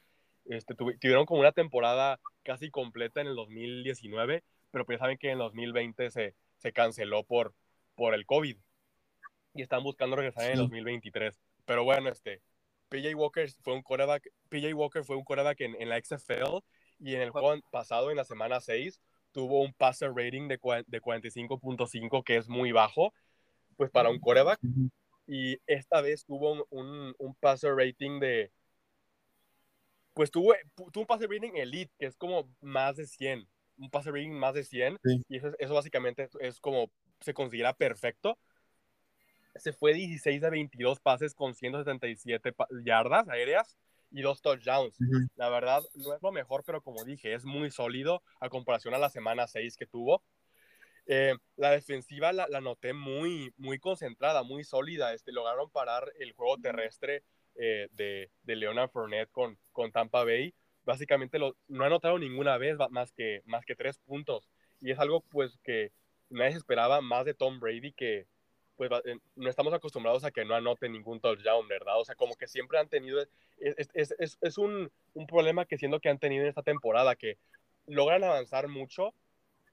este, 0.46 0.74
tuvi- 0.74 0.98
tuvieron 0.98 1.26
como 1.26 1.40
una 1.40 1.52
temporada 1.52 2.18
casi 2.42 2.70
completa 2.70 3.20
en 3.20 3.28
el 3.28 3.36
2019, 3.36 4.42
pero 4.70 4.86
pues 4.86 4.96
ya 4.98 5.04
saben 5.04 5.18
que 5.18 5.28
en 5.28 5.32
el 5.34 5.38
2020 5.38 6.10
se, 6.10 6.34
se 6.56 6.72
canceló 6.72 7.24
por, 7.24 7.54
por 7.94 8.14
el 8.14 8.24
COVID. 8.26 8.56
Y 9.54 9.60
están 9.62 9.82
buscando 9.82 10.16
regresar 10.16 10.44
en 10.44 10.50
el 10.52 10.56
Sí. 10.56 10.62
2023. 10.62 11.38
Pero 11.66 11.84
bueno, 11.84 12.08
este, 12.08 12.40
PJ 12.88 13.14
Walker 13.14 13.48
fue 13.60 13.74
un 13.74 13.82
quarterback, 13.82 14.28
PJ 14.48 14.72
Walker 14.74 15.04
fue 15.04 15.16
un 15.16 15.24
quarterback 15.24 15.60
en, 15.60 15.80
en 15.80 15.90
la 15.90 16.00
XFL 16.02 16.62
y 17.02 17.14
en 17.16 17.22
el 17.22 17.30
juego 17.30 17.54
pasado, 17.70 18.10
en 18.10 18.16
la 18.16 18.24
semana 18.24 18.60
6, 18.60 19.00
tuvo 19.32 19.60
un 19.62 19.72
passer 19.74 20.10
rating 20.14 20.46
de, 20.48 20.58
de 20.86 21.00
45.5, 21.02 22.22
que 22.22 22.36
es 22.36 22.48
muy 22.48 22.70
bajo, 22.72 23.12
pues 23.76 23.90
para 23.90 24.08
un 24.10 24.18
quarterback 24.20 24.60
Ujú. 24.62 24.90
y 25.26 25.58
esta 25.66 26.00
vez 26.00 26.24
tuvo 26.24 26.52
un, 26.52 26.64
un, 26.70 27.14
un 27.18 27.34
passer 27.36 27.74
rating 27.74 28.20
de 28.20 28.52
pues 30.14 30.30
tuvo, 30.30 30.54
tuvo 30.74 31.00
un 31.02 31.06
passer 31.06 31.28
rating 31.30 31.52
elite 31.54 31.90
que 31.98 32.06
es 32.06 32.16
como 32.16 32.48
más 32.60 32.96
de 32.96 33.06
100 33.06 33.48
un 33.78 33.88
passer 33.90 34.12
rating 34.12 34.32
más 34.32 34.54
de 34.54 34.62
100 34.64 34.98
Sí. 35.02 35.22
y 35.28 35.38
eso, 35.38 35.48
es- 35.48 35.56
eso 35.58 35.74
básicamente 35.74 36.28
es 36.40 36.60
como 36.60 36.90
se 37.20 37.32
considera 37.34 37.72
perfecto 37.72 38.38
se 39.56 39.72
fue 39.72 39.94
16 39.94 40.40
de 40.42 40.50
22 40.50 41.00
pases 41.00 41.34
con 41.34 41.54
177 41.54 42.52
pa- 42.52 42.68
yardas 42.84 43.28
aéreas 43.28 43.78
y 44.12 44.22
dos 44.22 44.42
touchdowns 44.42 44.96
la 45.36 45.48
verdad 45.48 45.82
no 45.94 46.14
es 46.14 46.22
lo 46.22 46.32
mejor 46.32 46.62
pero 46.64 46.82
como 46.82 47.04
dije 47.04 47.34
es 47.34 47.44
muy 47.44 47.70
sólido 47.70 48.22
a 48.40 48.48
comparación 48.48 48.94
a 48.94 48.98
la 48.98 49.10
semana 49.10 49.46
6 49.46 49.76
que 49.76 49.86
tuvo 49.86 50.22
eh, 51.06 51.34
la 51.56 51.70
defensiva 51.72 52.32
la, 52.32 52.46
la 52.48 52.60
noté 52.60 52.92
muy, 52.92 53.52
muy 53.56 53.78
concentrada, 53.78 54.42
muy 54.42 54.64
sólida. 54.64 55.12
Este, 55.14 55.32
lograron 55.32 55.70
parar 55.70 56.12
el 56.18 56.32
juego 56.32 56.58
terrestre 56.58 57.24
eh, 57.56 57.88
de, 57.92 58.30
de 58.42 58.56
Leonard 58.56 58.90
Fournette 58.90 59.30
con, 59.30 59.58
con 59.72 59.92
Tampa 59.92 60.24
Bay. 60.24 60.54
Básicamente 60.84 61.38
lo, 61.38 61.56
no 61.68 61.84
anotaron 61.84 62.20
ninguna 62.20 62.56
vez 62.58 62.76
más 62.90 63.12
que, 63.12 63.42
más 63.46 63.64
que 63.64 63.76
tres 63.76 63.98
puntos. 63.98 64.48
Y 64.80 64.90
es 64.90 64.98
algo 64.98 65.20
pues 65.20 65.58
que 65.62 65.92
nadie 66.28 66.52
se 66.52 66.58
esperaba 66.58 67.00
más 67.00 67.24
de 67.24 67.34
Tom 67.34 67.60
Brady 67.60 67.92
que 67.92 68.26
pues 68.76 68.90
eh, 69.04 69.18
no 69.36 69.48
estamos 69.50 69.72
acostumbrados 69.74 70.24
a 70.24 70.30
que 70.30 70.44
no 70.44 70.54
anote 70.54 70.88
ningún 70.88 71.20
touchdown, 71.20 71.68
¿verdad? 71.68 72.00
O 72.00 72.04
sea, 72.04 72.14
como 72.14 72.34
que 72.36 72.48
siempre 72.48 72.78
han 72.78 72.88
tenido, 72.88 73.20
es, 73.58 73.88
es- 73.94 74.14
es- 74.18 74.38
es- 74.40 74.58
un, 74.58 74.90
un 75.14 75.26
problema 75.26 75.64
que 75.66 75.78
siento 75.78 76.00
que 76.00 76.08
han 76.08 76.18
tenido 76.18 76.42
en 76.44 76.48
esta 76.48 76.62
temporada, 76.62 77.16
que 77.16 77.38
logran 77.86 78.24
avanzar 78.24 78.68
mucho, 78.68 79.14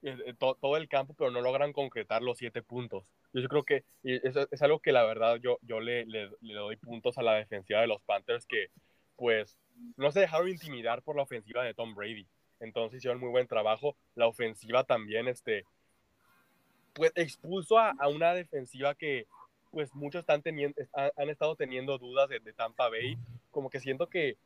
eh, 0.02 0.16
eh, 0.26 0.34
to- 0.38 0.56
todo 0.60 0.76
el 0.76 0.88
campo, 0.88 1.14
pero 1.14 1.30
no 1.30 1.40
logran 1.40 1.72
concretar 1.72 2.22
los 2.22 2.38
siete 2.38 2.62
puntos. 2.62 3.04
Yo, 3.32 3.46
creo 3.48 3.64
que 3.64 3.84
es 4.02 4.62
algo 4.62 4.80
que 4.80 4.92
la 4.92 5.04
verdad 5.04 5.36
yo, 5.36 5.58
yo 5.62 5.80
le, 5.80 6.04
le, 6.06 6.30
le 6.40 6.54
doy 6.54 6.76
puntos 6.76 7.16
a 7.18 7.22
la 7.22 7.34
defensiva 7.34 7.80
de 7.80 7.86
los 7.86 8.02
Panthers 8.02 8.44
que 8.46 8.68
pues 9.16 9.56
no 9.96 10.10
se 10.10 10.20
dejaron 10.20 10.48
intimidar 10.48 11.02
por 11.02 11.16
la 11.16 11.22
ofensiva 11.22 11.62
de 11.64 11.74
Tom 11.74 11.94
Brady. 11.94 12.26
Entonces 12.58 12.98
hicieron 12.98 13.20
muy 13.20 13.30
buen 13.30 13.46
trabajo. 13.46 13.96
La 14.14 14.26
ofensiva 14.26 14.84
también, 14.84 15.28
este, 15.28 15.64
pues 16.94 17.12
expulsó 17.14 17.78
a, 17.78 17.90
a 17.98 18.08
una 18.08 18.34
defensiva 18.34 18.94
que 18.94 19.26
pues 19.70 19.94
muchos 19.94 20.20
están 20.20 20.42
teniendo, 20.42 20.80
han, 20.92 21.10
han 21.16 21.30
estado 21.30 21.54
teniendo 21.56 21.98
dudas 21.98 22.28
de, 22.28 22.40
de 22.40 22.52
Tampa 22.52 22.88
Bay. 22.88 23.16
Como 23.50 23.70
que 23.70 23.80
siento 23.80 24.08
que 24.08 24.36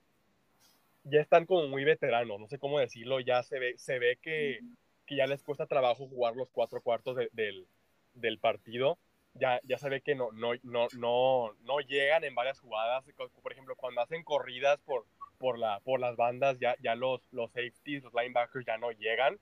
ya 1.05 1.21
están 1.21 1.45
como 1.47 1.67
muy 1.69 1.85
veteranos, 1.85 2.41
no 2.41 2.49
sé 2.49 2.59
cómo 2.59 2.79
decirlo, 2.79 3.21
ya 3.21 3.43
se 3.43 3.59
ve, 3.59 3.75
se 3.77 3.99
ve 3.99 4.19
que, 4.23 4.61
que 5.07 5.17
ya 5.17 5.27
les 5.27 5.43
cuesta 5.43 5.67
trabajo 5.67 6.09
jugar 6.09 6.35
los 6.35 6.49
cuatro 6.51 6.81
cuartos 6.81 7.17
de- 7.17 7.29
del, 7.33 7.67
del 8.15 8.39
partido. 8.39 8.99
Ya, 9.35 9.61
ya 9.65 9.79
se 9.79 9.89
ve 9.89 10.01
que 10.01 10.15
no, 10.15 10.31
no, 10.33 10.53
no, 10.63 10.87
no, 10.97 11.53
no 11.65 11.81
llegan 11.81 12.23
en 12.25 12.35
varias 12.37 12.61
jugadas. 12.61 13.05
Por 13.43 13.53
ejemplo, 13.53 13.75
cuando 13.77 14.01
hacen 14.01 14.23
corridas 14.23 14.79
por, 14.83 15.05
por, 15.39 15.59
la, 15.59 15.81
por 15.81 15.99
las 15.99 16.17
bandas, 16.17 16.59
ya, 16.61 16.77
ya 16.81 16.95
los, 16.95 17.21
los 17.33 17.51
safeties, 17.51 18.05
los 18.05 18.15
linebackers 18.15 18.65
ya 18.65 18.79
no 18.79 18.93
llegan. 18.93 19.39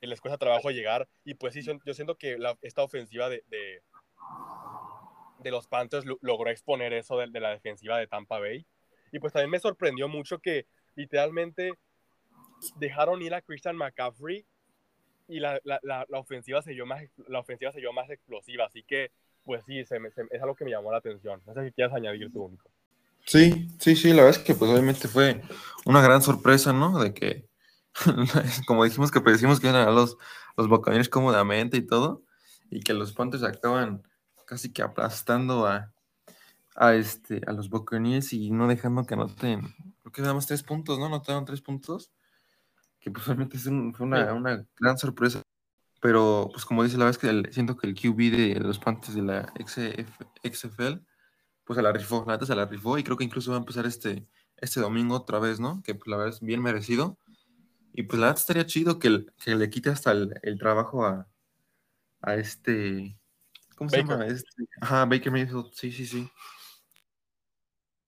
Y 0.00 0.06
les 0.06 0.20
cuesta 0.20 0.38
trabajo 0.38 0.70
llegar. 0.70 1.08
Y 1.24 1.34
pues 1.34 1.54
sí, 1.54 1.62
yo 1.62 1.94
siento 1.94 2.16
que 2.16 2.38
la- 2.38 2.56
esta 2.62 2.82
ofensiva 2.82 3.28
de, 3.28 3.42
de, 3.48 3.82
de 5.40 5.50
los 5.50 5.66
Panthers 5.66 6.04
lo- 6.06 6.18
logró 6.20 6.50
exponer 6.50 6.92
eso 6.92 7.18
de, 7.18 7.28
de 7.28 7.40
la 7.40 7.50
defensiva 7.50 7.98
de 7.98 8.06
Tampa 8.06 8.38
Bay. 8.38 8.66
Y 9.12 9.18
pues 9.18 9.32
también 9.32 9.50
me 9.50 9.58
sorprendió 9.58 10.08
mucho 10.08 10.38
que 10.38 10.66
literalmente 10.94 11.72
dejaron 12.76 13.22
ir 13.22 13.34
a 13.34 13.42
Christian 13.42 13.76
McCaffrey 13.76 14.44
y 15.28 15.40
la, 15.40 15.60
la, 15.64 15.78
la, 15.82 16.06
ofensiva 16.18 16.62
se 16.62 16.72
vio 16.72 16.86
más, 16.86 17.02
la 17.28 17.40
ofensiva 17.40 17.70
se 17.72 17.80
vio 17.80 17.92
más 17.92 18.08
explosiva, 18.10 18.64
así 18.64 18.82
que 18.82 19.10
pues 19.44 19.64
sí, 19.66 19.84
se 19.84 19.98
me, 19.98 20.10
se, 20.10 20.22
es 20.30 20.42
algo 20.42 20.54
que 20.54 20.64
me 20.64 20.70
llamó 20.70 20.90
la 20.90 20.98
atención. 20.98 21.40
No 21.46 21.54
sé 21.54 21.64
si 21.64 21.72
quieres 21.72 21.94
añadir 21.94 22.30
tú, 22.32 22.44
único. 22.44 22.70
Sí, 23.24 23.68
sí, 23.78 23.94
sí, 23.96 24.08
la 24.10 24.24
verdad 24.24 24.40
es 24.40 24.44
que 24.46 24.54
pues 24.54 24.70
obviamente 24.70 25.08
fue 25.08 25.42
una 25.84 26.02
gran 26.02 26.22
sorpresa, 26.22 26.72
¿no? 26.72 26.98
De 26.98 27.12
que, 27.14 27.47
como 28.66 28.84
dijimos 28.84 29.10
que 29.10 29.20
predecimos 29.20 29.60
que 29.60 29.68
eran 29.68 29.88
a 29.88 29.90
los, 29.90 30.16
los 30.56 30.68
Buccaneers 30.68 31.08
cómodamente 31.08 31.76
y 31.76 31.82
todo, 31.82 32.22
y 32.70 32.80
que 32.80 32.94
los 32.94 33.12
Panthers 33.12 33.42
acaban 33.42 34.02
casi 34.46 34.72
que 34.72 34.82
aplastando 34.82 35.66
a, 35.66 35.92
a, 36.74 36.94
este, 36.94 37.40
a 37.46 37.52
los 37.52 37.68
Buccaneers 37.68 38.32
y 38.32 38.50
no 38.50 38.68
dejando 38.68 39.04
que 39.04 39.14
anoten, 39.14 39.74
creo 40.02 40.12
que 40.12 40.22
damos 40.22 40.46
tres 40.46 40.62
puntos, 40.62 40.98
¿no? 40.98 41.06
Anotaron 41.06 41.44
tres 41.44 41.60
puntos, 41.60 42.10
que 43.00 43.10
pues 43.10 43.26
obviamente 43.26 43.56
es 43.56 43.66
un, 43.66 43.94
fue 43.94 44.06
una, 44.06 44.32
una 44.32 44.66
gran 44.78 44.98
sorpresa 44.98 45.42
pero, 46.00 46.48
pues 46.52 46.64
como 46.64 46.84
dice 46.84 46.96
la 46.96 47.06
vez 47.06 47.18
que 47.18 47.28
el, 47.28 47.52
siento 47.52 47.76
que 47.76 47.88
el 47.88 47.94
QB 47.94 48.54
de 48.54 48.60
los 48.60 48.78
Panthers 48.78 49.14
de 49.14 49.22
la 49.22 49.52
XF, 49.58 50.08
XFL, 50.44 51.00
pues 51.64 51.76
se 51.76 51.82
la 51.82 51.92
rifó, 51.92 52.24
la 52.26 52.34
neta 52.34 52.46
se 52.46 52.54
la 52.54 52.66
rifó 52.66 52.98
y 52.98 53.04
creo 53.04 53.16
que 53.16 53.24
incluso 53.24 53.50
va 53.50 53.56
a 53.56 53.60
empezar 53.60 53.84
este, 53.86 54.26
este 54.56 54.80
domingo 54.80 55.16
otra 55.16 55.38
vez, 55.38 55.60
¿no? 55.60 55.82
Que 55.82 55.94
pues, 55.94 56.06
la 56.08 56.16
verdad 56.16 56.34
es 56.34 56.40
bien 56.40 56.62
merecido. 56.62 57.18
Y 57.92 58.02
pues 58.04 58.20
la 58.20 58.26
verdad 58.26 58.40
estaría 58.40 58.66
chido 58.66 58.98
que, 58.98 59.26
que 59.42 59.54
le 59.54 59.70
quite 59.70 59.90
hasta 59.90 60.12
el, 60.12 60.32
el 60.42 60.58
trabajo 60.58 61.04
a, 61.04 61.28
a, 62.22 62.34
este... 62.34 63.18
¿Cómo 63.76 63.90
Baker. 63.90 64.06
se 64.06 64.12
llama? 64.12 64.26
Este? 64.26 64.64
Ajá, 64.80 65.04
Baker 65.04 65.32
Mayfield, 65.32 65.72
sí, 65.72 65.92
sí, 65.92 66.06
sí. 66.06 66.30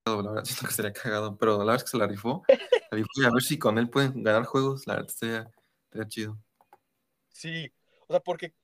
La 0.05 0.17
verdad 0.17 0.45
siento 0.45 0.63
que 0.63 0.71
estaría 0.71 0.93
cagado, 0.93 1.37
pero 1.37 1.53
la 1.53 1.59
verdad 1.59 1.77
es 1.77 1.85
que 1.85 1.91
se 1.91 1.99
la 1.99 2.07
rifó. 2.07 2.43
La 2.49 2.97
rifó 2.97 3.11
y 3.17 3.25
a 3.25 3.31
ver 3.31 3.43
si 3.43 3.59
con 3.59 3.79
él 3.79 3.89
pueden 3.91 4.23
ganar 4.23 4.45
juegos, 4.45 4.87
la 4.87 4.95
verdad 4.95 5.11
estaría, 5.11 5.51
estaría 5.85 6.09
chido. 6.09 6.39
Sí, 7.29 7.73
o 8.07 8.13
sea, 8.13 8.21
porque, 8.21 8.55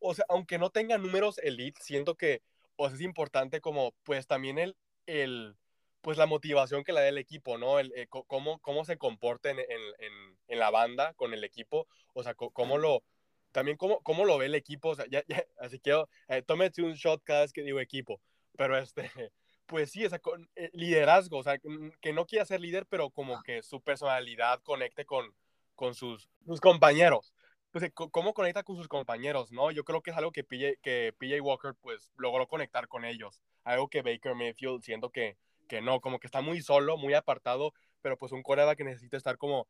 o 0.00 0.14
sea, 0.14 0.24
aunque 0.28 0.58
no 0.58 0.70
tenga 0.70 0.98
números 0.98 1.38
elite, 1.38 1.80
siento 1.82 2.16
que, 2.16 2.42
o 2.76 2.86
sea, 2.86 2.96
es 2.96 3.02
importante 3.02 3.60
como, 3.60 3.94
pues 4.04 4.26
también 4.26 4.58
el, 4.58 4.76
el 5.06 5.56
pues 6.02 6.18
la 6.18 6.26
motivación 6.26 6.84
que 6.84 6.92
le 6.92 7.00
da 7.00 7.08
el 7.08 7.18
equipo, 7.18 7.58
¿no? 7.58 7.78
El, 7.78 7.92
eh, 7.96 8.06
cómo, 8.08 8.58
cómo 8.60 8.84
se 8.84 8.98
comporta 8.98 9.50
en, 9.50 9.60
en, 9.60 10.36
en, 10.48 10.58
la 10.58 10.70
banda 10.70 11.14
con 11.14 11.32
el 11.32 11.44
equipo, 11.44 11.86
o 12.12 12.22
sea, 12.22 12.34
cómo 12.34 12.76
lo, 12.78 13.02
también 13.52 13.76
cómo, 13.76 14.00
cómo 14.02 14.24
lo 14.24 14.38
ve 14.38 14.46
el 14.46 14.54
equipo, 14.54 14.90
o 14.90 14.94
sea, 14.94 15.06
ya, 15.10 15.24
ya, 15.28 15.44
así 15.58 15.78
que 15.78 16.04
eh, 16.28 16.42
tómete 16.42 16.82
un 16.82 16.94
shot 16.94 17.22
cada 17.24 17.42
vez 17.42 17.52
que 17.52 17.62
digo 17.62 17.80
equipo, 17.80 18.20
pero 18.56 18.76
este, 18.76 19.10
pues 19.66 19.90
sí, 19.90 20.04
o 20.04 20.10
sea, 20.10 20.18
con, 20.18 20.48
eh, 20.56 20.70
liderazgo, 20.74 21.38
o 21.38 21.42
sea, 21.42 21.58
que 21.58 22.12
no 22.12 22.26
quiera 22.26 22.44
ser 22.44 22.60
líder, 22.60 22.86
pero 22.86 23.10
como 23.10 23.42
que 23.42 23.62
su 23.62 23.80
personalidad 23.80 24.60
conecte 24.62 25.04
con, 25.06 25.34
con 25.74 25.94
sus, 25.94 26.28
sus 26.44 26.60
compañeros 26.60 27.32
pues, 27.72 27.90
cómo 27.94 28.34
conecta 28.34 28.62
con 28.62 28.76
sus 28.76 28.86
compañeros, 28.86 29.50
¿no? 29.50 29.70
Yo 29.70 29.82
creo 29.84 30.02
que 30.02 30.10
es 30.10 30.16
algo 30.16 30.30
que 30.30 30.44
PJ, 30.44 30.76
que 30.82 31.14
PJ 31.18 31.40
Walker, 31.40 31.74
pues, 31.80 32.12
logró 32.18 32.46
conectar 32.46 32.86
con 32.86 33.04
ellos. 33.04 33.40
Algo 33.64 33.88
que 33.88 34.02
Baker 34.02 34.34
Mayfield, 34.34 34.82
siento 34.82 35.10
que, 35.10 35.36
que 35.72 35.80
no, 35.80 36.02
como 36.02 36.18
que 36.18 36.26
está 36.26 36.42
muy 36.42 36.60
solo, 36.60 36.98
muy 36.98 37.14
apartado, 37.14 37.72
pero 38.02 38.18
pues 38.18 38.30
un 38.32 38.42
coreback 38.42 38.76
que 38.76 38.84
necesita 38.84 39.16
estar 39.16 39.38
como 39.38 39.66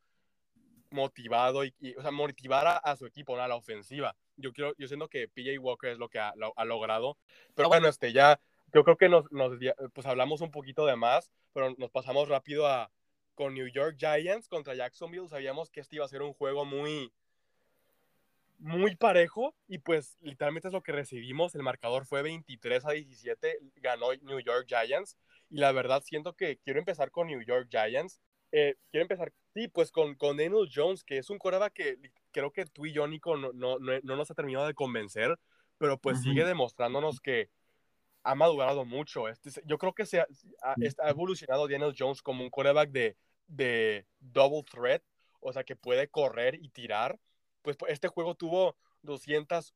motivado 0.91 1.65
y, 1.65 1.73
o 1.97 2.03
sea, 2.03 2.11
motivar 2.11 2.67
a, 2.67 2.77
a, 2.77 2.97
su 2.97 3.07
equipo, 3.07 3.37
¿no? 3.37 3.43
a 3.43 3.47
la 3.47 3.55
ofensiva. 3.55 4.17
Yo 4.37 4.53
quiero, 4.53 4.75
yo 4.79 4.89
siento 4.89 5.07
que 5.07 5.29
PJ 5.29 5.61
Walker 5.61 5.91
es 5.91 5.99
lo 5.99 6.09
que 6.09 6.19
ha, 6.19 6.35
lo, 6.35 6.53
ha 6.57 6.65
logrado. 6.65 7.19
Pero 7.55 7.69
bueno, 7.69 7.87
este, 7.87 8.13
ya, 8.13 8.41
yo 8.75 8.83
creo 8.83 8.97
que 8.97 9.09
nos, 9.09 9.31
nos, 9.31 9.57
pues 9.93 10.05
hablamos 10.05 10.41
un 10.41 10.51
poquito 10.51 10.87
de 10.87 10.97
más, 10.97 11.31
pero 11.53 11.73
nos 11.79 11.93
pasamos 11.93 12.29
rápido 12.29 12.67
a, 12.67 12.91
con 13.37 13.55
New 13.55 13.69
York 13.69 13.95
Giants 13.97 14.49
contra 14.49 14.75
Jacksonville. 14.75 15.29
Sabíamos 15.29 15.71
que 15.71 15.79
este 15.79 15.95
iba 15.97 16.05
a 16.05 16.09
ser 16.09 16.23
un 16.23 16.33
juego 16.33 16.65
muy, 16.65 17.13
muy 18.59 18.97
parejo 18.97 19.55
y 19.69 19.79
pues 19.79 20.19
literalmente 20.21 20.67
es 20.67 20.75
lo 20.75 20.83
que 20.83 20.91
recibimos. 20.91 21.55
El 21.55 21.63
marcador 21.63 22.07
fue 22.07 22.23
23 22.23 22.87
a 22.87 22.91
17, 22.91 23.61
ganó 23.77 24.13
New 24.23 24.41
York 24.41 24.67
Giants 24.67 25.17
y 25.53 25.59
la 25.59 25.73
verdad 25.73 26.03
siento 26.05 26.35
que 26.35 26.59
quiero 26.59 26.79
empezar 26.79 27.11
con 27.11 27.29
New 27.29 27.43
York 27.43 27.69
Giants. 27.71 28.21
Eh, 28.51 28.75
quiero 28.91 29.03
empezar, 29.03 29.33
sí, 29.55 29.69
pues 29.69 29.91
con, 29.93 30.15
con 30.15 30.37
Daniel 30.37 30.69
Jones, 30.73 31.05
que 31.05 31.19
es 31.19 31.31
un 31.31 31.39
coreba 31.39 31.71
que 31.71 31.99
creo 32.33 32.53
que 32.53 32.67
tú 32.67 32.87
y 32.87 32.93
yo, 32.93 33.07
Nico, 33.07 33.37
no, 33.37 33.53
no, 33.53 33.79
no, 33.79 33.93
no 34.03 34.17
nos 34.17 34.31
ha 34.31 34.35
terminado 34.35 34.67
de 34.67 34.75
convencer, 34.75 35.39
pero 35.79 35.99
pues 35.99 36.19
uh 36.19 36.21
-huh. 36.21 36.25
sigue 36.25 36.45
demostrándonos 36.45 37.21
que 37.21 37.51
ha 38.25 38.35
madurado 38.35 38.85
mucho. 38.85 39.29
Este, 39.29 39.51
yo 39.65 39.79
creo 39.79 39.95
que 39.95 40.07
se 40.07 40.21
ha, 40.21 40.27
ha, 40.63 40.75
ha 40.99 41.11
evolucionado 41.11 41.69
Daniel 41.69 41.95
Jones 41.97 42.23
como 42.23 42.43
un 42.45 42.51
coreback 42.51 42.91
de, 42.91 43.17
de 43.47 44.07
double 44.21 44.65
threat, 44.65 45.03
o 45.41 45.53
sea, 45.53 45.65
que 45.65 45.77
puede 45.77 46.09
correr 46.09 46.55
y 46.55 46.69
tirar 46.69 47.19
pues 47.63 47.77
este 47.89 48.09
juego 48.09 48.35
tuvo 48.35 48.77
200, 49.03 49.75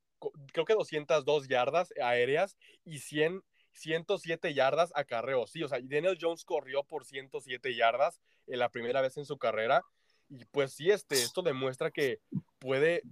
creo 0.53 0.65
que 0.65 0.75
202 0.75 1.49
yardas 1.49 1.93
aéreas 2.03 2.57
y 2.85 2.99
100, 2.99 3.43
107 3.77 4.55
yardas 4.55 4.93
a 4.95 5.05
carreo. 5.05 5.47
Sí, 5.47 5.63
o 5.63 5.69
sea, 5.69 5.79
Daniel 5.83 6.19
Jones 6.21 6.45
corrió 6.45 6.85
por 6.85 7.05
107 7.05 7.75
yardas 7.75 8.21
en 8.47 8.59
la 8.59 8.71
primera 8.71 9.01
vez 9.01 9.17
en 9.17 9.25
su 9.25 9.39
carrera. 9.39 9.83
Y 10.29 10.45
pues 10.47 10.73
sí, 10.73 10.91
este, 10.91 11.17
esto 11.17 11.43
demuestra 11.43 11.91
que 11.91 12.21
puede, 12.59 13.03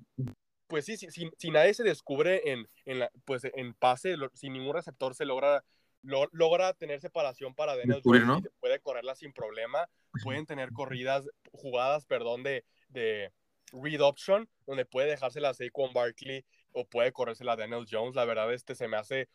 pues 0.66 0.84
sí, 0.84 0.96
si, 0.96 1.10
si, 1.10 1.30
si 1.38 1.50
nadie 1.50 1.74
se 1.74 1.84
descubre 1.84 2.50
en, 2.50 2.68
en, 2.84 2.98
la, 3.00 3.10
pues 3.24 3.44
en 3.44 3.74
pase, 3.74 4.16
lo, 4.16 4.30
si 4.34 4.50
ningún 4.50 4.74
receptor 4.74 5.14
se 5.14 5.24
logra, 5.24 5.64
lo, 6.02 6.28
logra 6.32 6.74
tener 6.74 7.00
separación 7.00 7.54
para 7.54 7.76
Daniel 7.76 8.00
Jones, 8.04 8.26
¿no? 8.26 8.42
puede 8.58 8.80
correrla 8.80 9.14
sin 9.14 9.32
problema, 9.32 9.88
pueden 10.24 10.46
tener 10.46 10.72
corridas, 10.72 11.28
jugadas, 11.52 12.04
perdón, 12.04 12.42
de, 12.42 12.64
de 12.88 13.32
read 13.72 14.00
option, 14.00 14.48
donde 14.66 14.84
puede 14.84 15.08
dejársela 15.08 15.50
a 15.50 15.54
Saquon 15.54 15.92
Barkley 15.92 16.44
o 16.72 16.84
puede 16.84 17.12
corrérsela 17.12 17.52
a 17.52 17.56
Daniel 17.56 17.86
Jones. 17.88 18.16
La 18.16 18.24
verdad, 18.24 18.52
este 18.52 18.74
se 18.74 18.88
me 18.88 18.96
hace 18.96 19.28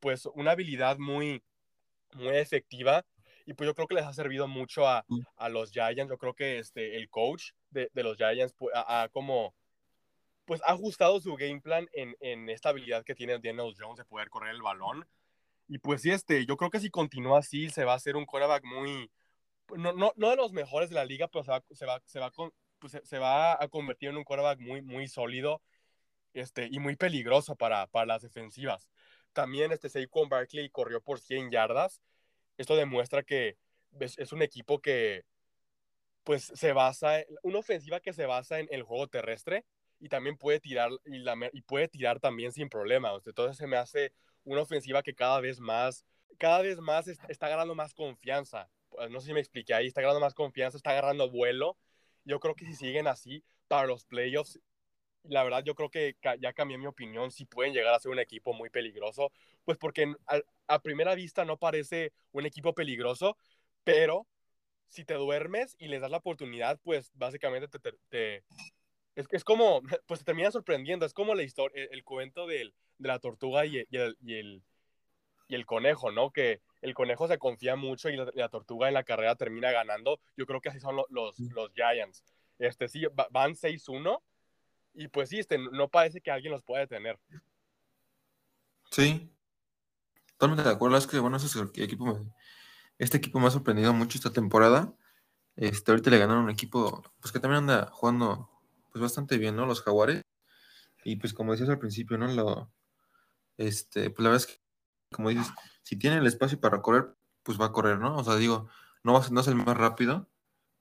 pues 0.00 0.26
una 0.26 0.52
habilidad 0.52 0.98
muy, 0.98 1.42
muy 2.12 2.36
efectiva 2.36 3.04
y 3.46 3.54
pues 3.54 3.66
yo 3.66 3.74
creo 3.74 3.86
que 3.86 3.94
les 3.94 4.04
ha 4.04 4.12
servido 4.12 4.48
mucho 4.48 4.86
a, 4.86 5.04
a 5.36 5.48
los 5.48 5.70
Giants. 5.70 6.10
Yo 6.10 6.18
creo 6.18 6.34
que 6.34 6.58
este, 6.58 6.96
el 6.96 7.08
coach 7.10 7.50
de, 7.70 7.90
de 7.92 8.02
los 8.02 8.16
Giants 8.16 8.54
pues, 8.56 8.74
ha, 8.74 9.02
ha, 9.02 9.08
como 9.08 9.54
pues 10.44 10.60
ha 10.62 10.72
ajustado 10.72 11.20
su 11.20 11.34
game 11.36 11.60
plan 11.60 11.88
en, 11.92 12.16
en 12.20 12.48
esta 12.48 12.70
habilidad 12.70 13.04
que 13.04 13.14
tiene 13.14 13.38
Daniel 13.38 13.74
Jones 13.78 13.98
de 13.98 14.04
poder 14.04 14.28
correr 14.28 14.54
el 14.54 14.62
balón. 14.62 15.06
Y 15.68 15.78
pues 15.78 16.02
sí, 16.02 16.10
este, 16.10 16.44
yo 16.44 16.56
creo 16.56 16.70
que 16.70 16.80
si 16.80 16.90
continúa 16.90 17.38
así, 17.38 17.70
se 17.70 17.84
va 17.84 17.92
a 17.92 17.96
hacer 17.96 18.16
un 18.16 18.26
quarterback 18.26 18.64
muy, 18.64 19.10
no, 19.76 19.92
no, 19.92 20.12
no 20.16 20.30
de 20.30 20.36
los 20.36 20.52
mejores 20.52 20.90
de 20.90 20.96
la 20.96 21.06
liga, 21.06 21.28
pero 21.28 21.44
se 21.44 21.50
va, 21.50 21.64
se 21.70 21.86
va, 21.86 22.02
se 22.04 22.20
va, 22.20 22.30
con, 22.30 22.52
pues, 22.78 22.98
se 23.02 23.18
va 23.18 23.62
a 23.62 23.68
convertir 23.68 24.10
en 24.10 24.18
un 24.18 24.24
quarterback 24.24 24.60
muy, 24.60 24.82
muy 24.82 25.08
sólido 25.08 25.62
este, 26.34 26.68
y 26.70 26.78
muy 26.78 26.96
peligroso 26.96 27.56
para, 27.56 27.86
para 27.86 28.06
las 28.06 28.22
defensivas. 28.22 28.88
También 29.34 29.72
este 29.72 29.90
Saquon 29.90 30.30
Barkley 30.30 30.70
corrió 30.70 31.02
por 31.02 31.20
100 31.20 31.50
yardas. 31.50 32.00
Esto 32.56 32.76
demuestra 32.76 33.22
que 33.22 33.58
es, 34.00 34.32
un 34.32 34.40
equipo 34.40 34.80
que 34.80 35.24
pues 36.24 36.44
se 36.54 36.72
basa, 36.72 37.20
en, 37.20 37.26
una 37.42 37.58
ofensiva 37.58 38.00
que 38.00 38.14
se 38.14 38.24
basa 38.24 38.58
en 38.58 38.68
el 38.70 38.82
juego 38.82 39.08
terrestre 39.08 39.66
y 40.00 40.08
también 40.08 40.38
puede 40.38 40.60
tirar 40.60 40.90
y, 41.04 41.62
puede 41.62 41.88
tirar 41.88 42.20
también 42.20 42.52
sin 42.52 42.70
problema. 42.70 43.12
Entonces 43.26 43.58
se 43.58 43.66
me 43.66 43.76
hace 43.76 44.14
una 44.44 44.62
ofensiva 44.62 45.02
que 45.02 45.14
cada 45.14 45.40
vez 45.40 45.60
más, 45.60 46.06
cada 46.38 46.62
vez 46.62 46.78
más 46.78 47.08
está, 47.08 47.26
está 47.28 47.46
agarrando 47.46 47.74
más 47.74 47.92
confianza. 47.92 48.70
Pues, 48.88 49.10
no 49.10 49.20
sé 49.20 49.26
si 49.26 49.34
me 49.34 49.40
expliqué 49.40 49.74
ahí, 49.74 49.88
está 49.88 50.00
agarrando 50.00 50.20
más 50.20 50.34
confianza, 50.34 50.78
está 50.78 50.90
agarrando 50.92 51.30
vuelo 51.30 51.76
yo 52.24 52.40
creo 52.40 52.54
que 52.54 52.64
si 52.64 52.74
siguen 52.74 53.06
así 53.06 53.44
para 53.68 53.86
los 53.86 54.04
playoffs, 54.06 54.58
la 55.24 55.42
verdad 55.42 55.64
yo 55.64 55.74
creo 55.74 55.90
que 55.90 56.16
ya 56.40 56.52
cambié 56.52 56.78
mi 56.78 56.86
opinión, 56.86 57.30
si 57.30 57.44
pueden 57.44 57.72
llegar 57.72 57.94
a 57.94 57.98
ser 57.98 58.10
un 58.10 58.18
equipo 58.18 58.52
muy 58.52 58.70
peligroso, 58.70 59.32
pues 59.64 59.78
porque 59.78 60.14
a, 60.26 60.40
a 60.66 60.82
primera 60.82 61.14
vista 61.14 61.44
no 61.44 61.56
parece 61.56 62.12
un 62.32 62.46
equipo 62.46 62.74
peligroso, 62.74 63.36
pero 63.84 64.26
si 64.88 65.04
te 65.04 65.14
duermes 65.14 65.76
y 65.78 65.88
les 65.88 66.00
das 66.00 66.10
la 66.10 66.18
oportunidad, 66.18 66.78
pues 66.82 67.10
básicamente 67.14 67.68
te, 67.68 67.78
te, 67.78 67.92
te 68.08 68.44
es, 69.16 69.26
es, 69.30 69.44
como, 69.44 69.82
pues 70.06 70.20
te 70.20 70.26
termina 70.26 70.50
sorprendiendo, 70.50 71.06
es 71.06 71.14
como 71.14 71.34
la 71.34 71.42
historia, 71.42 71.82
el, 71.82 71.88
el 71.92 72.04
cuento 72.04 72.46
del, 72.46 72.74
de 72.98 73.08
la 73.08 73.18
tortuga 73.18 73.66
y, 73.66 73.84
y, 73.90 73.96
el, 73.96 74.16
y, 74.22 74.34
el, 74.34 74.62
y 75.48 75.54
el 75.54 75.66
conejo, 75.66 76.10
¿no? 76.10 76.30
Que 76.30 76.60
el 76.80 76.94
conejo 76.94 77.28
se 77.28 77.38
confía 77.38 77.76
mucho 77.76 78.08
y 78.10 78.16
la, 78.16 78.30
la, 78.34 78.48
tortuga 78.48 78.88
en 78.88 78.94
la 78.94 79.04
carrera 79.04 79.36
termina 79.36 79.72
ganando. 79.72 80.20
Yo 80.36 80.46
creo 80.46 80.60
que 80.60 80.68
así 80.68 80.80
son 80.80 80.96
los, 80.96 81.06
los, 81.10 81.38
los 81.40 81.72
Giants. 81.72 82.24
Este, 82.58 82.88
sí, 82.88 83.04
van 83.30 83.56
6-1 83.56 84.22
y 84.94 85.08
pues 85.08 85.28
sí, 85.28 85.38
este, 85.38 85.58
no 85.58 85.88
parece 85.88 86.20
que 86.20 86.30
alguien 86.30 86.52
los 86.52 86.62
pueda 86.62 86.80
detener. 86.80 87.18
Sí, 88.90 89.30
totalmente 90.32 90.62
de 90.62 90.74
acuerdo. 90.74 90.96
Es 90.96 91.06
que, 91.06 91.18
bueno, 91.18 91.36
ese 91.36 91.46
equipo 91.76 92.24
este 92.98 93.16
equipo 93.16 93.40
me 93.40 93.48
ha 93.48 93.50
sorprendido 93.50 93.92
mucho 93.92 94.18
esta 94.18 94.32
temporada. 94.32 94.94
Este, 95.56 95.90
ahorita 95.90 96.10
le 96.10 96.18
ganaron 96.18 96.44
un 96.44 96.50
equipo 96.50 97.02
pues 97.20 97.32
que 97.32 97.40
también 97.40 97.58
anda 97.64 97.90
jugando 97.92 98.50
pues 98.92 99.02
bastante 99.02 99.38
bien, 99.38 99.56
¿no? 99.56 99.66
Los 99.66 99.82
Jaguares. 99.82 100.22
Y 101.04 101.16
pues 101.16 101.34
como 101.34 101.52
decías 101.52 101.68
al 101.68 101.78
principio, 101.78 102.16
¿no? 102.18 102.28
Lo, 102.28 102.72
este, 103.56 104.10
pues 104.10 104.22
la 104.22 104.30
verdad 104.30 104.46
es 104.48 104.54
que, 104.54 104.62
como 105.12 105.28
dices, 105.30 105.48
si 105.82 105.96
tiene 105.96 106.18
el 106.18 106.26
espacio 106.26 106.60
para 106.60 106.80
correr, 106.80 107.14
pues 107.42 107.60
va 107.60 107.66
a 107.66 107.72
correr, 107.72 107.98
¿no? 107.98 108.16
O 108.16 108.24
sea, 108.24 108.36
digo, 108.36 108.68
no, 109.02 109.12
va 109.12 109.26
no 109.30 109.40
es 109.40 109.48
el 109.48 109.56
más 109.56 109.76
rápido, 109.76 110.30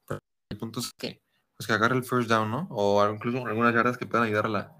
pero 0.06 0.20
el 0.50 0.58
punto 0.58 0.80
es 0.80 0.94
que 0.94 1.23
pues 1.64 1.68
que 1.68 1.74
agarre 1.74 1.96
el 1.96 2.04
first 2.04 2.30
down, 2.30 2.52
¿no? 2.52 2.68
O 2.72 3.08
incluso 3.10 3.46
algunas 3.46 3.74
yardas 3.74 3.98
que 3.98 4.06
puedan 4.06 4.28
ayudar 4.28 4.48
a 4.48 4.50
la, 4.50 4.76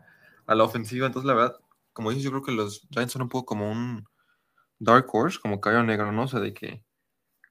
a 0.46 0.56
la 0.56 0.64
ofensiva. 0.64 1.08
Entonces, 1.08 1.28
la 1.28 1.34
verdad, 1.34 1.60
como 1.94 2.10
dices, 2.10 2.24
yo 2.24 2.32
creo 2.32 2.44
que 2.44 2.52
los 2.52 2.88
Giants 2.92 3.14
son 3.14 3.22
un 3.24 3.30
poco 3.30 3.46
como 3.46 3.72
un 3.72 4.06
dark 4.80 5.08
horse, 5.14 5.40
como 5.42 5.62
caballo 5.62 5.84
negro, 5.84 6.12
¿no? 6.12 6.24
O 6.24 6.28
sea, 6.28 6.40
de 6.40 6.54
que 6.54 6.84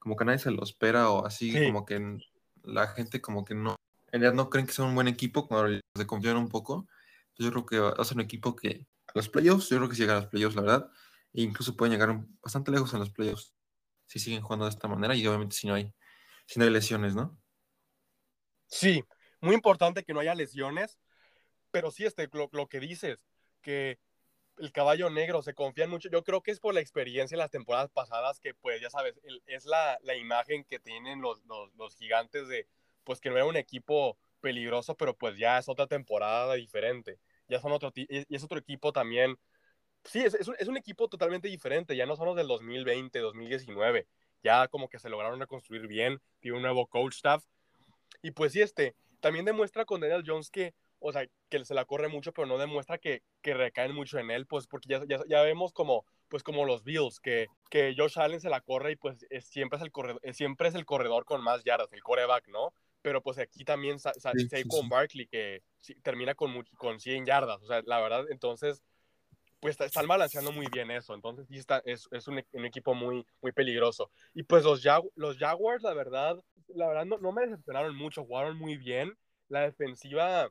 como 0.00 0.16
que 0.16 0.24
nadie 0.24 0.38
se 0.38 0.50
lo 0.50 0.62
espera 0.62 1.10
o 1.10 1.24
así, 1.24 1.52
como 1.66 1.86
que 1.86 2.18
la 2.64 2.88
gente 2.88 3.20
como 3.20 3.44
que 3.44 3.54
no, 3.54 3.76
en 4.10 4.20
realidad 4.20 4.34
no 4.34 4.50
creen 4.50 4.66
que 4.66 4.72
sea 4.72 4.84
un 4.84 4.94
buen 4.94 5.08
equipo 5.08 5.48
cuando 5.48 5.80
se 5.96 6.06
confían 6.06 6.36
un 6.36 6.48
poco. 6.48 6.86
Entonces, 7.30 7.46
yo 7.46 7.50
creo 7.52 7.66
que 7.66 7.78
va 7.78 8.02
a 8.02 8.04
ser 8.04 8.16
un 8.16 8.22
equipo 8.22 8.54
que 8.54 8.86
a 9.06 9.12
los 9.14 9.28
playoffs, 9.28 9.68
yo 9.70 9.78
creo 9.78 9.88
que 9.88 9.94
si 9.94 10.02
llega 10.02 10.16
a 10.18 10.20
los 10.20 10.28
playoffs, 10.28 10.56
la 10.56 10.62
verdad, 10.62 10.90
e 11.32 11.42
incluso 11.42 11.76
pueden 11.76 11.92
llegar 11.92 12.22
bastante 12.42 12.70
lejos 12.70 12.92
en 12.92 13.00
los 13.00 13.10
playoffs 13.10 13.54
si 14.06 14.18
siguen 14.18 14.42
jugando 14.42 14.66
de 14.66 14.70
esta 14.70 14.88
manera 14.88 15.14
y 15.16 15.26
obviamente 15.26 15.56
si 15.56 15.66
no 15.66 15.74
hay, 15.74 15.94
si 16.46 16.58
no 16.58 16.66
hay 16.66 16.70
lesiones, 16.70 17.14
¿no? 17.14 17.38
Sí, 18.66 19.04
muy 19.42 19.54
importante 19.54 20.04
que 20.04 20.14
no 20.14 20.20
haya 20.20 20.34
lesiones, 20.34 20.98
pero 21.70 21.90
sí, 21.90 22.04
este, 22.04 22.28
lo, 22.32 22.68
que 22.68 22.80
dices, 22.80 23.26
que 23.60 23.98
el 24.58 24.72
caballo 24.72 25.10
negro 25.10 25.42
se 25.42 25.54
confían 25.54 25.90
mucho. 25.90 26.08
Yo 26.10 26.22
creo 26.24 26.42
que 26.42 26.50
es 26.50 26.60
por 26.60 26.74
la 26.74 26.80
experiencia 26.80 27.34
en 27.34 27.40
las 27.40 27.50
temporadas 27.50 27.90
pasadas 27.90 28.40
que, 28.40 28.54
pues, 28.54 28.80
ya 28.80 28.90
sabes, 28.90 29.20
es 29.46 29.64
la, 29.66 29.98
la 30.02 30.16
imagen 30.16 30.64
que 30.64 30.78
tienen 30.78 31.20
los, 31.20 31.44
los, 31.44 31.74
los, 31.74 31.96
gigantes 31.96 32.48
de, 32.48 32.66
pues, 33.04 33.20
que 33.20 33.30
no 33.30 33.36
era 33.36 33.44
un 33.44 33.56
equipo 33.56 34.18
peligroso, 34.40 34.96
pero 34.96 35.16
pues 35.16 35.38
ya 35.38 35.58
es 35.58 35.68
otra 35.68 35.86
temporada 35.86 36.54
diferente. 36.54 37.18
Ya 37.48 37.60
son 37.60 37.72
otro, 37.72 37.92
y 37.94 38.34
es 38.34 38.44
otro 38.44 38.58
equipo 38.58 38.92
también. 38.92 39.38
Sí, 40.04 40.20
es, 40.20 40.34
es, 40.34 40.48
un, 40.48 40.56
es 40.58 40.68
un 40.68 40.76
equipo 40.76 41.08
totalmente 41.08 41.48
diferente. 41.48 41.96
Ya 41.96 42.06
no 42.06 42.16
son 42.16 42.26
los 42.26 42.36
del 42.36 42.48
2020, 42.48 43.18
2019. 43.18 44.08
Ya 44.42 44.68
como 44.68 44.88
que 44.88 44.98
se 44.98 45.08
lograron 45.08 45.40
reconstruir 45.40 45.86
bien. 45.86 46.20
Tiene 46.40 46.56
un 46.56 46.62
nuevo 46.62 46.86
coach 46.86 47.14
staff 47.14 47.44
y 48.22 48.30
pues 48.30 48.52
sí, 48.52 48.60
este, 48.60 48.94
también 49.22 49.44
demuestra 49.44 49.84
con 49.84 50.00
Daniel 50.00 50.24
Jones 50.26 50.50
que, 50.50 50.74
o 50.98 51.12
sea, 51.12 51.26
que 51.48 51.64
se 51.64 51.74
la 51.74 51.84
corre 51.84 52.08
mucho, 52.08 52.32
pero 52.32 52.46
no 52.46 52.58
demuestra 52.58 52.98
que, 52.98 53.22
que 53.40 53.54
recaen 53.54 53.94
mucho 53.94 54.18
en 54.18 54.30
él, 54.30 54.46
pues 54.46 54.66
porque 54.66 54.88
ya, 54.88 55.02
ya, 55.08 55.20
ya, 55.28 55.42
vemos 55.42 55.72
como, 55.72 56.04
pues 56.28 56.42
como 56.42 56.66
los 56.66 56.82
Bills, 56.82 57.20
que, 57.20 57.46
que 57.70 57.94
Josh 57.96 58.18
Allen 58.18 58.40
se 58.40 58.50
la 58.50 58.60
corre 58.60 58.92
y 58.92 58.96
pues 58.96 59.24
es, 59.30 59.46
siempre, 59.46 59.78
es 59.78 59.82
el 59.84 59.92
corredor, 59.92 60.20
siempre 60.34 60.68
es 60.68 60.74
el 60.74 60.84
corredor 60.84 61.24
con 61.24 61.42
más 61.42 61.62
yardas, 61.64 61.92
el 61.92 62.02
coreback, 62.02 62.48
¿no? 62.48 62.74
Pero 63.00 63.22
pues 63.22 63.38
aquí 63.38 63.64
también 63.64 63.98
sa, 63.98 64.12
sa, 64.14 64.32
sí, 64.32 64.64
con 64.68 64.88
Barkley, 64.88 65.26
que 65.26 65.62
termina 66.02 66.34
con, 66.34 66.64
con 66.76 67.00
100 67.00 67.24
yardas, 67.24 67.62
o 67.62 67.66
sea, 67.66 67.82
la 67.86 68.00
verdad, 68.00 68.26
entonces 68.28 68.82
pues 69.62 69.80
están 69.80 70.08
balanceando 70.08 70.50
muy 70.50 70.66
bien 70.72 70.90
eso. 70.90 71.14
Entonces, 71.14 71.46
sí 71.46 71.56
está, 71.56 71.80
es, 71.84 72.08
es 72.10 72.26
un, 72.26 72.38
equipo 72.64 72.94
muy, 72.94 73.24
muy 73.40 73.52
peligroso. 73.52 74.10
Y 74.34 74.42
pues 74.42 74.64
los, 74.64 74.82
Jag 74.82 75.04
los 75.14 75.38
Jaguars, 75.38 75.84
la 75.84 75.94
verdad, 75.94 76.36
la 76.66 76.88
verdad 76.88 77.04
no, 77.04 77.30
me 77.30 77.42
decepcionaron 77.42 77.94
mucho, 77.94 78.24
jugaron 78.24 78.58
muy 78.58 78.76
bien. 78.76 79.16
La 79.48 79.60
defensiva, 79.60 80.50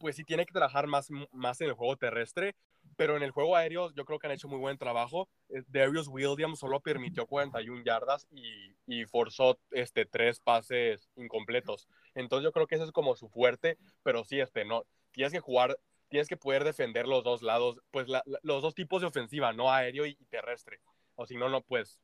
pues 0.00 0.16
sí 0.16 0.24
tiene 0.24 0.46
que 0.46 0.52
trabajar 0.52 0.88
más, 0.88 1.10
más 1.30 1.60
en 1.60 1.68
el 1.68 1.74
juego 1.74 1.96
terrestre, 1.96 2.56
pero 2.96 3.16
en 3.16 3.22
el 3.22 3.30
juego 3.30 3.54
aéreo 3.54 3.92
yo 3.94 4.04
creo 4.04 4.18
que 4.18 4.26
han 4.26 4.32
hecho 4.32 4.48
muy 4.48 4.58
buen 4.58 4.76
trabajo. 4.76 5.28
Eh, 5.48 5.62
Darius 5.68 6.08
Williams 6.08 6.58
solo 6.58 6.80
permitió 6.80 7.24
41 7.26 7.84
yardas 7.84 8.26
y, 8.32 8.74
y 8.84 9.04
forzó 9.04 9.60
este, 9.70 10.06
tres 10.06 10.40
pases 10.40 11.08
incompletos. 11.14 11.86
Entonces 12.16 12.42
yo 12.42 12.50
creo 12.50 12.66
que 12.66 12.74
eso 12.74 12.84
es 12.84 12.90
como 12.90 13.14
su 13.14 13.28
fuerte, 13.28 13.78
pero 14.02 14.24
sí, 14.24 14.40
este, 14.40 14.64
no, 14.64 14.82
tienes 15.12 15.32
que 15.32 15.38
jugar 15.38 15.78
tienes 16.10 16.28
que 16.28 16.36
poder 16.36 16.64
defender 16.64 17.08
los 17.08 17.24
dos 17.24 17.40
lados, 17.40 17.80
pues 17.90 18.08
la, 18.08 18.22
la, 18.26 18.38
los 18.42 18.60
dos 18.62 18.74
tipos 18.74 19.00
de 19.00 19.06
ofensiva, 19.06 19.52
no 19.52 19.72
aéreo 19.72 20.04
y, 20.04 20.16
y 20.20 20.26
terrestre. 20.26 20.80
O 21.14 21.24
si 21.24 21.36
no, 21.36 21.48
no, 21.48 21.62
pues 21.62 22.02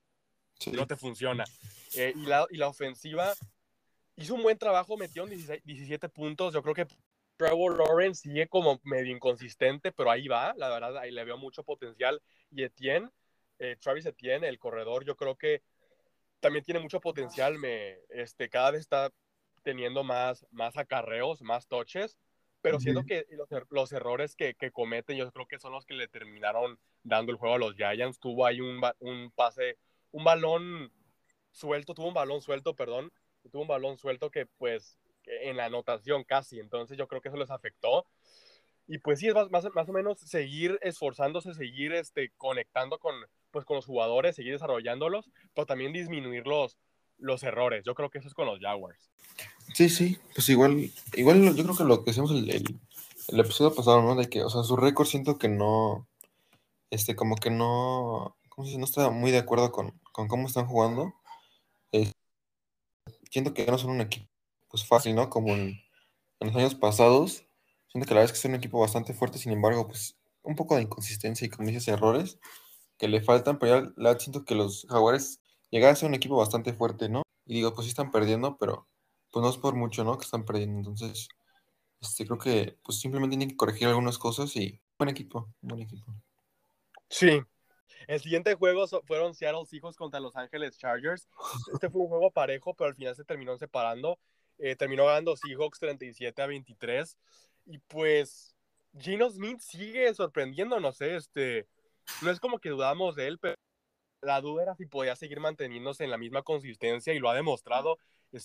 sí. 0.58 0.70
no 0.70 0.86
te 0.86 0.96
funciona. 0.96 1.44
Eh, 1.96 2.12
y, 2.16 2.26
la, 2.26 2.46
y 2.50 2.56
la 2.56 2.68
ofensiva 2.68 3.34
hizo 4.16 4.34
un 4.34 4.42
buen 4.42 4.56
trabajo, 4.56 4.96
metió 4.96 5.26
16, 5.26 5.62
17 5.64 6.08
puntos. 6.08 6.54
Yo 6.54 6.62
creo 6.62 6.74
que 6.74 6.86
Trevor 7.36 7.78
Lawrence 7.78 8.22
sigue 8.22 8.48
como 8.48 8.80
medio 8.84 9.14
inconsistente, 9.14 9.92
pero 9.92 10.10
ahí 10.10 10.28
va, 10.28 10.54
la 10.56 10.68
verdad, 10.68 10.96
ahí 10.98 11.10
le 11.10 11.24
veo 11.24 11.36
mucho 11.36 11.64
potencial. 11.64 12.22
Y 12.50 12.62
Etienne, 12.62 13.10
eh, 13.58 13.76
Travis 13.80 14.06
Etienne, 14.06 14.46
el 14.46 14.58
corredor, 14.58 15.04
yo 15.04 15.16
creo 15.16 15.36
que 15.36 15.62
también 16.40 16.64
tiene 16.64 16.80
mucho 16.80 17.00
potencial. 17.00 17.58
Me, 17.58 17.98
este, 18.10 18.48
cada 18.48 18.70
vez 18.70 18.82
está 18.82 19.10
teniendo 19.62 20.04
más, 20.04 20.46
más 20.52 20.76
acarreos, 20.76 21.42
más 21.42 21.66
toches 21.66 22.16
pero 22.66 22.80
siento 22.80 23.04
que 23.04 23.26
los, 23.30 23.52
er, 23.52 23.64
los 23.70 23.92
errores 23.92 24.34
que, 24.34 24.54
que, 24.54 24.72
cometen, 24.72 25.16
yo 25.16 25.30
creo 25.30 25.46
que 25.46 25.60
son 25.60 25.70
los 25.70 25.86
que 25.86 25.94
le 25.94 26.08
terminaron 26.08 26.80
dando 27.04 27.30
el 27.30 27.38
juego 27.38 27.54
a 27.54 27.58
los 27.58 27.76
Giants. 27.76 28.18
Tuvo 28.18 28.44
ahí 28.44 28.60
un, 28.60 28.80
un 28.98 29.30
pase, 29.30 29.78
un 30.10 30.24
balón 30.24 30.92
suelto, 31.52 31.94
tuvo 31.94 32.08
un 32.08 32.14
balón 32.14 32.42
suelto, 32.42 32.74
perdón, 32.74 33.12
tuvo 33.52 33.62
un 33.62 33.68
balón 33.68 33.98
suelto 33.98 34.32
que 34.32 34.46
pues 34.46 34.98
en 35.26 35.56
la 35.56 35.66
anotación 35.66 36.24
casi, 36.24 36.58
entonces 36.58 36.98
yo 36.98 37.06
creo 37.06 37.20
que 37.20 37.28
eso 37.28 37.36
les 37.36 37.52
afectó. 37.52 38.04
Y 38.88 38.98
pues 38.98 39.20
sí, 39.20 39.28
es 39.28 39.34
más, 39.34 39.48
más, 39.48 39.64
más 39.72 39.88
o 39.88 39.92
menos 39.92 40.18
seguir 40.18 40.76
esforzándose, 40.82 41.54
seguir 41.54 41.92
este, 41.92 42.32
conectando 42.36 42.98
con, 42.98 43.14
pues, 43.52 43.64
con 43.64 43.76
los 43.76 43.86
jugadores, 43.86 44.34
seguir 44.34 44.54
desarrollándolos, 44.54 45.30
pero 45.54 45.66
también 45.66 45.92
disminuir 45.92 46.48
los, 46.48 46.78
los 47.16 47.44
errores. 47.44 47.84
Yo 47.84 47.94
creo 47.94 48.10
que 48.10 48.18
eso 48.18 48.26
es 48.26 48.34
con 48.34 48.46
los 48.46 48.58
Jaguars. 48.58 49.08
Sí, 49.74 49.88
sí, 49.88 50.18
pues 50.34 50.48
igual, 50.48 50.90
igual 51.14 51.54
yo 51.54 51.62
creo 51.64 51.76
que 51.76 51.84
lo 51.84 52.02
que 52.04 52.10
hicimos 52.10 52.30
el, 52.30 52.50
episodio 53.28 53.74
pasado, 53.74 54.02
¿no? 54.02 54.14
De 54.14 54.28
que, 54.28 54.42
o 54.42 54.50
sea, 54.50 54.62
su 54.62 54.76
récord 54.76 55.06
siento 55.06 55.38
que 55.38 55.48
no, 55.48 56.06
este, 56.90 57.16
como 57.16 57.36
que 57.36 57.50
no, 57.50 58.36
¿cómo 58.48 58.66
se? 58.66 58.78
No 58.78 58.84
está 58.84 59.10
muy 59.10 59.30
de 59.30 59.38
acuerdo 59.38 59.72
con, 59.72 59.92
con 60.12 60.28
cómo 60.28 60.48
están 60.48 60.66
jugando. 60.66 61.14
Siento 63.30 63.54
que 63.54 63.66
no 63.66 63.78
son 63.78 63.90
un 63.90 64.00
equipo, 64.00 64.28
pues 64.68 64.86
fácil, 64.86 65.14
¿no? 65.14 65.28
Como 65.30 65.54
en, 65.54 65.80
en, 66.40 66.48
los 66.48 66.56
años 66.56 66.74
pasados. 66.74 67.44
Siento 67.88 68.08
que 68.08 68.14
la 68.14 68.20
verdad 68.20 68.24
es 68.24 68.32
que 68.32 68.42
son 68.42 68.52
un 68.52 68.58
equipo 68.58 68.80
bastante 68.80 69.14
fuerte, 69.14 69.38
sin 69.38 69.52
embargo, 69.52 69.86
pues 69.86 70.16
un 70.42 70.56
poco 70.56 70.76
de 70.76 70.82
inconsistencia 70.82 71.46
y 71.46 71.50
como 71.50 71.68
dices, 71.68 71.88
errores 71.88 72.38
que 72.98 73.08
le 73.08 73.20
faltan, 73.20 73.58
pero 73.58 73.82
ya 73.82 73.92
la 73.96 74.18
siento 74.18 74.44
que 74.44 74.54
los 74.54 74.86
jaguares 74.88 75.40
llegar 75.70 75.92
a 75.92 75.96
ser 75.96 76.08
un 76.08 76.14
equipo 76.14 76.36
bastante 76.36 76.72
fuerte, 76.72 77.08
¿no? 77.08 77.22
Y 77.46 77.54
digo, 77.54 77.74
pues 77.74 77.86
sí 77.86 77.90
están 77.90 78.10
perdiendo, 78.10 78.56
pero 78.58 78.86
pues 79.36 79.44
no 79.44 79.50
es 79.50 79.58
por 79.58 79.74
mucho, 79.74 80.02
¿no? 80.02 80.16
Que 80.16 80.24
están 80.24 80.46
perdiendo. 80.46 80.78
Entonces, 80.78 81.28
este, 82.00 82.24
creo 82.24 82.38
que 82.38 82.78
pues 82.82 82.98
simplemente 82.98 83.36
tienen 83.36 83.50
que 83.50 83.56
corregir 83.56 83.86
algunas 83.86 84.16
cosas 84.16 84.56
y 84.56 84.80
buen 84.98 85.10
equipo, 85.10 85.52
buen 85.60 85.82
equipo. 85.82 86.10
Sí. 87.10 87.42
El 88.08 88.18
siguiente 88.18 88.54
juego 88.54 88.86
fueron 89.04 89.34
Seattle 89.34 89.66
Seahawks 89.66 89.98
contra 89.98 90.20
Los 90.20 90.36
Ángeles 90.36 90.78
Chargers. 90.78 91.28
Este 91.70 91.90
fue 91.90 92.00
un 92.00 92.08
juego 92.08 92.30
parejo, 92.30 92.72
pero 92.72 92.88
al 92.88 92.94
final 92.94 93.14
se 93.14 93.26
terminó 93.26 93.58
separando. 93.58 94.18
Eh, 94.56 94.74
terminó 94.74 95.04
ganando 95.04 95.36
Seahawks 95.36 95.80
37 95.80 96.40
a 96.40 96.46
23. 96.46 97.18
Y 97.66 97.76
pues 97.80 98.56
Gino 98.98 99.28
Smith 99.28 99.60
sigue 99.60 100.14
sorprendiéndonos, 100.14 100.98
¿eh? 101.02 101.16
este, 101.16 101.68
no 102.22 102.30
es 102.30 102.40
como 102.40 102.58
que 102.58 102.70
dudamos 102.70 103.16
de 103.16 103.26
él, 103.26 103.38
pero 103.38 103.56
la 104.22 104.40
duda 104.40 104.62
era 104.62 104.74
si 104.76 104.86
podía 104.86 105.14
seguir 105.14 105.40
manteniéndose 105.40 106.04
en 106.04 106.10
la 106.10 106.16
misma 106.16 106.40
consistencia 106.40 107.12
y 107.12 107.18
lo 107.18 107.28
ha 107.28 107.34
demostrado. 107.34 107.98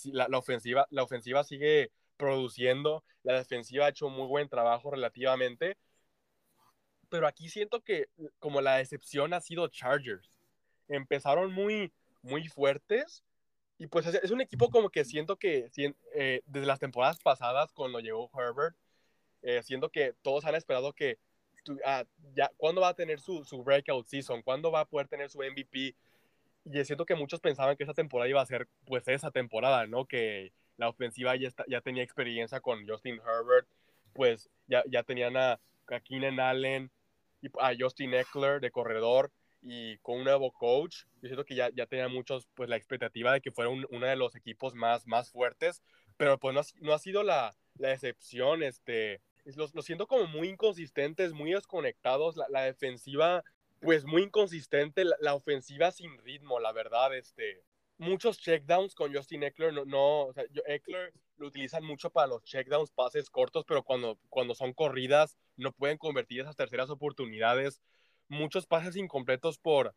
La, 0.06 0.28
la, 0.28 0.38
ofensiva, 0.38 0.88
la 0.90 1.04
ofensiva 1.04 1.44
sigue 1.44 1.92
produciendo, 2.18 3.04
la 3.24 3.34
defensiva 3.34 3.86
ha 3.86 3.90
hecho 3.90 4.10
muy 4.10 4.28
buen 4.28 4.48
trabajo 4.48 4.92
relativamente, 4.92 5.78
pero 7.10 7.28
aquí 7.28 7.50
siento 7.50 7.82
que 7.82 8.08
como 8.40 8.62
la 8.62 8.78
decepción 8.78 9.34
ha 9.34 9.42
sido 9.42 9.68
Chargers. 9.68 10.40
Empezaron 10.88 11.52
muy, 11.52 11.92
muy 12.22 12.48
fuertes 12.48 13.24
y 13.78 13.88
pues 13.88 14.06
es, 14.06 14.16
es 14.16 14.32
un 14.32 14.42
equipo 14.42 14.70
como 14.70 14.90
que 14.90 15.04
siento 15.04 15.38
que 15.38 15.72
eh, 16.14 16.42
desde 16.46 16.68
las 16.68 16.80
temporadas 16.80 17.20
pasadas 17.20 17.74
cuando 17.74 18.00
llegó 18.00 18.30
Herbert, 18.34 18.76
eh, 19.42 19.64
siento 19.64 19.90
que 19.90 20.14
todos 20.22 20.46
han 20.46 20.56
esperado 20.56 20.94
que 20.94 21.18
ah, 21.86 22.06
ya, 22.36 22.52
¿cuándo 22.58 22.82
va 22.82 22.90
a 22.90 22.94
tener 22.94 23.20
su, 23.20 23.44
su 23.44 23.64
breakout 23.64 24.06
season? 24.06 24.42
¿Cuándo 24.42 24.72
va 24.72 24.82
a 24.82 24.86
poder 24.86 25.08
tener 25.08 25.30
su 25.30 25.40
MVP? 25.40 25.96
Y 26.66 26.84
siento 26.86 27.06
que 27.06 27.16
muchos 27.16 27.40
pensaban 27.40 27.76
que 27.76 27.84
esa 27.84 27.94
temporada 27.94 28.30
iba 28.30 28.42
a 28.42 28.46
ser 28.46 28.68
pues 28.86 29.08
esa 29.08 29.32
temporada, 29.32 29.88
¿no? 29.88 30.06
Que 30.06 30.54
la 30.78 30.90
ofensiva 30.90 31.36
ya, 31.36 31.48
está, 31.48 31.66
ya 31.68 31.82
tenía 31.82 32.04
experiencia 32.04 32.60
con 32.60 32.88
Justin 32.88 33.20
Herbert, 33.20 33.68
pues 34.14 34.50
ya, 34.68 34.84
ya 34.90 35.04
tenían 35.04 35.38
a, 35.38 35.60
a 35.88 36.00
Keenan 36.00 36.40
Allen 36.40 36.92
y 37.42 37.48
a 37.60 37.74
Justin 37.78 38.14
Eckler 38.14 38.62
de 38.62 38.72
corredor 38.72 39.32
y 39.62 39.98
con 40.00 40.18
un 40.18 40.24
nuevo 40.24 40.52
coach, 40.52 41.04
yo 41.22 41.28
siento 41.28 41.46
que 41.46 41.56
ya, 41.56 41.70
ya 41.70 41.86
tenían 41.86 42.12
muchos 42.12 42.48
pues 42.56 42.68
la 42.70 42.78
expectativa 42.78 43.34
de 43.34 43.42
que 43.42 43.52
fuera 43.52 43.70
un, 43.70 43.86
uno 43.92 44.08
de 44.08 44.16
los 44.16 44.36
equipos 44.36 44.74
más, 44.74 45.06
más 45.06 45.32
fuertes, 45.32 45.84
pero 46.18 46.40
pues 46.40 46.54
no 46.54 46.62
ha, 46.62 46.64
no 46.80 46.94
ha 46.94 47.00
sido 47.00 47.24
la, 47.24 47.56
la 47.78 47.94
excepción, 47.94 48.64
este, 48.64 49.22
los, 49.56 49.76
los, 49.76 49.86
siento 49.86 50.08
como 50.08 50.26
muy 50.26 50.50
inconsistentes, 50.50 51.34
muy 51.34 51.52
desconectados, 51.52 52.38
la 52.50 52.62
defensiva 52.62 53.44
pues 53.82 54.06
muy 54.06 54.24
inconsistente, 54.24 55.04
la, 55.20 55.34
ofensiva 55.34 55.92
sin 55.92 56.18
ritmo, 56.20 56.60
la 56.60 56.72
verdad, 56.72 57.16
este, 57.16 57.64
muchos 57.98 58.40
checkdowns 58.40 58.94
con 58.96 59.14
Justin 59.14 59.44
Eckler, 59.44 59.74
no, 59.74 59.86
no 59.86 60.34
Eckler 60.68 61.14
lo 61.38 61.48
utilizan 61.48 61.84
mucho 61.84 62.12
para 62.12 62.28
los 62.28 62.44
checkdowns, 62.44 62.92
pases 62.92 63.30
cortos, 63.30 63.66
pero 63.66 63.84
cuando, 63.84 64.20
cuando 64.30 64.54
son 64.54 64.74
corridas 64.74 65.38
no 65.58 65.72
pueden 65.72 65.98
convertir 65.98 66.42
esas 66.42 66.56
terceras 66.56 66.92
oportunidades, 66.92 67.82
muchos 68.28 68.68
pases 68.68 68.96
incompletos 68.96 69.58
por, 69.58 69.96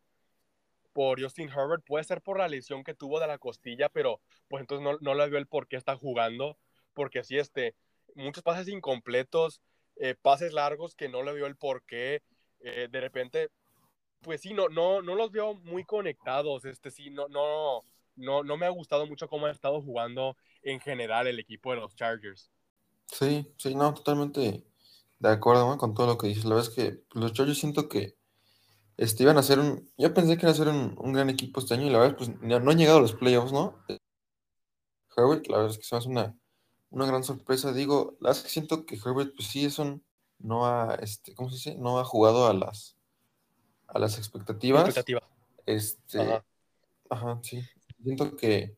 por 0.95 1.21
Justin 1.23 1.51
Herbert, 1.51 1.85
puede 1.85 2.05
ser 2.05 2.23
por 2.23 2.39
la 2.39 2.49
lesión 2.49 2.85
que 2.85 2.95
tuvo 2.95 3.21
de 3.21 3.27
la 3.27 3.39
costilla, 3.39 3.91
pero 3.91 4.23
pues 4.49 4.63
entonces 4.63 4.83
no, 4.83 4.97
no 5.01 5.15
le 5.15 5.29
veo 5.29 5.39
el 5.39 5.47
por 5.47 5.69
qué 5.69 5.77
está 5.77 5.95
jugando, 5.95 6.57
porque 6.95 7.23
sí, 7.23 7.37
este, 7.37 7.75
muchos 8.15 8.43
pases 8.43 8.69
incompletos, 8.69 9.61
eh, 9.97 10.15
pases 10.21 10.55
largos 10.55 10.95
que 10.95 11.09
no 11.11 11.23
le 11.23 11.35
vio 11.35 11.47
el 11.47 11.57
porqué, 11.57 12.23
eh, 12.61 12.89
de 12.91 13.01
repente, 13.01 13.51
pues 14.25 14.41
sí, 14.41 14.55
no, 14.55 14.69
no, 14.69 15.03
no 15.03 15.15
los 15.15 15.31
veo 15.31 15.55
muy 15.55 15.85
conectados, 15.85 16.65
este 16.65 16.91
sí, 16.91 17.11
no, 17.11 17.29
no, 17.29 17.83
no, 18.17 18.43
no 18.43 18.57
me 18.57 18.67
ha 18.67 18.71
gustado 18.71 19.07
mucho 19.07 19.29
cómo 19.29 19.47
ha 19.47 19.51
estado 19.51 19.81
jugando 19.83 20.37
en 20.63 20.81
general 20.81 21.27
el 21.27 21.39
equipo 21.39 21.71
de 21.71 21.77
los 21.77 21.95
Chargers. 21.95 22.51
Sí, 23.07 23.47
sí, 23.59 23.75
no, 23.75 23.95
totalmente 23.95 24.65
de 25.19 25.29
acuerdo 25.29 25.77
con 25.79 25.95
todo 25.95 26.07
lo 26.07 26.19
que 26.19 26.29
dices. 26.29 26.45
La 26.45 26.57
verdad 26.57 26.71
es 26.71 26.75
que 26.75 27.05
los 27.13 27.33
Chargers 27.33 27.59
siento 27.59 27.89
que 27.89 28.17
este, 28.97 29.23
iban 29.23 29.39
a 29.39 29.43
ser 29.43 29.59
un. 29.59 29.91
Yo 29.97 30.13
pensé 30.15 30.37
que 30.37 30.47
iban 30.47 30.55
a 30.55 30.57
ser 30.57 30.69
un, 30.69 31.13
gran 31.13 31.31
equipo 31.31 31.61
este 31.61 31.75
año 31.75 31.87
y 31.87 31.91
la 31.91 31.99
verdad, 31.99 32.17
pues 32.17 32.31
no 32.41 32.71
han 32.71 32.79
llegado 32.79 32.99
a 32.99 33.03
los 33.03 33.15
playoffs, 33.15 33.53
¿no? 33.53 33.85
Herbert, 35.17 35.47
la 35.49 35.59
verdad 35.59 35.73
es 35.73 35.79
que 35.79 35.85
se 35.85 35.95
me 35.95 35.99
hace 35.99 36.09
una, 36.09 36.39
una 36.91 37.07
gran 37.07 37.25
sorpresa. 37.25 37.73
Digo, 37.73 38.17
la 38.21 38.31
verdad 38.31 38.39
es 38.39 38.45
que 38.45 38.51
siento 38.51 38.87
que 38.87 38.97
Herbert, 38.97 39.35
pues 39.37 39.49
sí, 39.49 39.65
es 39.65 39.79
un. 39.79 40.05
No 40.39 40.67
ha, 40.67 40.97
este, 40.97 41.35
¿cómo 41.35 41.49
se 41.51 41.57
dice? 41.57 41.77
No 41.77 41.99
ha 41.99 42.05
jugado 42.05 42.47
a 42.47 42.55
las 42.55 42.97
a 43.95 43.99
las 43.99 44.19
expectativas. 44.19 44.85
Expectativa. 44.85 45.23
Este. 45.65 46.21
Ajá. 46.21 46.45
Ajá, 47.09 47.41
sí. 47.43 47.63
Siento 48.03 48.37
que, 48.37 48.77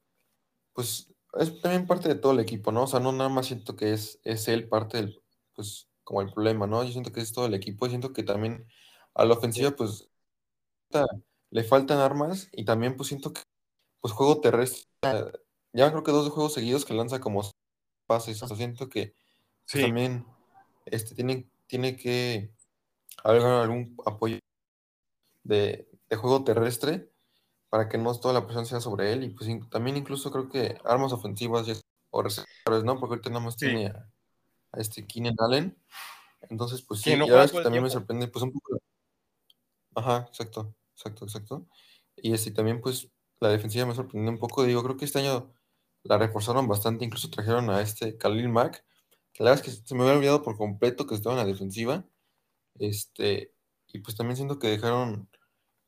pues, 0.73 1.13
es 1.35 1.61
también 1.61 1.87
parte 1.87 2.09
de 2.09 2.15
todo 2.15 2.33
el 2.33 2.41
equipo, 2.41 2.71
¿no? 2.71 2.85
O 2.85 2.87
sea, 2.87 3.01
no 3.01 3.13
nada 3.13 3.31
más 3.31 3.47
siento 3.47 3.77
que 3.77 3.93
es, 3.93 4.21
es 4.25 4.47
él 4.49 4.69
parte 4.69 4.99
del, 4.99 5.23
pues, 5.55 5.89
como 6.05 6.21
el 6.21 6.33
problema, 6.33 6.67
¿no? 6.67 6.85
Yo 6.85 6.93
siento 6.93 7.13
que 7.13 7.21
es 7.21 7.33
todo 7.33 7.47
el 7.47 7.55
equipo 7.55 7.87
y 7.87 7.91
siento 7.91 8.13
que 8.13 8.23
también 8.23 8.67
a 9.15 9.25
la 9.25 9.35
ofensiva, 9.35 9.71
pues, 9.73 10.09
le 11.51 11.65
faltan 11.65 11.99
armas 11.99 12.49
y 12.53 12.65
también, 12.65 12.97
pues, 12.97 13.09
siento 13.09 13.33
que, 13.33 13.43
pues, 14.01 14.13
juego 14.13 14.41
terrestre, 14.41 14.89
ya 15.73 15.91
creo 15.91 16.03
que 16.03 16.13
dos 16.13 16.31
juegos 16.31 16.55
seguidos 16.55 16.85
que 16.85 16.95
lanza 16.95 17.21
como 17.21 17.43
pases, 18.07 18.43
o 18.43 18.49
sea, 18.49 18.57
siento 18.57 18.89
que 18.89 19.15
pues, 19.71 19.85
también, 19.85 20.27
este, 20.85 21.15
tiene, 21.15 21.49
tiene 21.67 21.97
que 21.97 22.53
haber 23.25 23.43
algún 23.43 23.97
apoyo 24.05 24.39
de, 25.47 25.89
de 26.09 26.17
juego 26.17 26.45
terrestre 26.45 27.11
para 27.69 27.89
que 27.89 27.99
no 27.99 28.15
toda 28.19 28.35
la 28.35 28.45
presión 28.45 28.67
sea 28.67 28.81
sobre 28.81 29.13
él. 29.13 29.25
Y 29.25 29.31
pues 29.31 29.49
también 29.71 29.97
incluso 29.97 30.31
creo 30.31 30.49
que 30.49 30.79
armas 30.85 31.13
ofensivas 31.13 31.67
o 32.11 32.23
receptores, 32.23 32.85
¿no? 32.85 32.99
Porque 32.99 33.15
ahorita 33.15 33.31
nada 33.31 33.45
más 33.45 33.57
tiene 33.57 33.87
a, 33.87 34.09
este 34.75 35.07
Keenan 35.07 35.37
Allen. 35.39 35.77
Entonces, 36.49 36.83
pues 36.83 37.01
sí, 37.01 37.17
no 37.17 37.27
ya 37.27 37.49
que 37.49 37.63
también 37.63 37.83
me 37.83 37.91
sorprende, 37.91 38.29
pues 38.29 38.43
un 38.43 38.53
poco. 38.53 38.79
Ajá, 39.95 40.27
exacto, 40.29 40.75
exacto, 40.95 41.25
exacto. 41.25 41.67
Y 42.17 42.33
este 42.33 42.51
también, 42.51 42.81
pues, 42.81 43.11
la 43.41 43.49
defensiva 43.49 43.87
me 43.87 43.95
sorprendió 43.95 44.31
un 44.31 44.39
poco. 44.39 44.65
Digo, 44.65 44.83
creo 44.83 44.97
que 44.97 45.07
este 45.07 45.19
año 45.19 45.53
la 46.03 46.19
reforzaron 46.19 46.69
bastante, 46.69 47.05
incluso 47.05 47.31
trajeron 47.31 47.71
a 47.71 47.81
este 47.81 48.17
Khalil 48.17 48.49
Mack. 48.49 48.85
La 49.39 49.51
verdad 49.51 49.67
es 49.67 49.77
que 49.77 49.87
se 49.87 49.95
me 49.95 50.03
había 50.03 50.15
olvidado 50.15 50.43
por 50.43 50.57
completo 50.57 51.07
que 51.07 51.15
estaba 51.15 51.35
en 51.35 51.47
la 51.47 51.53
defensiva. 51.53 52.05
Este, 52.79 53.53
y 53.89 53.99
pues 54.01 54.17
también 54.17 54.37
siento 54.37 54.59
que 54.59 54.69
dejaron 54.69 55.29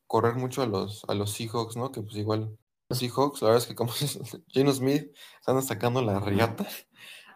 correr 0.08 0.34
mucho 0.34 0.62
a 0.62 0.66
los, 0.66 1.04
a 1.06 1.14
los 1.14 1.30
Seahawks, 1.32 1.76
¿no? 1.76 1.92
Que 1.92 2.02
pues 2.02 2.16
igual 2.16 2.58
los 2.88 2.98
Seahawks, 2.98 3.42
la 3.42 3.48
verdad 3.48 3.62
es 3.62 3.68
que 3.68 3.76
como 3.76 3.92
Geno 4.48 4.72
Smith 4.72 5.14
están 5.38 5.62
sacando 5.62 6.02
la 6.02 6.18
riata. 6.18 6.66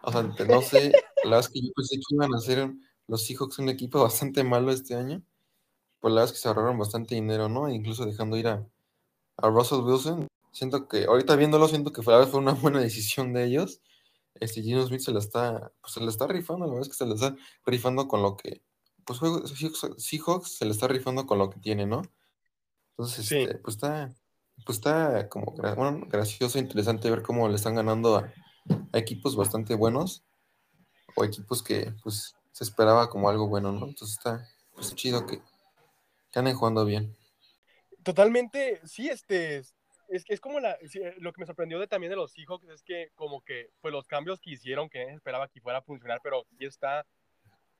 O 0.03 0.11
sea, 0.11 0.23
no 0.23 0.61
sé, 0.61 0.91
la 1.23 1.29
verdad 1.29 1.39
es 1.39 1.49
que 1.49 1.61
yo 1.61 1.71
pensé 1.73 1.95
que 1.95 2.15
iban 2.15 2.33
a 2.33 2.39
ser 2.39 2.73
los 3.07 3.25
Seahawks 3.25 3.59
un 3.59 3.69
equipo 3.69 3.99
bastante 4.03 4.43
malo 4.43 4.71
este 4.71 4.95
año. 4.95 5.23
Pues 6.01 6.13
la 6.13 6.21
verdad 6.21 6.33
es 6.35 6.39
que 6.39 6.41
se 6.41 6.47
ahorraron 6.49 6.77
bastante 6.77 7.15
dinero, 7.15 7.47
¿no? 7.47 7.69
E 7.69 7.73
incluso 7.73 8.05
dejando 8.05 8.35
ir 8.37 8.47
a, 8.47 8.67
a 9.37 9.49
Russell 9.49 9.79
Wilson. 9.79 10.27
Siento 10.51 10.87
que, 10.87 11.05
ahorita 11.05 11.35
viéndolo, 11.35 11.67
siento 11.67 11.93
que 11.93 12.03
fue, 12.03 12.27
fue 12.27 12.39
una 12.39 12.53
buena 12.53 12.79
decisión 12.81 13.33
de 13.33 13.45
ellos. 13.45 13.81
Este 14.35 14.61
Geno 14.63 14.85
Smith 14.85 15.01
se 15.01 15.11
la 15.11 15.19
está, 15.19 15.71
pues 15.81 15.93
se 15.93 16.01
la 16.01 16.09
está 16.09 16.27
rifando, 16.27 16.65
la 16.65 16.73
verdad 16.73 16.87
es 16.87 16.89
que 16.89 16.97
se 16.97 17.05
la 17.05 17.15
está 17.15 17.35
rifando 17.65 18.07
con 18.07 18.21
lo 18.23 18.35
que, 18.35 18.63
pues 19.05 19.19
Seahawks 19.97 20.57
se 20.57 20.65
le 20.65 20.71
está 20.71 20.87
rifando 20.87 21.25
con 21.25 21.37
lo 21.37 21.49
que 21.49 21.59
tiene, 21.59 21.85
¿no? 21.85 22.01
Entonces, 22.93 23.31
este, 23.31 23.57
pues 23.57 23.75
está, 23.75 24.13
pues 24.65 24.77
está 24.77 25.27
como 25.29 25.53
gracioso 25.55 26.57
e 26.57 26.61
interesante 26.61 27.09
ver 27.09 27.23
cómo 27.23 27.47
le 27.49 27.55
están 27.55 27.75
ganando 27.75 28.17
a, 28.17 28.33
equipos 28.93 29.35
bastante 29.35 29.75
buenos 29.75 30.23
o 31.15 31.25
equipos 31.25 31.61
que 31.61 31.91
pues 32.03 32.35
se 32.51 32.63
esperaba 32.63 33.09
como 33.09 33.29
algo 33.29 33.47
bueno, 33.47 33.71
¿no? 33.71 33.87
Entonces 33.87 34.17
está 34.17 34.47
pues, 34.73 34.95
chido 34.95 35.25
que, 35.25 35.41
que 36.31 36.39
anden 36.39 36.55
jugando 36.55 36.85
bien. 36.85 37.15
Totalmente, 38.03 38.79
sí, 38.85 39.09
este, 39.09 39.57
es, 39.57 40.25
es 40.27 40.39
como 40.39 40.59
la, 40.59 40.77
lo 41.17 41.33
que 41.33 41.41
me 41.41 41.47
sorprendió 41.47 41.79
de, 41.79 41.87
también 41.87 42.11
de 42.11 42.15
los 42.15 42.31
Seahawks 42.31 42.67
es 42.69 42.83
que 42.83 43.09
como 43.15 43.41
que 43.41 43.71
pues 43.81 43.91
los 43.91 44.07
cambios 44.07 44.39
que 44.39 44.51
hicieron 44.51 44.89
que 44.89 45.03
esperaba 45.13 45.47
que 45.47 45.61
fuera 45.61 45.79
a 45.79 45.83
funcionar, 45.83 46.19
pero 46.23 46.45
sí 46.57 46.65
está, 46.65 47.05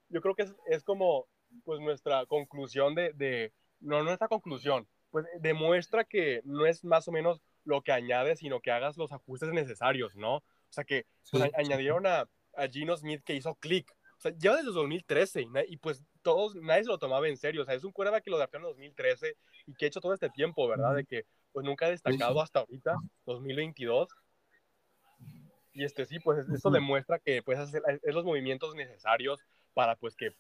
yo 0.10 0.22
creo 0.22 0.34
que 0.34 0.44
es, 0.44 0.56
es 0.68 0.84
como 0.84 1.28
pues 1.64 1.80
nuestra 1.80 2.26
conclusión 2.26 2.96
de, 2.96 3.14
de, 3.14 3.54
no 3.80 4.02
nuestra 4.04 4.28
conclusión, 4.28 4.88
pues 5.14 5.28
demuestra 5.40 6.04
que 6.06 6.42
no 6.44 6.66
es 6.66 6.84
más 6.84 7.08
o 7.08 7.12
menos 7.12 7.40
lo 7.66 7.84
que 7.84 7.92
añades, 7.92 8.40
sino 8.40 8.62
que 8.62 8.72
hagas 8.72 8.98
los 8.98 9.12
ajustes 9.12 9.50
necesarios, 9.50 10.16
¿no? 10.16 10.38
O 10.38 10.44
sea, 10.72 10.86
que 10.86 11.06
pues, 11.30 11.52
añadieron 11.54 12.08
a, 12.08 12.28
a, 12.58 12.68
Gino 12.68 12.98
Smith 12.98 13.22
que 13.24 13.36
hizo 13.36 13.54
click. 13.54 13.96
O 14.18 14.22
sea, 14.22 14.32
lleva 14.36 14.58
desde 14.58 14.72
2013 14.72 15.46
y, 15.68 15.78
pues 15.78 16.04
todos, 16.24 16.56
nadie 16.56 16.86
se 16.86 16.90
lo 16.90 16.98
tomaba 16.98 17.28
en 17.28 17.38
serio. 17.38 17.62
O 17.62 17.66
sea, 17.66 17.76
es 17.76 17.84
un 17.84 17.92
cuerda 17.92 18.22
que 18.22 18.32
lo 18.32 18.38
draftearon 18.38 18.70
en 18.70 18.74
2013 18.74 19.38
y 19.68 19.76
que 19.76 19.86
ha 19.86 19.88
hecho 19.88 20.02
todo 20.02 20.16
este 20.16 20.32
tiempo, 20.32 20.68
¿verdad? 20.68 20.96
De 20.96 21.06
que 21.06 21.26
pues 21.52 21.64
nunca 21.64 21.86
ha 21.86 21.92
destacado 21.92 22.42
hasta 22.42 22.62
ahorita, 22.62 22.96
2022. 23.28 24.10
Y 25.74 25.84
este 25.84 26.08
sí, 26.08 26.18
pues 26.22 26.50
eso 26.50 26.72
demuestra 26.72 27.20
que 27.20 27.44
puedes 27.44 27.62
hacer 27.62 27.84
es 28.02 28.16
los 28.16 28.26
movimientos 28.26 28.74
necesarios 28.74 29.40
para 29.76 29.96
pues 29.96 30.16
que 30.16 30.32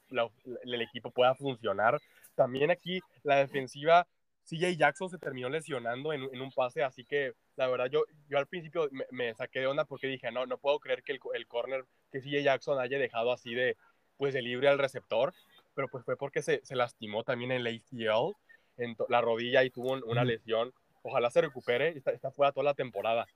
el 0.63 0.81
equipo 0.81 1.11
pueda 1.11 1.35
funcionar. 1.35 1.99
También 2.33 2.71
aquí 2.71 3.01
la 3.21 3.35
defensiva 3.35 4.07
CJ 4.43 4.75
Jackson 4.75 5.09
se 5.09 5.17
terminó 5.17 5.49
lesionando 5.49 6.11
en, 6.11 6.23
un 6.23 6.51
pase, 6.51 6.83
así 6.83 7.05
que 7.05 7.33
la 7.55 7.67
verdad 7.67 7.87
yo, 7.89 8.03
yo 8.27 8.37
al 8.37 8.47
principio 8.47 8.89
me, 9.11 9.33
saqué 9.35 9.61
de 9.61 9.67
onda 9.67 9.85
porque 9.85 10.07
dije, 10.07 10.31
no, 10.31 10.45
no 10.45 10.57
puedo 10.57 10.79
creer 10.79 11.01
que 11.03 11.13
el, 11.13 11.19
el 11.33 11.47
corner 11.47 11.85
que 12.11 12.19
CJ 12.19 12.43
Jackson 12.43 12.79
haya 12.79 12.99
dejado 12.99 13.31
así 13.31 13.53
de, 13.53 13.77
pues 14.17 14.33
de 14.33 14.41
libre 14.41 14.67
al 14.67 14.79
receptor, 14.79 15.33
pero 15.73 15.87
pues 15.87 16.03
fue 16.03 16.17
porque 16.17 16.41
se, 16.41 16.61
se 16.65 16.75
lastimó 16.75 17.23
también 17.23 17.51
en 17.51 17.65
el 17.65 17.75
ACL, 17.75 18.35
en 18.77 18.95
la 19.09 19.21
rodilla 19.21 19.63
y 19.63 19.69
tuvo 19.69 19.93
una 20.05 20.23
lesión. 20.25 20.73
Ojalá 21.03 21.29
se 21.29 21.41
recupere, 21.41 21.89
está, 21.89 22.11
está 22.11 22.31
fuera 22.31 22.51
toda 22.51 22.65
la 22.65 22.73
temporada, 22.73 23.27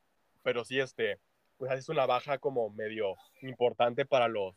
pero 0.43 0.63
sí, 0.63 0.79
este, 0.79 1.19
pues 1.57 1.71
es 1.71 1.89
una 1.89 2.05
baja 2.05 2.37
como 2.37 2.69
medio 2.69 3.15
importante 3.41 4.05
para 4.05 4.27
los, 4.27 4.55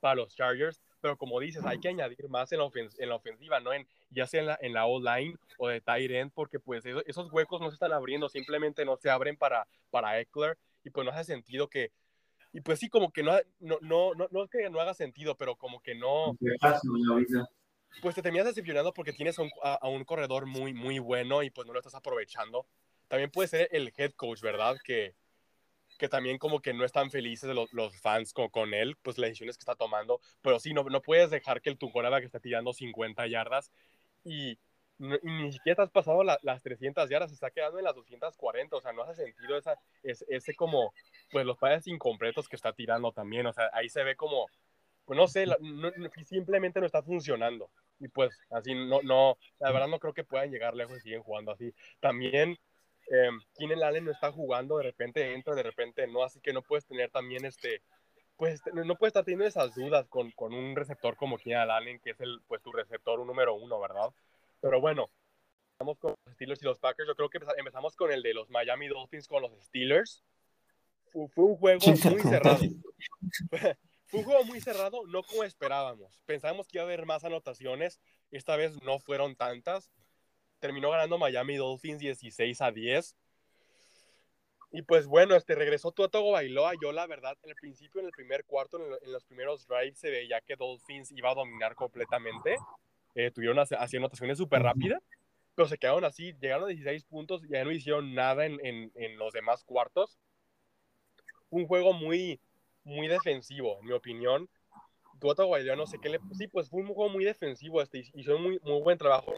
para 0.00 0.16
los 0.16 0.34
Chargers 0.34 0.80
pero 1.00 1.16
como 1.16 1.40
dices, 1.40 1.64
hay 1.64 1.78
que 1.78 1.88
añadir 1.88 2.28
más 2.28 2.52
en 2.52 2.58
la, 2.58 2.70
en 2.98 3.08
la 3.08 3.14
ofensiva, 3.16 3.60
¿no? 3.60 3.72
En, 3.72 3.86
ya 4.10 4.26
sea 4.26 4.40
en 4.40 4.46
la, 4.46 4.58
en 4.60 4.72
la 4.72 4.86
O-line 4.86 5.36
o 5.58 5.68
de 5.68 5.80
tight 5.80 6.10
end, 6.10 6.32
porque 6.32 6.60
pues 6.60 6.84
esos 7.06 7.32
huecos 7.32 7.60
no 7.60 7.68
se 7.70 7.74
están 7.74 7.92
abriendo, 7.92 8.28
simplemente 8.28 8.84
no 8.84 8.96
se 8.96 9.10
abren 9.10 9.36
para, 9.36 9.66
para 9.90 10.20
Eckler 10.20 10.58
y 10.84 10.90
pues 10.90 11.04
no 11.04 11.12
hace 11.12 11.24
sentido 11.32 11.68
que, 11.68 11.92
y 12.52 12.60
pues 12.60 12.78
sí, 12.78 12.88
como 12.88 13.12
que 13.12 13.22
no, 13.22 13.32
no, 13.60 13.78
no, 13.80 14.14
no, 14.14 14.28
no 14.30 14.44
es 14.44 14.50
que 14.50 14.68
no 14.70 14.80
haga 14.80 14.94
sentido, 14.94 15.36
pero 15.36 15.56
como 15.56 15.80
que 15.80 15.94
no... 15.94 16.36
Pues 18.02 18.14
te 18.14 18.22
terminas 18.22 18.46
decepcionando 18.46 18.92
porque 18.92 19.12
tienes 19.12 19.38
a 19.38 19.42
un, 19.42 19.50
a 19.62 19.88
un 19.88 20.04
corredor 20.04 20.46
muy, 20.46 20.72
muy 20.72 21.00
bueno 21.00 21.42
y 21.42 21.50
pues 21.50 21.66
no 21.66 21.72
lo 21.72 21.80
estás 21.80 21.94
aprovechando. 21.94 22.66
También 23.08 23.30
puede 23.30 23.48
ser 23.48 23.68
el 23.72 23.92
head 23.96 24.12
coach, 24.12 24.40
¿verdad? 24.40 24.76
Que, 24.84 25.14
que 26.00 26.08
también 26.08 26.38
como 26.38 26.60
que 26.60 26.72
no 26.72 26.84
están 26.84 27.10
felices 27.10 27.54
los, 27.54 27.70
los 27.74 27.94
fans 28.00 28.32
con, 28.32 28.48
con, 28.48 28.72
él, 28.72 28.96
pues 29.02 29.18
las 29.18 29.28
decisiones 29.28 29.58
que 29.58 29.62
está 29.62 29.74
tomando, 29.74 30.20
pero 30.40 30.58
sí, 30.58 30.72
no, 30.72 30.82
no 30.84 31.02
puedes 31.02 31.30
dejar 31.30 31.60
que 31.60 31.68
el 31.68 31.76
tu 31.78 31.92
que 31.92 32.24
esté 32.24 32.40
tirando 32.40 32.72
50 32.72 33.26
yardas 33.26 33.70
y, 34.24 34.58
ni 34.98 35.52
siquiera 35.52 35.76
te 35.76 35.82
has 35.82 35.90
pasado 35.90 36.24
las 36.24 36.62
300 36.62 37.08
yardas, 37.08 37.30
se 37.30 37.34
está 37.34 37.50
quedando 37.50 37.78
en 37.78 37.84
las 37.84 37.94
240, 37.94 38.76
o 38.76 38.80
sea, 38.80 38.92
no 38.92 39.02
hace 39.02 39.24
sentido 39.24 39.58
esa, 39.58 39.78
ese, 40.02 40.54
como, 40.54 40.92
pues 41.30 41.44
los 41.44 41.58
pases 41.58 41.86
incompletos 41.86 42.48
que 42.48 42.56
está 42.56 42.72
tirando 42.72 43.12
también, 43.12 43.46
o 43.46 43.52
sea, 43.52 43.70
ahí 43.74 43.90
se 43.90 44.02
ve 44.02 44.16
como, 44.16 44.46
pues 45.04 45.18
no 45.18 45.28
sé, 45.28 45.46
simplemente 46.24 46.80
no 46.80 46.86
está 46.86 47.02
funcionando. 47.02 47.70
Y 47.98 48.08
pues 48.08 48.30
así, 48.50 48.74
no, 48.74 49.02
no, 49.02 49.36
la 49.58 49.70
verdad 49.72 49.88
no 49.88 49.98
creo 49.98 50.14
que 50.14 50.24
puedan 50.24 50.50
llegar 50.50 50.74
lejos 50.74 50.96
y 50.96 51.00
siguen 51.00 51.22
jugando 51.22 51.52
así. 51.52 51.74
También 52.00 52.58
eh, 53.10 53.30
Keenan 53.56 53.82
Allen 53.82 54.04
no 54.04 54.12
está 54.12 54.30
jugando, 54.30 54.78
de 54.78 54.84
repente 54.84 55.34
entra, 55.34 55.54
de 55.54 55.64
repente 55.64 56.06
no, 56.06 56.22
así 56.22 56.40
que 56.40 56.52
no 56.52 56.62
puedes 56.62 56.86
tener 56.86 57.10
también 57.10 57.44
este, 57.44 57.82
pues 58.36 58.54
este, 58.54 58.70
no 58.72 58.94
puedes 58.94 59.10
estar 59.10 59.24
teniendo 59.24 59.46
esas 59.46 59.74
dudas 59.74 60.06
con, 60.08 60.30
con 60.30 60.54
un 60.54 60.76
receptor 60.76 61.16
como 61.16 61.36
Keenan 61.36 61.70
Allen, 61.70 61.98
que 61.98 62.10
es 62.10 62.20
el, 62.20 62.40
pues 62.46 62.62
tu 62.62 62.70
receptor 62.70 63.18
número 63.26 63.54
uno, 63.54 63.80
¿verdad? 63.80 64.10
Pero 64.60 64.80
bueno, 64.80 65.10
empezamos 65.72 65.98
con 65.98 66.14
los 66.24 66.34
Steelers 66.34 66.62
y 66.62 66.64
los 66.66 66.78
Packers, 66.78 67.08
yo 67.08 67.16
creo 67.16 67.28
que 67.28 67.40
empezamos 67.58 67.96
con 67.96 68.12
el 68.12 68.22
de 68.22 68.32
los 68.32 68.48
Miami 68.48 68.86
Dolphins 68.86 69.26
con 69.26 69.42
los 69.42 69.52
Steelers. 69.64 70.22
Fue, 71.06 71.22
un 71.44 71.56
juego 71.56 71.80
muy 71.80 72.20
cerrado. 72.20 72.58
fue 74.06 74.20
un 74.20 74.24
juego 74.24 74.44
muy 74.44 74.60
cerrado, 74.60 75.04
no 75.08 75.24
como 75.24 75.42
esperábamos. 75.42 76.22
Pensábamos 76.26 76.68
que 76.68 76.78
iba 76.78 76.84
a 76.84 76.86
haber 76.86 77.06
más 77.06 77.24
anotaciones, 77.24 78.00
esta 78.30 78.54
vez 78.54 78.80
no 78.82 79.00
fueron 79.00 79.34
tantas 79.34 79.90
terminó 80.60 80.90
ganando 80.90 81.18
Miami 81.18 81.56
Dolphins 81.56 81.98
16 81.98 82.60
a 82.60 82.70
10. 82.70 83.16
Y 84.72 84.82
pues 84.82 85.06
bueno, 85.06 85.34
este 85.34 85.56
regresó 85.56 85.90
Tuatago 85.90 86.32
Bailoa. 86.32 86.72
Yo, 86.80 86.92
la 86.92 87.06
verdad, 87.06 87.36
en 87.42 87.50
el 87.50 87.56
principio, 87.56 88.00
en 88.00 88.06
el 88.06 88.12
primer 88.12 88.44
cuarto, 88.44 88.78
en, 88.78 89.12
los 89.12 89.24
primeros 89.24 89.66
drives, 89.66 89.98
se 89.98 90.10
veía 90.10 90.40
que 90.40 90.54
Dolphins 90.54 91.10
iba 91.10 91.30
a 91.30 91.34
dominar 91.34 91.74
completamente. 91.74 92.56
Eh, 93.16 93.32
tuvieron 93.32 93.58
así 93.58 93.96
anotaciones 93.96 94.38
súper 94.38 94.62
rápidas, 94.62 95.02
pero 95.56 95.66
se 95.66 95.76
quedaron 95.76 96.04
así. 96.04 96.34
Llegaron 96.40 96.64
a 96.64 96.68
16 96.68 97.02
puntos 97.04 97.44
y 97.44 97.48
ya 97.48 97.64
no 97.64 97.72
hicieron 97.72 98.14
nada 98.14 98.46
en, 98.46 98.64
en, 98.64 98.92
en 98.94 99.18
los 99.18 99.32
demás 99.32 99.64
cuartos. 99.64 100.20
Un 101.48 101.66
juego 101.66 101.92
muy, 101.92 102.40
muy 102.84 103.08
defensivo, 103.08 103.78
en 103.80 103.86
mi 103.86 103.92
opinión. 103.92 104.48
Tuatago 105.20 105.50
Bailoa, 105.50 105.76
no 105.76 105.86
sé 105.86 105.98
qué 105.98 106.08
le. 106.08 106.20
Sí, 106.32 106.46
pues 106.46 106.70
fue 106.70 106.80
un 106.80 106.94
juego 106.94 107.10
muy 107.10 107.24
defensivo. 107.24 107.82
Este, 107.82 108.04
hizo 108.14 108.38
muy, 108.38 108.60
muy 108.62 108.80
buen 108.82 108.98
trabajo. 108.98 109.34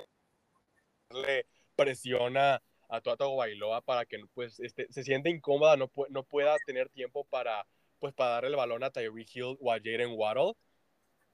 Le 1.12 1.46
presiona 1.76 2.62
a 2.88 3.00
Tuatago 3.00 3.36
Bailoa 3.36 3.80
para 3.80 4.04
que 4.04 4.18
pues, 4.34 4.60
este, 4.60 4.86
se 4.90 5.02
siente 5.02 5.30
incómoda, 5.30 5.76
no, 5.76 5.90
no 6.10 6.22
pueda 6.24 6.56
tener 6.66 6.88
tiempo 6.90 7.24
para, 7.24 7.66
pues, 7.98 8.12
para 8.12 8.32
darle 8.32 8.50
el 8.50 8.56
balón 8.56 8.84
a 8.84 8.90
Tyreek 8.90 9.34
Hill 9.34 9.56
o 9.60 9.72
a 9.72 9.78
Jaden 9.78 10.12
Waddle. 10.14 10.54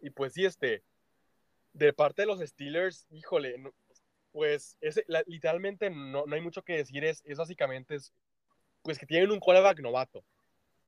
Y 0.00 0.10
pues 0.10 0.34
sí, 0.34 0.44
este, 0.44 0.84
de 1.72 1.92
parte 1.92 2.22
de 2.22 2.26
los 2.26 2.40
Steelers, 2.40 3.06
híjole, 3.10 3.56
pues 4.32 4.76
ese, 4.80 5.04
literalmente 5.26 5.90
no, 5.90 6.26
no, 6.26 6.34
hay 6.34 6.40
mucho 6.40 6.62
que 6.62 6.76
decir, 6.76 7.04
es, 7.04 7.22
es 7.24 7.38
básicamente, 7.38 7.96
es, 7.96 8.12
pues 8.82 8.98
que 8.98 9.06
tienen 9.06 9.30
un 9.30 9.40
quarterback 9.40 9.80
novato. 9.80 10.24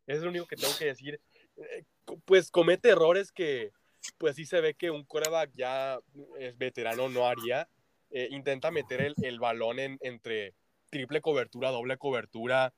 Es 0.07 0.21
lo 0.23 0.31
único 0.31 0.47
que 0.47 0.57
tengo 0.57 0.77
que 0.79 0.87
decir. 0.87 1.21
Eh, 1.57 1.85
pues 2.25 2.51
comete 2.51 2.91
errores 2.91 3.33
que, 3.33 3.73
pues 4.19 4.37
sí 4.37 4.47
se 4.47 4.61
ve 4.61 4.75
que 4.75 4.91
un 4.91 5.05
quarterback 5.05 5.51
ya 5.55 5.99
es 6.39 6.57
veterano 6.57 7.09
no 7.09 7.27
haría. 7.27 7.69
Eh, 8.11 8.29
intenta 8.31 8.71
meter 8.71 9.01
el, 9.01 9.15
el 9.23 9.39
balón 9.39 9.79
en, 9.79 9.99
entre 10.01 10.55
triple 10.91 11.21
cobertura, 11.21 11.71
doble 11.71 11.97
cobertura. 11.97 12.75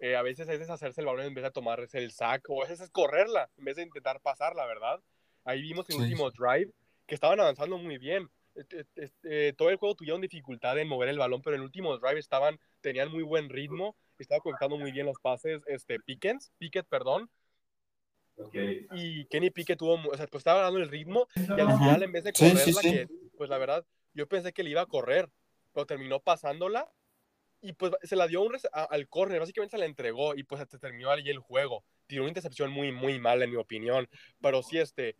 Eh, 0.00 0.16
a 0.16 0.22
veces 0.22 0.48
es 0.48 0.58
deshacerse 0.58 1.00
el 1.00 1.06
balón 1.06 1.26
en 1.26 1.34
vez 1.34 1.44
de 1.44 1.50
tomarse 1.50 1.98
el 1.98 2.12
sack, 2.12 2.48
o 2.50 2.62
a 2.62 2.64
veces 2.64 2.80
es 2.80 2.90
correrla 2.90 3.48
en 3.56 3.64
vez 3.64 3.76
de 3.76 3.82
intentar 3.82 4.20
pasarla, 4.20 4.66
¿verdad? 4.66 5.00
Ahí 5.44 5.62
vimos 5.62 5.88
en 5.88 5.96
el 5.96 6.02
último 6.02 6.30
drive 6.30 6.72
que 7.06 7.14
estaban 7.14 7.40
avanzando 7.40 7.78
muy 7.78 7.98
bien. 7.98 8.28
Eh, 9.24 9.52
todo 9.56 9.70
el 9.70 9.76
juego 9.76 9.94
tuvieron 9.94 10.20
dificultad 10.20 10.78
en 10.78 10.88
mover 10.88 11.08
el 11.08 11.18
balón, 11.18 11.42
pero 11.42 11.56
en 11.56 11.62
el 11.62 11.66
último 11.66 11.96
drive 11.98 12.18
estaban, 12.18 12.58
tenían 12.80 13.10
muy 13.10 13.22
buen 13.22 13.48
ritmo, 13.48 13.96
estaba 14.18 14.40
conectando 14.40 14.78
muy 14.78 14.92
bien 14.92 15.06
los 15.06 15.18
pases, 15.20 15.62
este, 15.66 15.98
Pickens, 16.00 16.52
Pickett, 16.58 16.86
perdón, 16.86 17.28
Y 18.92 19.26
Kenny 19.26 19.50
Pickett 19.50 19.78
tuvo, 19.78 19.94
o 19.94 20.16
sea, 20.16 20.26
pues 20.26 20.40
estaba 20.40 20.62
dando 20.62 20.80
el 20.80 20.88
ritmo 20.88 21.28
y 21.36 21.60
al 21.60 21.78
final 21.78 22.02
en 22.02 22.12
vez 22.12 22.24
de 22.24 22.32
correrla, 22.32 22.80
que 22.82 23.08
pues 23.36 23.50
la 23.50 23.58
verdad, 23.58 23.84
yo 24.14 24.28
pensé 24.28 24.52
que 24.52 24.62
le 24.62 24.70
iba 24.70 24.82
a 24.82 24.86
correr, 24.86 25.30
pero 25.72 25.86
terminó 25.86 26.20
pasándola 26.20 26.90
y 27.60 27.72
pues 27.72 27.92
se 28.02 28.16
la 28.16 28.26
dio 28.26 28.42
un 28.42 28.56
al 28.72 29.08
corner, 29.08 29.40
básicamente 29.40 29.76
se 29.76 29.78
la 29.78 29.86
entregó 29.86 30.34
y 30.34 30.44
pues 30.44 30.66
se 30.68 30.78
terminó 30.78 31.10
allí 31.10 31.30
el 31.30 31.38
juego. 31.38 31.84
Tiró 32.06 32.22
una 32.22 32.30
intercepción 32.30 32.70
muy, 32.70 32.92
muy 32.92 33.18
mala 33.18 33.44
en 33.44 33.50
mi 33.50 33.56
opinión, 33.56 34.08
pero 34.40 34.62
sí, 34.62 34.78
este, 34.78 35.16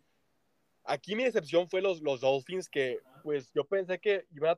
aquí 0.83 1.15
mi 1.15 1.23
decepción 1.23 1.67
fue 1.67 1.81
los, 1.81 2.01
los 2.01 2.21
Dolphins 2.21 2.69
que 2.69 2.99
pues 3.23 3.51
yo 3.53 3.65
pensé 3.65 3.99
que 3.99 4.25
iban 4.31 4.51
a 4.51 4.57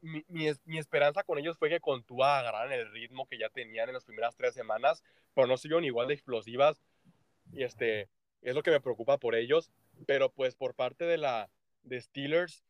mi, 0.00 0.24
mi, 0.28 0.52
mi, 0.64 0.78
esperanza 0.78 1.24
con 1.24 1.38
ellos 1.38 1.58
fue 1.58 1.68
que 1.68 1.80
con 1.80 2.04
Tua 2.04 2.38
agarraran 2.38 2.72
el 2.72 2.90
ritmo 2.92 3.26
que 3.26 3.38
ya 3.38 3.48
tenían 3.48 3.88
en 3.88 3.94
las 3.94 4.04
primeras 4.04 4.36
tres 4.36 4.54
semanas, 4.54 5.02
pero 5.34 5.48
no 5.48 5.56
siguieron 5.56 5.84
igual 5.84 6.06
de 6.06 6.14
explosivas 6.14 6.80
y 7.52 7.64
este, 7.64 8.08
es 8.42 8.54
lo 8.54 8.62
que 8.62 8.70
me 8.70 8.80
preocupa 8.80 9.18
por 9.18 9.34
ellos, 9.34 9.72
pero 10.06 10.30
pues 10.30 10.54
por 10.54 10.74
parte 10.74 11.04
de 11.04 11.18
la 11.18 11.50
de 11.82 12.00
Steelers, 12.00 12.62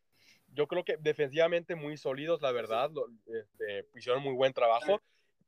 yo 0.55 0.67
creo 0.69 0.85
que 0.85 0.97
defensivamente 0.99 1.75
muy 1.75 1.97
sólidos, 1.97 2.41
la 2.41 2.53
verdad, 2.53 2.91
este, 3.27 3.89
hicieron 3.95 4.23
muy 4.23 4.35
buen 4.35 4.53
trabajo. 4.53 5.01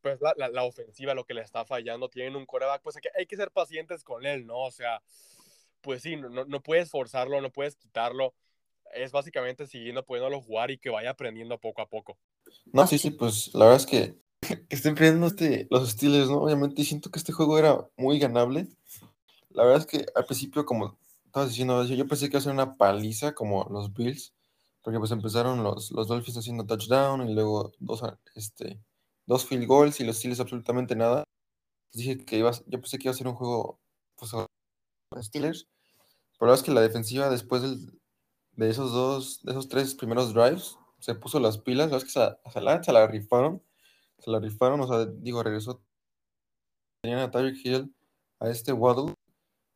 Pues 0.02 0.20
la, 0.20 0.48
la, 0.48 0.62
ofensiva 0.62 1.14
lo 1.14 1.24
que 1.24 1.34
le 1.34 1.40
está 1.40 1.64
fallando, 1.64 2.08
tienen 2.08 2.36
un 2.36 2.46
coreback, 2.46 2.80
pues 2.82 2.94
hay 2.96 3.02
que, 3.02 3.10
hay 3.18 3.26
que 3.26 3.36
ser 3.36 3.50
pacientes 3.50 4.04
con 4.04 4.24
él, 4.24 4.46
¿no? 4.46 4.58
O 4.58 4.70
sea, 4.70 5.02
pues 5.80 6.02
sí, 6.02 6.16
no, 6.16 6.44
no 6.44 6.62
puedes 6.62 6.90
forzarlo, 6.90 7.40
no 7.40 7.50
puedes 7.50 7.74
quitarlo. 7.74 8.34
Es 8.94 9.10
básicamente 9.10 9.66
siguiendo 9.66 10.04
pudiéndolo 10.04 10.40
jugar 10.40 10.70
y 10.70 10.78
que 10.78 10.90
vaya 10.90 11.10
aprendiendo 11.10 11.58
poco 11.58 11.82
a 11.82 11.88
poco. 11.88 12.16
No, 12.66 12.86
sí, 12.86 12.98
sí, 12.98 13.10
pues 13.10 13.52
la 13.54 13.64
verdad 13.64 13.80
es 13.80 13.86
que, 13.86 14.14
que 14.68 14.76
estén 14.76 14.92
aprendiendo 14.92 15.26
este, 15.26 15.66
los 15.70 15.88
estilos, 15.88 16.30
¿no? 16.30 16.42
Obviamente 16.42 16.84
siento 16.84 17.10
que 17.10 17.18
este 17.18 17.32
juego 17.32 17.58
era 17.58 17.88
muy 17.96 18.20
ganable. 18.20 18.68
La 19.50 19.64
verdad 19.64 19.80
es 19.80 19.86
que 19.86 20.06
al 20.14 20.26
principio, 20.26 20.64
como 20.64 20.98
estabas 21.24 21.48
diciendo, 21.48 21.84
yo 21.84 22.06
pensé 22.06 22.26
que 22.26 22.36
iba 22.36 22.38
a 22.38 22.42
ser 22.42 22.52
una 22.52 22.76
paliza 22.76 23.34
como 23.34 23.66
los 23.70 23.92
Bills 23.92 24.35
porque 24.86 25.00
pues 25.00 25.10
empezaron 25.10 25.64
los, 25.64 25.90
los 25.90 26.06
Dolphins 26.06 26.38
haciendo 26.38 26.64
touchdown 26.64 27.28
y 27.28 27.34
luego 27.34 27.72
dos, 27.80 28.04
este, 28.36 28.80
dos 29.26 29.44
field 29.44 29.66
goals 29.66 29.98
y 29.98 30.04
los 30.04 30.18
Steelers 30.18 30.38
absolutamente 30.38 30.94
nada. 30.94 31.24
dije 31.92 32.24
que 32.24 32.38
iba, 32.38 32.52
yo 32.52 32.80
pensé 32.80 32.96
que 32.96 33.08
iba 33.08 33.10
a 33.10 33.16
ser 33.16 33.26
un 33.26 33.34
juego 33.34 33.80
pues, 34.14 34.30
Steelers, 35.24 35.66
pero 36.38 36.46
la 36.46 36.52
verdad 36.52 36.54
es 36.54 36.62
que 36.62 36.70
la 36.70 36.82
defensiva 36.82 37.28
después 37.28 37.62
de 38.52 38.70
esos 38.70 38.92
dos, 38.92 39.42
de 39.42 39.50
esos 39.50 39.68
tres 39.68 39.92
primeros 39.96 40.32
drives, 40.32 40.78
se 41.00 41.16
puso 41.16 41.40
las 41.40 41.58
pilas, 41.58 41.90
la 41.90 41.96
verdad 41.96 42.06
es 42.06 42.14
que 42.14 42.20
se, 42.52 42.60
la, 42.60 42.80
se 42.84 42.92
la 42.92 43.08
rifaron, 43.08 43.60
se 44.20 44.30
la 44.30 44.38
rifaron, 44.38 44.80
o 44.82 44.86
sea, 44.86 45.04
digo, 45.04 45.42
regresó, 45.42 45.82
tenían 47.02 47.22
a 47.22 47.30
Tyreek 47.32 47.56
Hill, 47.66 47.92
a 48.38 48.50
este 48.50 48.72
Waddle, 48.72 49.15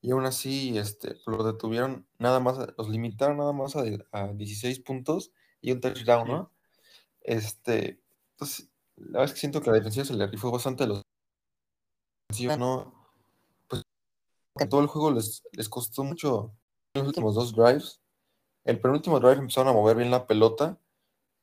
y 0.03 0.13
aún 0.13 0.25
así 0.25 0.79
este, 0.79 1.17
lo 1.27 1.45
detuvieron 1.45 2.07
nada 2.19 2.41
más, 2.41 2.59
los 2.77 2.89
limitaron 2.89 3.37
nada 3.39 3.53
más 3.53 3.77
a, 3.77 3.83
a 4.13 4.29
16 4.29 4.81
puntos 4.81 5.33
y 5.61 5.73
un 5.73 5.81
touchdown, 5.81 6.29
¿no? 6.29 6.53
Este, 7.21 8.01
entonces, 8.33 8.71
la 8.97 9.21
verdad 9.21 9.25
es 9.27 9.33
que 9.33 9.41
siento 9.41 9.61
que 9.61 9.71
la 9.71 9.77
defensiva 9.77 10.05
se 10.05 10.15
le 10.15 10.27
rifó 10.27 10.51
bastante 10.51 10.85
a 10.85 10.87
los 10.87 11.03
no, 12.59 12.95
pues 13.69 13.85
todo 14.69 14.81
el 14.81 14.87
juego 14.87 15.11
les, 15.11 15.43
les 15.53 15.69
costó 15.69 16.05
mucho 16.05 16.55
los 16.95 17.07
últimos 17.07 17.35
dos 17.35 17.55
drives. 17.55 18.01
El 18.65 18.81
penúltimo 18.81 19.19
drive 19.19 19.39
empezaron 19.39 19.69
a 19.69 19.73
mover 19.73 19.97
bien 19.97 20.11
la 20.11 20.27
pelota. 20.27 20.79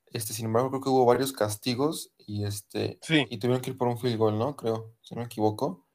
Este, 0.08 0.34
sin 0.34 0.46
embargo, 0.46 0.70
creo 0.70 0.82
que 0.82 0.90
hubo 0.90 1.06
varios 1.06 1.34
castigos 1.34 2.12
y 2.18 2.46
este 2.46 3.00
y 3.30 3.38
tuvieron 3.38 3.62
que 3.62 3.72
ir 3.72 3.78
por 3.78 3.88
un 3.88 3.98
field 3.98 4.18
goal, 4.18 4.40
¿no? 4.40 4.56
Creo, 4.56 4.96
si 5.02 5.16
no 5.16 5.22
me 5.22 5.26
equivoco. 5.26 5.86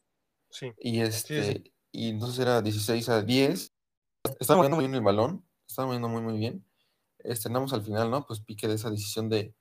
Sí. 0.50 0.72
Y 0.78 1.00
este, 1.00 1.71
y 1.92 2.08
entonces 2.08 2.38
era 2.40 2.62
16 2.62 3.08
a 3.10 3.22
10. 3.22 3.72
Estaba 4.40 4.56
moviendo 4.56 4.76
muy 4.76 4.86
bien 4.86 4.94
el 4.94 5.02
balón, 5.02 5.46
estaba 5.66 5.86
moviendo 5.86 6.08
muy, 6.08 6.22
muy 6.22 6.38
bien. 6.38 6.66
Estrenamos 7.18 7.72
al 7.72 7.82
final, 7.82 8.10
¿no? 8.10 8.26
Pues 8.26 8.40
pique 8.40 8.66
de 8.66 8.74
esa 8.74 8.90
decisión 8.90 9.28
de, 9.28 9.54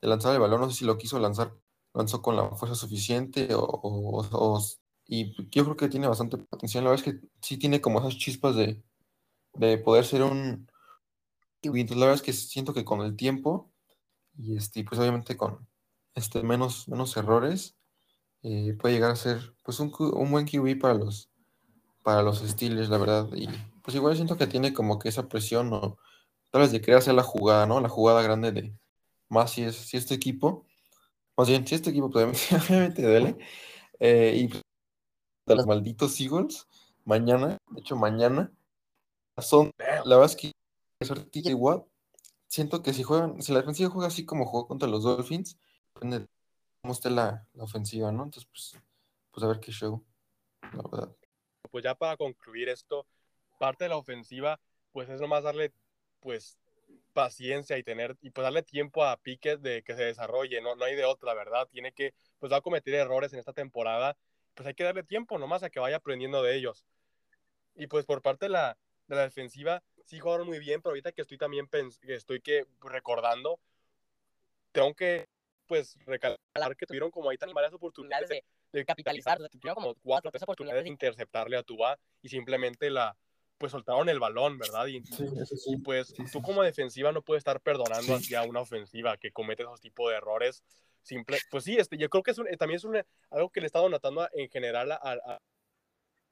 de, 0.00 0.08
lanzar 0.08 0.34
el 0.34 0.40
balón. 0.40 0.60
No 0.60 0.70
sé 0.70 0.78
si 0.78 0.84
lo 0.84 0.98
quiso 0.98 1.18
lanzar, 1.18 1.54
lanzó 1.92 2.22
con 2.22 2.36
la 2.36 2.50
fuerza 2.56 2.74
suficiente 2.74 3.48
o, 3.52 4.60
y 5.06 5.34
yo 5.50 5.64
creo 5.64 5.76
que 5.76 5.88
tiene 5.88 6.08
bastante 6.08 6.38
potencial. 6.38 6.84
La 6.84 6.90
verdad 6.90 7.06
es 7.06 7.14
que 7.14 7.28
sí 7.40 7.58
tiene 7.58 7.80
como 7.80 8.00
esas 8.00 8.16
chispas 8.16 8.56
de, 8.56 8.82
de 9.54 9.78
poder 9.78 10.04
ser 10.04 10.22
un. 10.22 10.68
Entonces, 11.62 11.96
la 11.96 12.06
verdad 12.06 12.16
es 12.16 12.22
que 12.22 12.32
siento 12.32 12.74
que 12.74 12.84
con 12.84 13.00
el 13.02 13.16
tiempo 13.16 13.70
y 14.36 14.56
este, 14.56 14.84
pues 14.84 15.00
obviamente 15.00 15.36
con 15.36 15.66
este, 16.14 16.42
menos, 16.42 16.88
menos 16.88 17.16
errores, 17.16 17.76
eh, 18.42 18.76
puede 18.78 18.94
llegar 18.94 19.10
a 19.10 19.16
ser 19.16 19.54
pues 19.62 19.80
un, 19.80 19.92
un 19.98 20.30
buen 20.30 20.46
QB 20.46 20.78
para 20.78 20.94
los, 20.94 21.30
para 22.04 22.22
los 22.22 22.38
Steelers, 22.40 22.90
la 22.90 22.98
verdad. 22.98 23.28
Y 23.34 23.48
pues 23.82 23.96
igual 23.96 24.14
siento 24.14 24.36
que 24.36 24.46
tiene 24.46 24.72
como 24.72 24.98
que 25.00 25.08
esa 25.08 25.28
presión 25.28 25.72
o 25.72 25.98
tal 26.52 26.62
vez 26.62 26.72
de 26.72 26.80
querer 26.80 26.98
hacer 26.98 27.14
la 27.14 27.24
jugada, 27.24 27.66
¿no? 27.66 27.80
La 27.80 27.88
jugada 27.88 28.22
grande 28.22 28.52
de 28.52 28.78
más 29.28 29.52
si 29.52 29.64
es 29.64 29.76
si 29.76 29.96
este 29.96 30.14
equipo, 30.14 30.66
más 31.36 31.48
bien 31.48 31.66
si 31.66 31.74
este 31.74 31.90
equipo 31.90 32.10
pues, 32.10 32.52
obviamente 32.70 33.02
duele. 33.02 33.38
Eh, 34.00 34.34
y 34.36 34.48
de 35.46 35.56
los 35.56 35.66
malditos 35.66 36.20
Eagles, 36.20 36.68
mañana, 37.04 37.58
de 37.70 37.80
hecho 37.80 37.96
mañana, 37.96 38.52
son, 39.38 39.72
la 39.78 40.16
verdad 40.16 40.26
es 40.26 40.36
que 40.36 40.52
igual, 41.50 41.84
siento 42.48 42.82
que 42.82 42.92
si 42.94 43.02
juegan, 43.02 43.42
si 43.42 43.52
la 43.52 43.60
defensiva 43.60 43.90
juega 43.90 44.08
así 44.08 44.24
como 44.26 44.46
jugó 44.46 44.68
contra 44.68 44.88
los 44.88 45.04
Dolphins, 45.04 45.58
depende 45.94 46.20
de 46.20 46.26
cómo 46.82 46.94
esté 46.94 47.10
la, 47.10 47.46
la 47.54 47.64
ofensiva, 47.64 48.12
¿no? 48.12 48.24
Entonces, 48.24 48.48
pues, 48.50 48.82
pues 49.32 49.44
a 49.44 49.48
ver 49.48 49.60
qué 49.60 49.72
show, 49.72 50.04
la 50.62 50.82
verdad 50.90 51.16
pues 51.70 51.84
ya 51.84 51.94
para 51.94 52.16
concluir 52.16 52.68
esto, 52.68 53.06
parte 53.58 53.84
de 53.84 53.90
la 53.90 53.96
ofensiva, 53.96 54.60
pues 54.92 55.08
es 55.08 55.20
nomás 55.20 55.44
darle, 55.44 55.72
pues, 56.20 56.58
paciencia 57.12 57.78
y 57.78 57.82
tener, 57.82 58.16
y 58.20 58.30
pues 58.30 58.42
darle 58.42 58.62
tiempo 58.62 59.04
a 59.04 59.16
Piquet 59.16 59.60
de 59.60 59.82
que 59.82 59.94
se 59.94 60.04
desarrolle, 60.04 60.60
no, 60.60 60.74
no 60.74 60.84
hay 60.84 60.96
de 60.96 61.04
otra, 61.04 61.32
¿verdad? 61.34 61.68
Tiene 61.70 61.92
que, 61.92 62.12
pues 62.38 62.52
va 62.52 62.58
a 62.58 62.60
cometer 62.60 62.94
errores 62.94 63.32
en 63.32 63.38
esta 63.38 63.52
temporada, 63.52 64.16
pues 64.54 64.66
hay 64.66 64.74
que 64.74 64.84
darle 64.84 65.02
tiempo 65.04 65.38
nomás 65.38 65.62
a 65.62 65.70
que 65.70 65.80
vaya 65.80 65.96
aprendiendo 65.96 66.42
de 66.42 66.56
ellos. 66.56 66.84
Y 67.76 67.86
pues 67.86 68.04
por 68.04 68.22
parte 68.22 68.46
de 68.46 68.50
la, 68.50 68.76
de 69.06 69.16
la 69.16 69.22
defensiva, 69.22 69.82
sí 70.04 70.18
jugaron 70.18 70.46
muy 70.46 70.58
bien, 70.58 70.82
pero 70.82 70.90
ahorita 70.90 71.12
que 71.12 71.22
estoy 71.22 71.38
también, 71.38 71.68
estoy 72.02 72.40
que 72.40 72.66
recordando, 72.80 73.58
tengo 74.72 74.94
que, 74.94 75.28
pues, 75.66 75.96
recalcar 76.04 76.76
que 76.76 76.86
tuvieron 76.86 77.10
como 77.10 77.30
ahí 77.30 77.38
tan 77.38 77.52
varias 77.52 77.72
oportunidades 77.72 78.28
de 78.28 78.44
de 78.78 78.84
capitalizar. 78.84 79.38
O 79.40 79.74
como 79.74 79.94
cuatro 79.96 80.30
tres 80.30 80.42
oportunidades 80.42 80.84
de 80.84 80.90
interceptarle 80.90 81.56
a 81.56 81.62
Tua 81.62 81.98
y 82.22 82.28
simplemente 82.28 82.90
la 82.90 83.16
pues 83.58 83.72
soltaron 83.72 84.08
el 84.08 84.18
balón, 84.18 84.58
¿verdad? 84.58 84.86
Y, 84.86 85.00
pues 85.84 86.12
tú 86.32 86.42
como 86.42 86.62
defensiva 86.62 87.12
no 87.12 87.22
puedes 87.22 87.40
estar 87.40 87.60
perdonando 87.60 88.14
hacia 88.16 88.42
una 88.42 88.60
ofensiva 88.60 89.16
que 89.16 89.30
comete 89.30 89.62
esos 89.62 89.80
tipos 89.80 90.10
de 90.10 90.16
errores. 90.16 90.64
simple, 91.02 91.38
pues 91.50 91.64
sí, 91.64 91.76
este, 91.76 91.96
yo 91.96 92.08
creo 92.10 92.22
que 92.22 92.32
es 92.32 92.40
también 92.58 92.76
es 92.76 92.86
algo 93.30 93.50
que 93.50 93.60
le 93.60 93.66
he 93.66 93.68
estado 93.68 93.88
notando 93.88 94.28
en 94.32 94.50
general 94.50 94.92
a, 94.92 95.40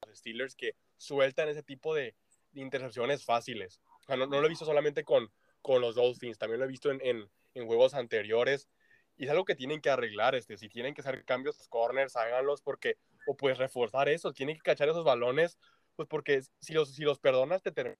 los 0.05 0.19
Steelers 0.19 0.55
que 0.55 0.75
sueltan 0.97 1.47
ese 1.47 1.63
tipo 1.63 1.95
de, 1.95 2.15
intercepciones 2.55 3.25
fáciles. 3.25 3.81
O 4.01 4.05
sea, 4.05 4.15
no, 4.15 4.27
lo 4.27 4.45
he 4.45 4.49
visto 4.49 4.65
solamente 4.65 5.03
con, 5.03 5.31
con 5.61 5.81
los 5.81 5.95
Dolphins, 5.95 6.37
también 6.37 6.59
lo 6.59 6.65
he 6.65 6.69
visto 6.69 6.91
en, 6.91 6.99
en, 7.01 7.27
en, 7.55 7.65
juegos 7.65 7.95
anteriores. 7.95 8.69
Y 9.17 9.25
es 9.25 9.29
algo 9.29 9.45
que 9.45 9.55
tienen 9.55 9.81
que 9.81 9.89
arreglar, 9.89 10.35
este, 10.35 10.57
si 10.57 10.69
tienen 10.69 10.93
que 10.93 11.01
hacer 11.01 11.23
cambios 11.23 11.67
corners, 11.69 12.15
háganlos 12.15 12.61
porque, 12.61 12.97
o 13.27 13.35
pues 13.35 13.57
reforzar 13.57 14.09
eso, 14.09 14.33
tienen 14.33 14.55
que 14.55 14.63
cachar 14.63 14.89
esos 14.89 15.03
balones, 15.03 15.59
pues 15.95 16.07
porque 16.07 16.41
si 16.59 16.73
los, 16.73 16.93
si 16.95 17.03
los 17.03 17.19
perdonas 17.19 17.61
te 17.61 17.71
terminan, 17.71 17.99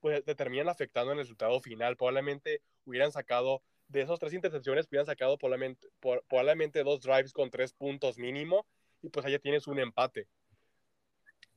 pues, 0.00 0.24
te 0.24 0.34
terminan 0.34 0.68
afectando 0.68 1.12
en 1.12 1.18
el 1.18 1.24
resultado 1.24 1.60
final. 1.60 1.96
Probablemente 1.96 2.62
hubieran 2.84 3.12
sacado 3.12 3.62
de 3.88 4.02
esos 4.02 4.18
tres 4.18 4.34
intercepciones 4.34 4.86
hubieran 4.86 5.06
sacado 5.06 5.38
probablemente, 5.38 5.88
probablemente 6.00 6.84
dos 6.84 7.00
drives 7.00 7.32
con 7.32 7.50
tres 7.50 7.72
puntos 7.72 8.18
mínimo 8.18 8.66
y 9.02 9.08
pues 9.08 9.24
allá 9.26 9.38
tienes 9.38 9.66
un 9.66 9.78
empate. 9.78 10.28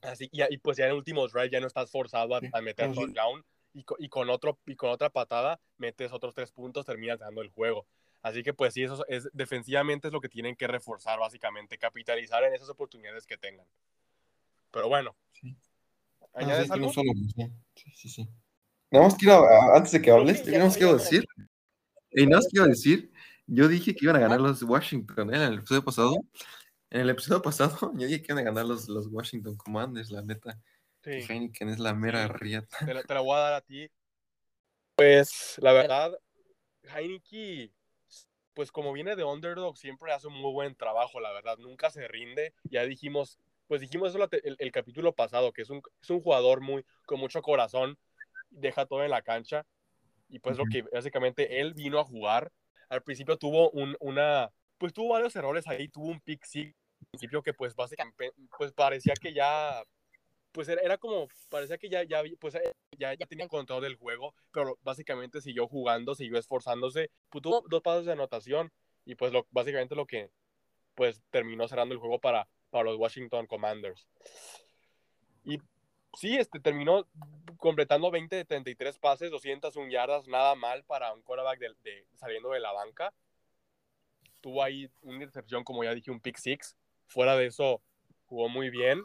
Así, 0.01 0.29
y, 0.31 0.41
y 0.51 0.57
pues 0.57 0.77
ya 0.77 0.85
en 0.85 0.91
el 0.91 0.97
último 0.97 1.27
drive 1.27 1.49
ya 1.49 1.59
no 1.59 1.67
estás 1.67 1.91
forzado 1.91 2.35
a, 2.35 2.61
meter 2.61 2.93
touchdown 2.93 3.45
y, 3.73 3.85
y, 3.99 4.09
con 4.09 4.29
otro, 4.29 4.59
y 4.65 4.75
con 4.75 4.89
otra 4.89 5.09
patada 5.09 5.59
metes 5.77 6.11
otros 6.11 6.33
tres 6.33 6.51
puntos, 6.51 6.85
terminas 6.85 7.19
dando 7.19 7.41
el 7.41 7.49
juego. 7.49 7.85
Así 8.21 8.43
que 8.43 8.53
pues 8.53 8.73
sí, 8.73 8.83
eso 8.83 9.05
es 9.07 9.29
defensivamente 9.33 10.07
es 10.07 10.13
lo 10.13 10.21
que 10.21 10.29
tienen 10.29 10.55
que 10.55 10.67
reforzar 10.67 11.19
básicamente, 11.19 11.77
capitalizar 11.77 12.43
en 12.43 12.53
esas 12.53 12.69
oportunidades 12.69 13.25
que 13.25 13.37
tengan. 13.37 13.65
Pero 14.71 14.87
bueno. 14.87 15.15
Sí. 15.33 15.55
¿Añades 16.33 16.69
algo? 16.71 16.91
Sí, 16.93 17.91
sí, 17.95 18.09
sí. 18.09 18.29
Nada 18.91 19.05
más 19.05 19.15
quiero, 19.15 19.45
antes 19.73 19.91
de 19.91 20.01
que 20.01 20.11
hables, 20.11 20.43
tenemos 20.43 20.77
que 20.77 20.85
decir 20.85 21.25
y 22.11 22.27
no 22.27 22.37
os 22.37 22.47
quiero 22.47 22.67
decir, 22.67 23.11
yo 23.47 23.67
dije 23.67 23.95
que 23.95 24.05
iban 24.05 24.17
a 24.17 24.19
ganar 24.19 24.41
los 24.41 24.61
Washington 24.63 25.33
¿eh? 25.33 25.37
en 25.37 25.43
el 25.43 25.53
episodio 25.59 25.83
pasado. 25.83 26.15
En 26.89 27.01
el 27.01 27.09
episodio 27.09 27.41
pasado, 27.41 27.93
yo 27.95 28.05
dije 28.05 28.21
que 28.21 28.33
iban 28.33 28.39
a 28.39 28.49
ganar 28.49 28.65
los, 28.65 28.89
los 28.89 29.07
Washington 29.07 29.55
Commanders, 29.55 30.11
la 30.11 30.21
neta. 30.21 30.59
Sí. 31.03 31.11
Heineken 31.11 31.69
es 31.69 31.79
la 31.79 31.95
mera 31.95 32.27
rieta. 32.27 32.85
Te 32.85 32.93
la, 32.93 33.03
te 33.03 33.13
la, 33.13 33.21
voy 33.21 33.35
a 33.35 33.39
dar 33.39 33.53
a 33.53 33.61
ti. 33.61 33.89
Pues, 34.95 35.55
la 35.59 35.71
verdad, 35.71 36.11
Heineken, 36.83 37.71
pues 38.53 38.71
como 38.71 38.93
viene 38.93 39.15
de 39.15 39.23
underdog, 39.23 39.77
siempre 39.77 40.13
hace 40.13 40.27
un 40.27 40.33
muy 40.33 40.51
buen 40.51 40.75
trabajo, 40.75 41.19
la 41.19 41.31
verdad. 41.31 41.57
Nunca 41.57 41.89
se 41.89 42.07
rinde. 42.07 42.53
Ya 42.63 42.83
dijimos, 42.83 43.39
pues 43.67 43.81
dijimos 43.81 44.13
eso 44.13 44.27
el, 44.43 44.55
el 44.59 44.71
capítulo 44.71 45.13
pasado, 45.13 45.51
que 45.53 45.61
es 45.61 45.69
un, 45.69 45.81
es 46.01 46.09
un 46.09 46.21
jugador 46.21 46.61
muy, 46.61 46.85
con 47.05 47.19
mucho 47.19 47.41
corazón, 47.41 47.97
deja 48.49 48.85
todo 48.85 49.03
en 49.03 49.11
la 49.11 49.21
cancha 49.21 49.65
y 50.31 50.39
pues 50.39 50.57
lo 50.57 50.65
que 50.65 50.83
básicamente 50.83 51.59
él 51.59 51.73
vino 51.73 51.99
a 51.99 52.05
jugar. 52.05 52.51
Al 52.89 53.03
principio 53.03 53.37
tuvo 53.37 53.69
un, 53.71 53.95
una, 53.99 54.49
pues 54.77 54.93
tuvo 54.93 55.13
varios 55.13 55.35
errores 55.35 55.67
ahí, 55.67 55.87
tuvo 55.87 56.07
un 56.07 56.19
pick 56.21 56.43
sí, 56.45 56.73
al 56.99 57.07
principio 57.11 57.41
que 57.41 57.53
pues 57.53 57.75
básicamente, 57.75 58.33
pues 58.57 58.71
parecía 58.71 59.13
que 59.13 59.33
ya, 59.33 59.83
pues 60.51 60.67
era, 60.67 60.97
como, 60.97 61.27
parecía 61.49 61.77
que 61.77 61.89
ya, 61.89 62.03
ya, 62.03 62.21
pues 62.39 62.55
eh, 62.55 62.73
ya, 62.97 63.13
ya 63.13 63.25
tenía 63.25 63.47
control 63.47 63.81
del 63.81 63.95
juego, 63.95 64.33
pero 64.51 64.77
básicamente 64.83 65.41
siguió 65.41 65.67
jugando, 65.67 66.15
siguió 66.15 66.37
esforzándose, 66.37 67.09
pues 67.29 67.41
tuvo 67.41 67.63
dos 67.69 67.81
pasos 67.81 68.05
de 68.05 68.11
anotación 68.11 68.71
y 69.05 69.15
pues 69.15 69.31
lo, 69.31 69.47
básicamente 69.51 69.95
lo 69.95 70.05
que, 70.05 70.29
pues 70.95 71.21
terminó 71.29 71.67
cerrando 71.67 71.93
el 71.93 71.99
juego 71.99 72.19
para, 72.19 72.47
para 72.69 72.85
los 72.85 72.97
Washington 72.97 73.47
Commanders. 73.47 74.07
Y 75.43 75.57
sí, 76.13 76.37
este, 76.37 76.59
terminó 76.59 77.07
completando 77.57 78.11
20 78.11 78.35
de 78.35 78.45
33 78.45 78.99
pases, 78.99 79.31
201 79.31 79.89
yardas, 79.89 80.27
nada 80.27 80.55
mal 80.55 80.83
para 80.83 81.13
un 81.13 81.21
quarterback 81.21 81.59
de, 81.59 82.05
saliendo 82.15 82.49
de 82.51 82.59
la 82.59 82.71
banca. 82.71 83.13
Tuvo 84.41 84.63
ahí 84.63 84.89
una 85.01 85.23
intercepción, 85.23 85.63
como 85.63 85.83
ya 85.83 85.93
dije, 85.93 86.11
un 86.11 86.19
pick 86.19 86.37
six. 86.37 86.75
Fuera 87.07 87.35
de 87.35 87.47
eso, 87.47 87.81
jugó 88.25 88.49
muy 88.49 88.69
bien. 88.69 89.03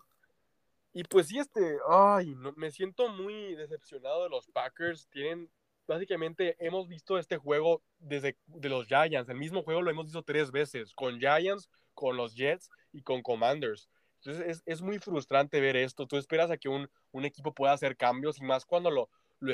Y 0.96 1.04
pues 1.04 1.26
sí, 1.26 1.38
este, 1.38 1.76
ay, 1.90 2.34
no, 2.36 2.54
me 2.56 2.70
siento 2.70 3.10
muy 3.10 3.54
decepcionado 3.54 4.22
de 4.22 4.30
los 4.30 4.46
Packers. 4.46 5.06
Tienen, 5.10 5.50
básicamente, 5.86 6.56
hemos 6.58 6.88
visto 6.88 7.18
este 7.18 7.36
juego 7.36 7.82
desde 7.98 8.38
de 8.46 8.70
los 8.70 8.86
Giants. 8.86 9.28
El 9.28 9.36
mismo 9.36 9.62
juego 9.62 9.82
lo 9.82 9.90
hemos 9.90 10.06
visto 10.06 10.22
tres 10.22 10.50
veces, 10.50 10.94
con 10.94 11.20
Giants, 11.20 11.68
con 11.92 12.16
los 12.16 12.34
Jets 12.34 12.70
y 12.94 13.02
con 13.02 13.20
Commanders. 13.20 13.90
Entonces 14.22 14.62
es, 14.64 14.80
muy 14.80 14.98
frustrante 14.98 15.60
ver 15.60 15.76
esto. 15.76 16.06
Tú 16.06 16.16
esperas 16.16 16.50
a 16.50 16.56
que 16.56 16.70
un, 16.70 16.88
equipo 17.26 17.52
pueda 17.52 17.74
hacer 17.74 17.98
cambios 17.98 18.38
y 18.38 18.44
más 18.44 18.64
cuando 18.64 18.90
lo, 18.90 19.10
lo 19.40 19.52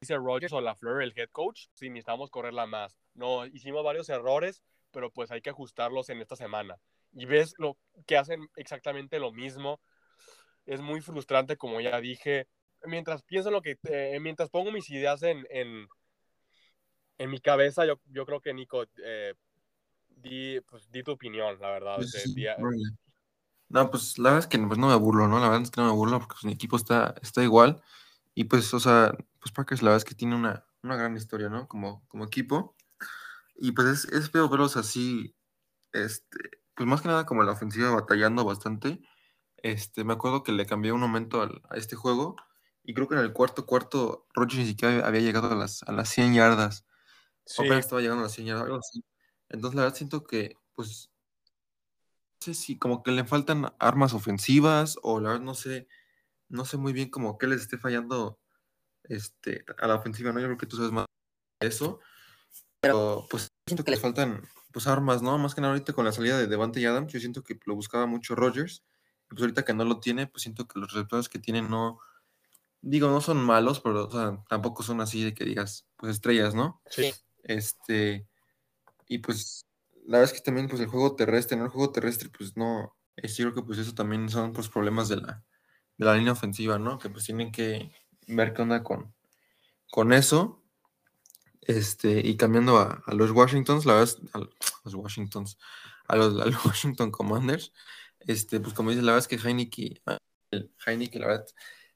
dice 0.00 0.16
Rogers 0.16 0.54
o 0.54 0.62
LaFleur, 0.62 1.02
el 1.02 1.12
head 1.14 1.28
coach, 1.32 1.66
si 1.74 1.90
necesitamos 1.90 2.30
correrla 2.30 2.64
más. 2.64 2.98
No, 3.12 3.44
hicimos 3.44 3.84
varios 3.84 4.08
errores, 4.08 4.62
pero 4.90 5.10
pues 5.10 5.30
hay 5.32 5.42
que 5.42 5.50
ajustarlos 5.50 6.08
en 6.08 6.22
esta 6.22 6.34
semana. 6.34 6.78
Y 7.12 7.26
ves 7.26 7.52
lo 7.58 7.76
que 8.06 8.16
hacen 8.16 8.48
exactamente 8.56 9.18
lo 9.18 9.32
mismo. 9.32 9.82
Es 10.68 10.82
muy 10.82 11.00
frustrante, 11.00 11.56
como 11.56 11.80
ya 11.80 11.98
dije. 11.98 12.46
Mientras 12.84 13.22
pienso 13.22 13.50
lo 13.50 13.62
que, 13.62 13.78
eh, 13.84 14.18
mientras 14.20 14.50
pongo 14.50 14.70
mis 14.70 14.90
ideas 14.90 15.22
en, 15.22 15.46
en, 15.50 15.88
en, 17.16 17.30
mi 17.30 17.40
cabeza, 17.40 17.86
yo, 17.86 17.98
yo 18.04 18.26
creo 18.26 18.40
que 18.40 18.52
Nico, 18.52 18.84
eh, 19.02 19.34
di, 20.08 20.60
pues, 20.60 20.90
di 20.90 21.02
tu 21.02 21.12
opinión, 21.12 21.58
la 21.58 21.70
verdad. 21.70 21.98
No, 23.70 23.90
pues 23.90 24.18
la 24.18 24.30
verdad 24.30 24.44
es 24.44 24.46
que 24.46 24.58
pues, 24.58 24.78
no 24.78 24.88
me 24.88 24.94
burlo, 24.96 25.26
¿no? 25.26 25.40
La 25.40 25.48
verdad 25.48 25.62
es 25.62 25.70
que 25.70 25.80
no 25.80 25.88
me 25.88 25.94
burlo 25.94 26.18
porque 26.18 26.34
pues, 26.34 26.44
mi 26.44 26.52
equipo 26.52 26.76
está, 26.76 27.14
está 27.22 27.42
igual. 27.42 27.82
Y 28.34 28.44
pues, 28.44 28.72
o 28.74 28.80
sea, 28.80 29.16
pues 29.40 29.52
Packers 29.52 29.82
la 29.82 29.90
verdad 29.90 30.04
es 30.04 30.04
que 30.04 30.14
tiene 30.14 30.36
una, 30.36 30.66
una 30.82 30.96
gran 30.96 31.16
historia, 31.16 31.48
¿no? 31.48 31.66
Como, 31.66 32.06
como 32.08 32.26
equipo. 32.26 32.76
Y 33.56 33.72
pues 33.72 33.88
es, 33.88 34.04
es 34.12 34.30
feo 34.30 34.50
verlos 34.50 34.76
así, 34.76 35.34
este, 35.92 36.38
pues 36.74 36.86
más 36.86 37.00
que 37.00 37.08
nada 37.08 37.26
como 37.26 37.42
la 37.42 37.52
ofensiva 37.52 37.90
batallando 37.90 38.44
bastante. 38.44 39.00
Este, 39.62 40.04
me 40.04 40.12
acuerdo 40.12 40.42
que 40.42 40.52
le 40.52 40.66
cambié 40.66 40.92
un 40.92 41.00
momento 41.00 41.42
a 41.42 41.76
este 41.76 41.96
juego 41.96 42.36
y 42.84 42.94
creo 42.94 43.08
que 43.08 43.14
en 43.14 43.20
el 43.20 43.32
cuarto 43.32 43.66
cuarto 43.66 44.26
Rodgers 44.34 44.60
ni 44.60 44.66
siquiera 44.66 45.06
había 45.06 45.20
llegado 45.20 45.52
a 45.52 45.56
las, 45.56 45.82
a 45.82 45.92
las 45.92 46.08
100 46.08 46.34
yardas. 46.34 46.86
Sí. 47.44 47.64
estaba 47.66 48.00
llegando 48.00 48.22
a 48.22 48.26
las 48.26 48.32
100 48.32 48.46
yardas, 48.46 48.90
Entonces 49.48 49.76
la 49.76 49.82
verdad 49.82 49.96
siento 49.96 50.24
que 50.24 50.56
pues 50.74 51.10
sé 52.40 52.54
si 52.54 52.78
como 52.78 53.02
que 53.02 53.10
le 53.10 53.24
faltan 53.24 53.74
armas 53.78 54.14
ofensivas 54.14 54.98
o 55.02 55.20
la 55.20 55.30
verdad 55.30 55.44
no 55.44 55.54
sé, 55.54 55.88
no 56.48 56.64
sé 56.64 56.76
muy 56.76 56.92
bien 56.92 57.10
como 57.10 57.36
que 57.36 57.46
les 57.46 57.62
esté 57.62 57.78
fallando 57.78 58.38
este, 59.04 59.64
a 59.78 59.86
la 59.86 59.96
ofensiva, 59.96 60.32
¿no? 60.32 60.40
Yo 60.40 60.46
creo 60.46 60.58
que 60.58 60.66
tú 60.66 60.76
sabes 60.76 60.92
más 60.92 61.06
de 61.60 61.68
eso, 61.68 62.00
pero 62.80 63.26
pues 63.28 63.48
siento 63.66 63.84
que 63.84 63.90
le 63.90 63.96
faltan 63.96 64.46
pues 64.72 64.86
armas, 64.86 65.20
¿no? 65.22 65.36
Más 65.38 65.54
que 65.54 65.60
nada 65.60 65.72
ahorita 65.72 65.92
con 65.92 66.04
la 66.04 66.12
salida 66.12 66.38
de 66.38 66.46
Devante 66.46 66.80
y 66.80 66.84
Adams, 66.86 67.12
yo 67.12 67.18
siento 67.18 67.42
que 67.42 67.58
lo 67.64 67.74
buscaba 67.74 68.06
mucho 68.06 68.34
Rogers, 68.34 68.84
y 68.90 68.97
pues 69.28 69.40
ahorita 69.40 69.64
que 69.64 69.74
no 69.74 69.84
lo 69.84 70.00
tiene, 70.00 70.26
pues 70.26 70.42
siento 70.42 70.66
que 70.66 70.78
los 70.78 70.92
resultados 70.92 71.28
que 71.28 71.38
tiene 71.38 71.62
no, 71.62 72.00
digo, 72.80 73.08
no 73.08 73.20
son 73.20 73.44
malos, 73.44 73.80
pero 73.80 74.06
o 74.06 74.10
sea, 74.10 74.42
tampoco 74.48 74.82
son 74.82 75.00
así 75.00 75.24
de 75.24 75.34
que 75.34 75.44
digas, 75.44 75.86
pues 75.96 76.12
estrellas, 76.12 76.54
¿no? 76.54 76.80
Sí. 76.90 77.12
Este, 77.42 78.26
y 79.06 79.18
pues 79.18 79.66
la 80.06 80.18
verdad 80.18 80.32
es 80.32 80.38
que 80.38 80.44
también 80.44 80.68
pues 80.68 80.80
el 80.80 80.88
juego 80.88 81.14
terrestre, 81.16 81.56
en 81.56 81.64
el 81.64 81.68
juego 81.68 81.92
terrestre 81.92 82.30
pues 82.30 82.56
no, 82.56 82.96
es 83.16 83.34
cierto 83.34 83.54
que 83.54 83.62
pues 83.62 83.78
eso 83.78 83.94
también 83.94 84.28
son 84.28 84.52
pues 84.52 84.68
problemas 84.68 85.08
de 85.08 85.16
la, 85.16 85.44
de 85.96 86.06
la 86.06 86.14
línea 86.14 86.32
ofensiva, 86.32 86.78
¿no? 86.78 86.98
Que 86.98 87.10
pues 87.10 87.24
tienen 87.24 87.52
que 87.52 87.92
ver 88.26 88.54
qué 88.54 88.62
onda 88.62 88.82
con, 88.82 89.14
con 89.90 90.12
eso. 90.12 90.62
Este, 91.62 92.26
y 92.26 92.36
cambiando 92.36 92.78
a, 92.78 93.02
los 93.08 93.30
Washingtons, 93.32 93.84
la 93.84 93.94
verdad, 93.94 94.16
a 94.32 94.38
los 94.84 94.94
Washingtons, 94.94 95.58
a 96.06 96.16
los, 96.16 96.34
Washington 96.64 97.10
Commanders, 97.10 97.72
este, 98.20 98.60
pues 98.60 98.74
como 98.74 98.90
dice, 98.90 99.02
la 99.02 99.12
verdad 99.12 99.28
es 99.30 99.40
que 99.40 99.48
Heineken, 99.48 100.00
Heineken, 100.86 101.20
la 101.20 101.26
verdad, 101.28 101.46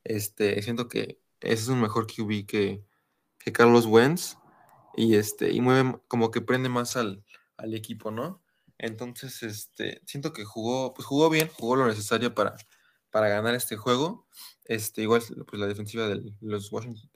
este, 0.04 0.60
siento 0.62 0.88
que 0.88 1.20
ese 1.40 1.62
es 1.62 1.68
un 1.68 1.80
mejor 1.80 2.06
QB 2.06 2.46
que, 2.46 2.84
que 3.38 3.52
Carlos 3.52 3.86
Wentz, 3.86 4.36
y 4.94 5.16
este, 5.16 5.50
y 5.52 5.60
mueve, 5.60 6.00
como 6.08 6.30
que 6.30 6.40
prende 6.40 6.68
más 6.68 6.96
al, 6.96 7.24
al 7.56 7.74
equipo, 7.74 8.10
¿no? 8.10 8.42
Entonces, 8.78 9.42
este, 9.42 10.02
siento 10.06 10.32
que 10.32 10.44
jugó, 10.44 10.92
pues 10.94 11.06
jugó 11.06 11.30
bien, 11.30 11.48
jugó 11.48 11.76
lo 11.76 11.86
necesario 11.86 12.34
para, 12.34 12.56
para 13.10 13.28
ganar 13.28 13.54
este 13.54 13.76
juego. 13.76 14.26
Este, 14.64 15.02
igual, 15.02 15.22
pues 15.46 15.60
la 15.60 15.66
defensiva 15.66 16.08
de 16.08 16.34
los 16.40 16.72
Washington, 16.72 17.10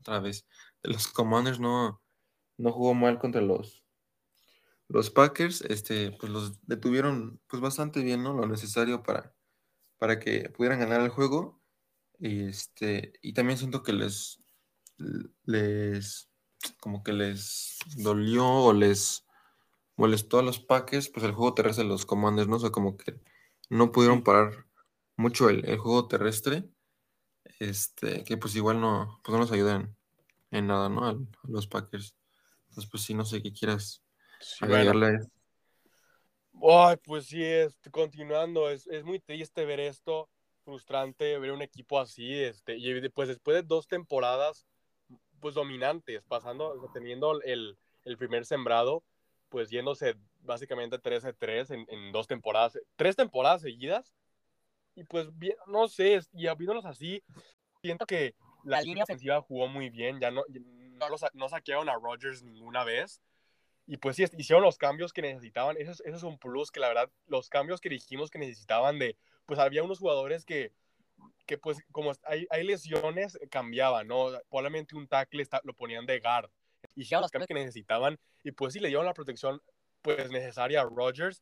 otra 0.00 0.20
vez, 0.20 0.46
de 0.82 0.92
los 0.92 1.08
Commanders 1.08 1.60
no, 1.60 2.00
no 2.56 2.72
jugó 2.72 2.94
mal 2.94 3.18
contra 3.18 3.40
los, 3.40 3.84
los 4.88 5.10
Packers. 5.10 5.62
Este, 5.62 6.12
pues 6.12 6.32
los 6.32 6.66
detuvieron, 6.66 7.40
pues 7.46 7.60
bastante 7.62 8.02
bien, 8.02 8.22
¿no? 8.22 8.34
Lo 8.34 8.46
necesario 8.46 9.02
para, 9.02 9.34
para 9.98 10.18
que 10.18 10.50
pudieran 10.50 10.80
ganar 10.80 11.00
el 11.00 11.10
juego. 11.10 11.60
Y 12.18 12.44
este, 12.48 13.12
y 13.22 13.32
también 13.34 13.58
siento 13.58 13.82
que 13.82 13.92
les, 13.92 14.42
les, 15.44 16.30
como 16.80 17.02
que 17.02 17.12
les 17.12 17.78
dolió 17.96 18.46
o 18.48 18.72
les 18.72 19.26
molestó 19.96 20.38
a 20.38 20.42
los 20.42 20.60
Packers, 20.60 21.08
pues 21.08 21.24
el 21.24 21.32
juego 21.32 21.54
terrestre 21.54 21.84
de 21.84 21.90
los 21.90 22.06
Commanders, 22.06 22.48
¿no? 22.48 22.56
O 22.56 22.60
sea, 22.60 22.70
como 22.70 22.96
que 22.96 23.20
no 23.70 23.92
pudieron 23.92 24.22
parar 24.22 24.66
mucho 25.16 25.48
el, 25.48 25.62
juego 25.78 26.08
terrestre, 26.08 26.68
este, 27.60 28.24
que 28.24 28.36
pues 28.36 28.54
igual 28.56 28.80
no, 28.80 29.20
pues 29.24 29.32
no 29.32 29.38
nos 29.40 29.52
ayudan 29.52 29.96
en 30.50 30.66
nada, 30.66 30.88
¿no? 30.88 31.06
A, 31.06 31.16
los 31.44 31.66
Packers. 31.66 32.16
Entonces, 32.68 32.90
pues 32.90 33.02
sí, 33.02 33.14
no 33.14 33.24
sé 33.24 33.42
qué 33.42 33.52
quieras 33.52 34.02
agregarle. 34.60 35.18
Ay, 36.62 36.96
pues 37.02 37.26
sí, 37.26 37.42
este, 37.42 37.90
continuando, 37.90 38.70
es, 38.70 38.86
es 38.86 39.04
muy 39.04 39.20
triste 39.20 39.64
ver 39.64 39.80
esto, 39.80 40.28
frustrante 40.64 41.38
ver 41.38 41.52
un 41.52 41.62
equipo 41.62 42.00
así, 42.00 42.32
este, 42.32 42.76
y 42.76 42.92
después, 43.00 43.28
después 43.28 43.56
de 43.56 43.62
dos 43.62 43.86
temporadas, 43.86 44.66
pues 45.40 45.54
dominantes, 45.54 46.24
pasando, 46.24 46.90
teniendo 46.94 47.40
el, 47.42 47.78
el 48.04 48.16
primer 48.16 48.46
sembrado, 48.46 49.04
pues 49.48 49.70
yéndose 49.70 50.16
básicamente 50.40 50.98
13-3 50.98 51.74
en, 51.74 51.86
en, 51.88 52.12
dos 52.12 52.26
temporadas, 52.26 52.78
tres 52.96 53.16
temporadas 53.16 53.62
seguidas, 53.62 54.14
y 54.94 55.04
pues, 55.04 55.28
bien, 55.38 55.56
no 55.66 55.88
sé, 55.88 56.20
y 56.32 56.46
viéndolos 56.54 56.86
así, 56.86 57.22
siento 57.82 58.06
que 58.06 58.34
la 58.64 58.80
línea 58.80 59.04
ofensiva 59.04 59.42
jugó 59.42 59.68
muy 59.68 59.90
bien, 59.90 60.18
ya 60.20 60.30
no, 60.30 60.42
no, 60.48 61.06
no 61.34 61.48
saquearon 61.48 61.88
a 61.90 61.94
Rodgers 61.94 62.42
ninguna 62.42 62.82
vez, 62.82 63.20
y 63.86 63.96
pues 63.98 64.16
sí, 64.16 64.24
hicieron 64.36 64.64
los 64.64 64.78
cambios 64.78 65.12
que 65.12 65.22
necesitaban. 65.22 65.76
Eso 65.78 65.92
es, 65.92 66.00
eso 66.00 66.16
es 66.16 66.22
un 66.24 66.38
plus 66.38 66.70
que 66.70 66.80
la 66.80 66.88
verdad, 66.88 67.10
los 67.28 67.48
cambios 67.48 67.80
que 67.80 67.88
dijimos 67.88 68.30
que 68.30 68.38
necesitaban 68.38 68.98
de, 68.98 69.16
pues 69.46 69.60
había 69.60 69.84
unos 69.84 70.00
jugadores 70.00 70.44
que, 70.44 70.72
que 71.46 71.56
pues 71.56 71.78
como 71.92 72.12
hay, 72.24 72.46
hay 72.50 72.64
lesiones, 72.64 73.38
cambiaban, 73.48 74.08
¿no? 74.08 74.30
Probablemente 74.48 74.96
un 74.96 75.06
tackle 75.06 75.42
está, 75.42 75.60
lo 75.64 75.72
ponían 75.72 76.04
de 76.04 76.18
guard. 76.18 76.50
Hicieron 76.96 77.22
los 77.22 77.30
cambios 77.30 77.46
que 77.46 77.54
necesitaban 77.54 78.18
y 78.42 78.50
pues 78.50 78.72
sí 78.72 78.80
le 78.80 78.88
dieron 78.88 79.06
la 79.06 79.14
protección 79.14 79.62
pues 80.02 80.30
necesaria 80.30 80.80
a 80.80 80.84
Rodgers, 80.84 81.40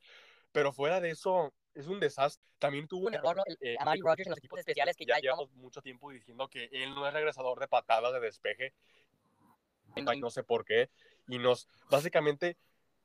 pero 0.52 0.72
fuera 0.72 1.00
de 1.00 1.10
eso 1.10 1.54
es 1.74 1.86
un 1.86 1.98
desastre. 1.98 2.44
También 2.58 2.86
tuvo 2.86 3.06
un 3.06 3.14
error 3.14 3.42
eh, 3.60 3.76
a 3.78 3.84
Mari 3.84 4.00
Rodgers 4.00 4.26
en 4.26 4.30
los 4.30 4.38
equipos 4.38 4.58
especiales 4.58 4.96
que 4.96 5.06
ya 5.06 5.18
llevamos 5.18 5.50
mucho 5.52 5.80
tiempo 5.80 6.10
diciendo 6.10 6.48
que 6.48 6.68
él 6.72 6.94
no 6.94 7.06
es 7.06 7.12
regresador 7.12 7.58
de 7.58 7.68
patadas 7.68 8.12
de 8.12 8.20
despeje. 8.20 8.74
No 9.96 10.30
sé 10.30 10.42
por 10.42 10.64
qué 10.64 10.90
y 11.28 11.38
nos 11.38 11.68
básicamente 11.90 12.56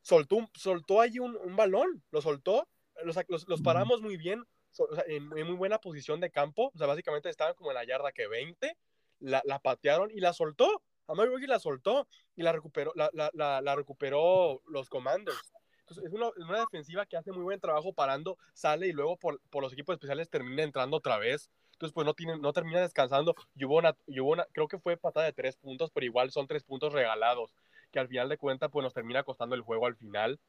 soltó, 0.01 0.49
soltó 0.55 1.01
ahí 1.01 1.19
un, 1.19 1.35
un 1.37 1.55
balón, 1.55 2.03
lo 2.11 2.21
soltó, 2.21 2.67
los, 3.03 3.17
los, 3.27 3.47
los 3.47 3.61
paramos 3.61 4.01
muy 4.01 4.17
bien, 4.17 4.43
o 4.77 4.95
sea, 4.95 5.03
en, 5.07 5.29
en, 5.37 5.47
muy 5.47 5.55
buena 5.55 5.79
posición 5.79 6.19
de 6.19 6.31
campo, 6.31 6.71
o 6.73 6.77
sea, 6.77 6.87
básicamente 6.87 7.29
estaban 7.29 7.55
como 7.55 7.71
en 7.71 7.75
la 7.75 7.85
yarda 7.85 8.11
que 8.11 8.27
20, 8.27 8.77
la, 9.19 9.41
la 9.45 9.59
patearon 9.59 10.11
y 10.11 10.19
la 10.19 10.33
soltó, 10.33 10.83
a 11.07 11.15
Mary 11.15 11.47
la 11.47 11.59
soltó 11.59 12.07
y 12.35 12.43
la 12.43 12.51
recuperó, 12.51 12.93
la, 12.95 13.09
la, 13.13 13.61
la 13.61 13.75
recuperó 13.75 14.61
los 14.67 14.89
Commanders. 14.89 15.51
Entonces, 15.79 16.05
es 16.05 16.13
una, 16.13 16.29
una, 16.37 16.59
defensiva 16.59 17.07
que 17.07 17.17
hace 17.17 17.31
muy 17.31 17.41
buen 17.41 17.59
trabajo 17.59 17.93
parando, 17.93 18.37
sale 18.53 18.87
y 18.87 18.91
luego 18.91 19.17
por, 19.17 19.41
por 19.49 19.63
los 19.63 19.73
equipos 19.73 19.93
especiales 19.93 20.29
termina 20.29 20.61
entrando 20.61 20.97
otra 20.97 21.17
vez. 21.17 21.49
Entonces, 21.71 21.93
pues 21.95 22.05
no, 22.05 22.13
tiene, 22.13 22.37
no 22.37 22.53
termina 22.53 22.79
descansando. 22.81 23.33
Y 23.55 23.65
hubo, 23.65 23.77
una, 23.77 23.97
y 24.05 24.19
hubo 24.19 24.33
una, 24.33 24.45
creo 24.51 24.67
que 24.67 24.77
fue 24.77 24.97
patada 24.97 25.25
de 25.25 25.33
tres 25.33 25.57
puntos, 25.57 25.89
pero 25.91 26.05
igual 26.05 26.29
son 26.29 26.45
tres 26.45 26.63
puntos 26.63 26.93
regalados 26.93 27.55
que 27.91 27.99
al 27.99 28.07
final 28.07 28.29
de 28.29 28.37
cuentas 28.37 28.69
pues 28.71 28.83
nos 28.83 28.93
termina 28.93 29.23
costando 29.23 29.55
el 29.55 29.61
juego 29.61 29.85
al 29.85 29.95
final. 29.95 30.39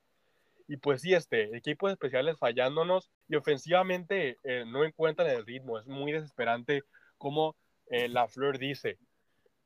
Y 0.69 0.77
pues 0.77 1.03
sí, 1.03 1.15
este, 1.15 1.57
equipos 1.57 1.91
especiales 1.91 2.39
fallándonos 2.39 3.11
y 3.29 3.37
ofensivamente 3.37 4.39
eh, 4.45 4.65
no 4.67 4.85
encuentran 4.85 5.29
el 5.29 5.45
ritmo. 5.45 5.79
Es 5.79 5.87
muy 5.87 6.13
desesperante 6.13 6.83
como 7.19 7.57
eh, 7.87 8.09
la 8.09 8.29
Fleur 8.29 8.59
dice, 8.59 8.99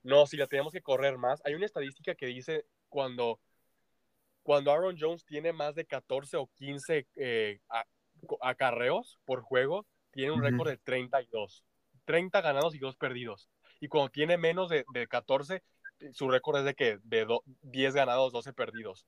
no, 0.03 0.27
si 0.27 0.37
la 0.37 0.47
tenemos 0.47 0.73
que 0.73 0.83
correr 0.83 1.19
más. 1.19 1.43
Hay 1.45 1.55
una 1.55 1.67
estadística 1.67 2.15
que 2.15 2.27
dice 2.27 2.65
cuando, 2.89 3.41
cuando 4.43 4.73
Aaron 4.73 4.97
Jones 4.99 5.25
tiene 5.25 5.53
más 5.53 5.75
de 5.75 5.85
14 5.85 6.37
o 6.37 6.47
15 6.55 7.07
eh, 7.17 7.61
acarreos 8.41 9.19
por 9.25 9.43
juego, 9.43 9.87
tiene 10.11 10.33
un 10.33 10.43
récord 10.43 10.69
de 10.69 10.79
32. 10.79 11.65
30 12.05 12.41
ganados 12.41 12.75
y 12.75 12.79
2 12.79 12.97
perdidos. 12.97 13.49
Y 13.81 13.89
cuando 13.89 14.11
tiene 14.11 14.39
menos 14.39 14.71
de, 14.71 14.85
de 14.93 15.07
14, 15.07 15.63
su 16.13 16.29
récord 16.29 16.59
es 16.59 16.65
de 16.65 16.75
que 16.75 16.99
de 17.05 17.27
10 17.63 17.95
ganados, 17.95 18.33
12 18.33 18.53
perdidos. 18.53 19.07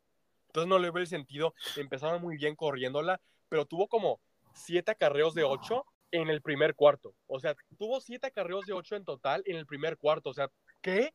Entonces 0.49 0.69
no 0.69 0.79
le 0.79 0.91
veo 0.91 1.03
el 1.03 1.07
sentido. 1.07 1.55
Empezaron 1.77 2.23
muy 2.23 2.37
bien 2.37 2.57
corriéndola, 2.57 3.21
pero 3.49 3.67
tuvo 3.67 3.89
como 3.89 4.21
7 4.55 4.91
acarreos 4.93 5.35
de 5.35 5.45
8 5.45 5.85
en 6.13 6.31
el 6.31 6.41
primer 6.41 6.75
cuarto. 6.75 7.15
O 7.27 7.41
sea, 7.41 7.55
tuvo 7.79 8.01
7 8.01 8.27
acarreos 8.27 8.65
de 8.67 8.73
8 8.73 8.97
en 8.97 9.05
total 9.05 9.43
en 9.47 9.57
el 9.57 9.67
primer 9.67 9.99
cuarto. 9.99 10.31
O 10.31 10.35
sea, 10.35 10.51
¿qué? 10.81 11.13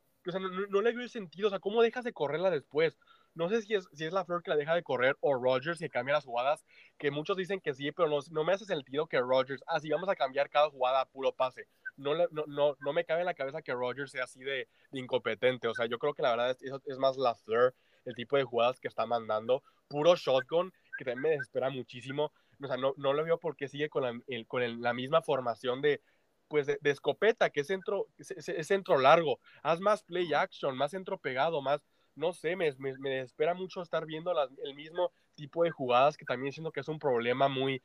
No, 0.70 0.82
le 0.82 0.92
veo 0.92 1.02
el 1.02 1.10
sentido. 1.10 1.48
O 1.48 1.50
sea, 1.50 1.60
¿cómo 1.60 1.82
dejas 1.82 2.04
de 2.04 2.14
correrla 2.14 2.52
después? 2.52 3.00
No 3.34 3.50
sé 3.50 3.62
si 3.62 3.74
es, 3.74 3.88
si 3.94 4.06
es 4.06 4.14
la 4.14 4.26
Flor 4.26 4.44
que 4.44 4.52
la 4.52 4.58
deja 4.58 4.76
de 4.76 4.84
correr 4.84 5.18
o 5.22 5.34
Rogers 5.34 5.80
que 5.80 5.90
cambia 5.90 6.14
las 6.14 6.26
jugadas, 6.26 6.64
que 7.00 7.10
muchos 7.12 7.38
dicen 7.38 7.62
que 7.62 7.74
sí, 7.74 7.92
pero 7.92 8.10
no, 8.10 8.20
no 8.30 8.44
me 8.44 8.54
hace 8.54 8.66
sentido 8.66 9.08
que 9.08 9.20
Rogers, 9.20 9.64
ah, 9.68 9.80
sí, 9.80 9.90
vamos 9.90 10.10
a 10.10 10.16
cambiar 10.16 10.50
cada 10.50 10.70
jugada 10.70 11.02
a 11.02 11.06
puro 11.06 11.32
pase 11.32 11.68
no, 11.98 12.16
no, 12.16 12.76
no, 12.80 12.94
me 12.94 13.06
cabe 13.06 13.22
en 13.22 13.26
la 13.26 13.34
cabeza 13.34 13.62
que 13.62 13.74
Rogers 13.74 14.12
sea 14.12 14.24
así 14.24 14.40
de, 14.44 14.68
incompetente. 14.92 15.68
O 15.68 15.74
sea, 15.74 15.86
yo 15.86 16.00
creo 16.00 16.14
que 16.14 16.22
la 16.22 16.32
verdad 16.32 16.58
es, 16.62 16.74
es 16.86 16.98
más 16.98 17.18
la 17.18 17.36
Fleur, 17.36 17.74
el 18.06 18.16
tipo 18.16 18.38
de 18.38 18.44
jugadas 18.44 18.80
que 18.80 18.88
está 18.88 19.06
mandando. 19.06 19.64
Puro 19.88 20.16
shotgun, 20.16 20.74
que 20.98 21.06
también 21.06 21.22
me 21.22 21.30
desespera 21.30 21.70
muchísimo. 21.70 22.32
O 22.62 22.68
sea, 22.68 22.78
no, 22.78 22.94
no 22.98 23.14
lo 23.14 23.24
veo 23.24 23.40
porque 23.40 23.68
sigue 23.68 23.90
con 23.90 24.04
la, 24.04 24.46
con 24.48 24.82
la 24.82 24.94
misma 24.94 25.22
formación 25.22 25.82
de, 25.82 26.02
pues 26.48 26.68
de, 26.68 26.78
escopeta, 26.84 27.50
que 27.50 27.62
es 27.62 27.68
centro, 27.68 28.08
es, 28.18 28.68
centro 28.68 28.98
largo. 28.98 29.40
Haz 29.64 29.80
más 29.80 30.04
play 30.04 30.34
action, 30.34 30.78
más 30.78 30.92
centro 30.92 31.18
pegado, 31.18 31.62
más, 31.62 31.82
no 32.16 32.34
sé, 32.34 32.56
me, 32.56 32.72
me, 32.78 32.98
me 33.00 33.10
desespera 33.10 33.54
mucho 33.54 33.82
estar 33.82 34.06
viendo 34.06 34.34
el 34.64 34.76
mismo 34.76 35.12
tipo 35.36 35.64
de 35.64 35.72
jugadas 35.72 36.18
que 36.18 36.26
también 36.26 36.54
siento 36.54 36.72
que 36.72 36.82
es 36.82 36.88
un 36.88 37.00
problema 37.00 37.48
muy 37.48 37.82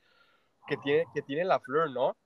que 0.66 0.76
tiene, 0.78 1.04
que 1.14 1.22
tiene 1.22 1.44
la 1.44 1.60
Fleur, 1.60 1.90
¿no? 1.90 2.16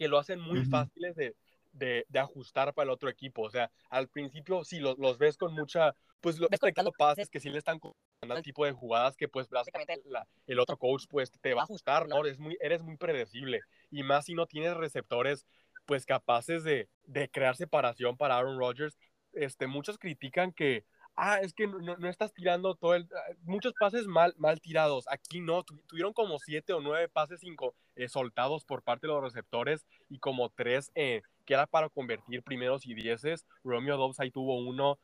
Que 0.00 0.08
lo 0.08 0.18
hacen 0.18 0.40
muy 0.40 0.64
fáciles 0.64 1.14
de, 1.14 1.36
de, 1.72 2.06
de, 2.08 2.18
ajustar 2.18 2.72
para 2.72 2.84
el 2.84 2.90
otro 2.90 3.10
equipo. 3.10 3.42
O 3.42 3.50
sea, 3.50 3.70
al 3.90 4.08
principio 4.08 4.64
sí 4.64 4.80
los, 4.80 4.96
los 4.98 5.18
ves 5.18 5.36
con 5.36 5.52
mucha, 5.52 5.94
pues 6.22 6.38
los 6.38 6.48
ves 6.48 6.58
conectando 6.58 6.90
pases 6.90 7.28
que 7.28 7.38
sí 7.38 7.50
le 7.50 7.58
están 7.58 7.78
dando 8.22 8.34
el 8.34 8.42
tipo 8.42 8.64
de 8.64 8.72
jugadas 8.72 9.14
que 9.14 9.28
pues 9.28 9.50
básicamente 9.50 10.00
la, 10.06 10.26
el 10.46 10.58
otro 10.58 10.78
coach 10.78 11.04
pues 11.06 11.30
te 11.42 11.52
va 11.52 11.60
a 11.60 11.64
ajustar, 11.64 12.08
¿no? 12.08 12.24
Eres 12.24 12.38
muy, 12.38 12.56
eres 12.62 12.82
muy 12.82 12.96
predecible. 12.96 13.60
Y 13.90 14.02
más 14.02 14.24
si 14.24 14.32
no 14.32 14.46
tienes 14.46 14.74
receptores 14.74 15.44
pues 15.84 16.06
capaces 16.06 16.64
de, 16.64 16.88
de 17.04 17.28
crear 17.28 17.54
separación 17.54 18.16
para 18.16 18.38
Aaron 18.38 18.58
Rodgers. 18.58 18.96
Este, 19.34 19.66
muchos 19.66 19.98
critican 19.98 20.50
que 20.50 20.86
ah, 21.20 21.38
es 21.40 21.52
que 21.52 21.66
no, 21.66 21.78
no, 21.78 22.08
estás 22.08 22.32
tirando 22.32 22.74
todo 22.74 22.94
el, 22.94 23.08
ah, 23.14 23.34
muchos 23.42 23.74
pases 23.78 24.06
mal, 24.06 24.34
mal 24.38 24.60
tirados. 24.60 25.04
Aquí 25.08 25.40
no, 25.40 25.62
tuvieron 25.64 26.12
como 26.14 26.38
siete 26.38 26.72
o 26.72 26.80
nueve 26.80 27.08
pases 27.08 27.40
cinco, 27.40 27.74
eh, 27.94 28.08
soltados 28.08 28.64
por 28.64 28.82
parte 28.82 29.06
de 29.06 29.12
los 29.12 29.22
receptores 29.22 29.86
y 30.08 30.18
como 30.18 30.48
tres 30.50 30.90
eh, 30.94 31.22
que 31.44 31.54
era 31.54 31.66
para 31.66 31.90
convertir 31.90 32.42
primeros 32.42 32.86
y 32.86 32.94
dieces. 32.94 33.46
Romeo 33.62 33.98
Dobbs 33.98 34.18
ahí 34.20 34.30
tuvo 34.30 34.58
uno. 34.58 34.98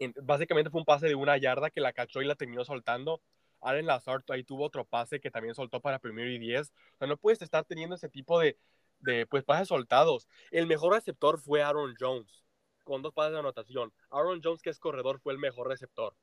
En, 0.00 0.14
básicamente 0.22 0.70
fue 0.70 0.80
un 0.80 0.86
pase 0.86 1.06
de 1.06 1.14
una 1.14 1.36
yarda 1.36 1.70
que 1.70 1.80
la 1.80 1.92
cachó 1.92 2.20
y 2.20 2.26
la 2.26 2.34
terminó 2.34 2.64
soltando. 2.64 3.22
Allen 3.60 3.86
Lazard 3.86 4.24
ahí 4.30 4.42
tuvo 4.42 4.64
otro 4.64 4.84
pase 4.84 5.20
que 5.20 5.30
también 5.30 5.54
soltó 5.54 5.80
para 5.80 5.98
primero 5.98 6.30
y 6.30 6.38
diez. 6.38 6.72
O 6.94 6.98
sea, 6.98 7.06
no 7.06 7.16
puedes 7.16 7.42
estar 7.42 7.64
teniendo 7.64 7.94
ese 7.94 8.08
tipo 8.08 8.40
de, 8.40 8.58
de 9.00 9.26
pues, 9.26 9.44
pases 9.44 9.68
soltados. 9.68 10.26
El 10.50 10.66
mejor 10.66 10.94
receptor 10.94 11.38
fue 11.38 11.62
Aaron 11.62 11.94
Jones 11.98 12.42
con 12.84 13.02
dos 13.02 13.12
pases 13.12 13.32
de 13.32 13.38
anotación. 13.38 13.92
Aaron 14.10 14.40
Jones, 14.42 14.62
que 14.62 14.70
es 14.70 14.78
corredor, 14.78 15.20
fue 15.20 15.32
el 15.32 15.38
mejor 15.38 15.68
receptor. 15.68 16.14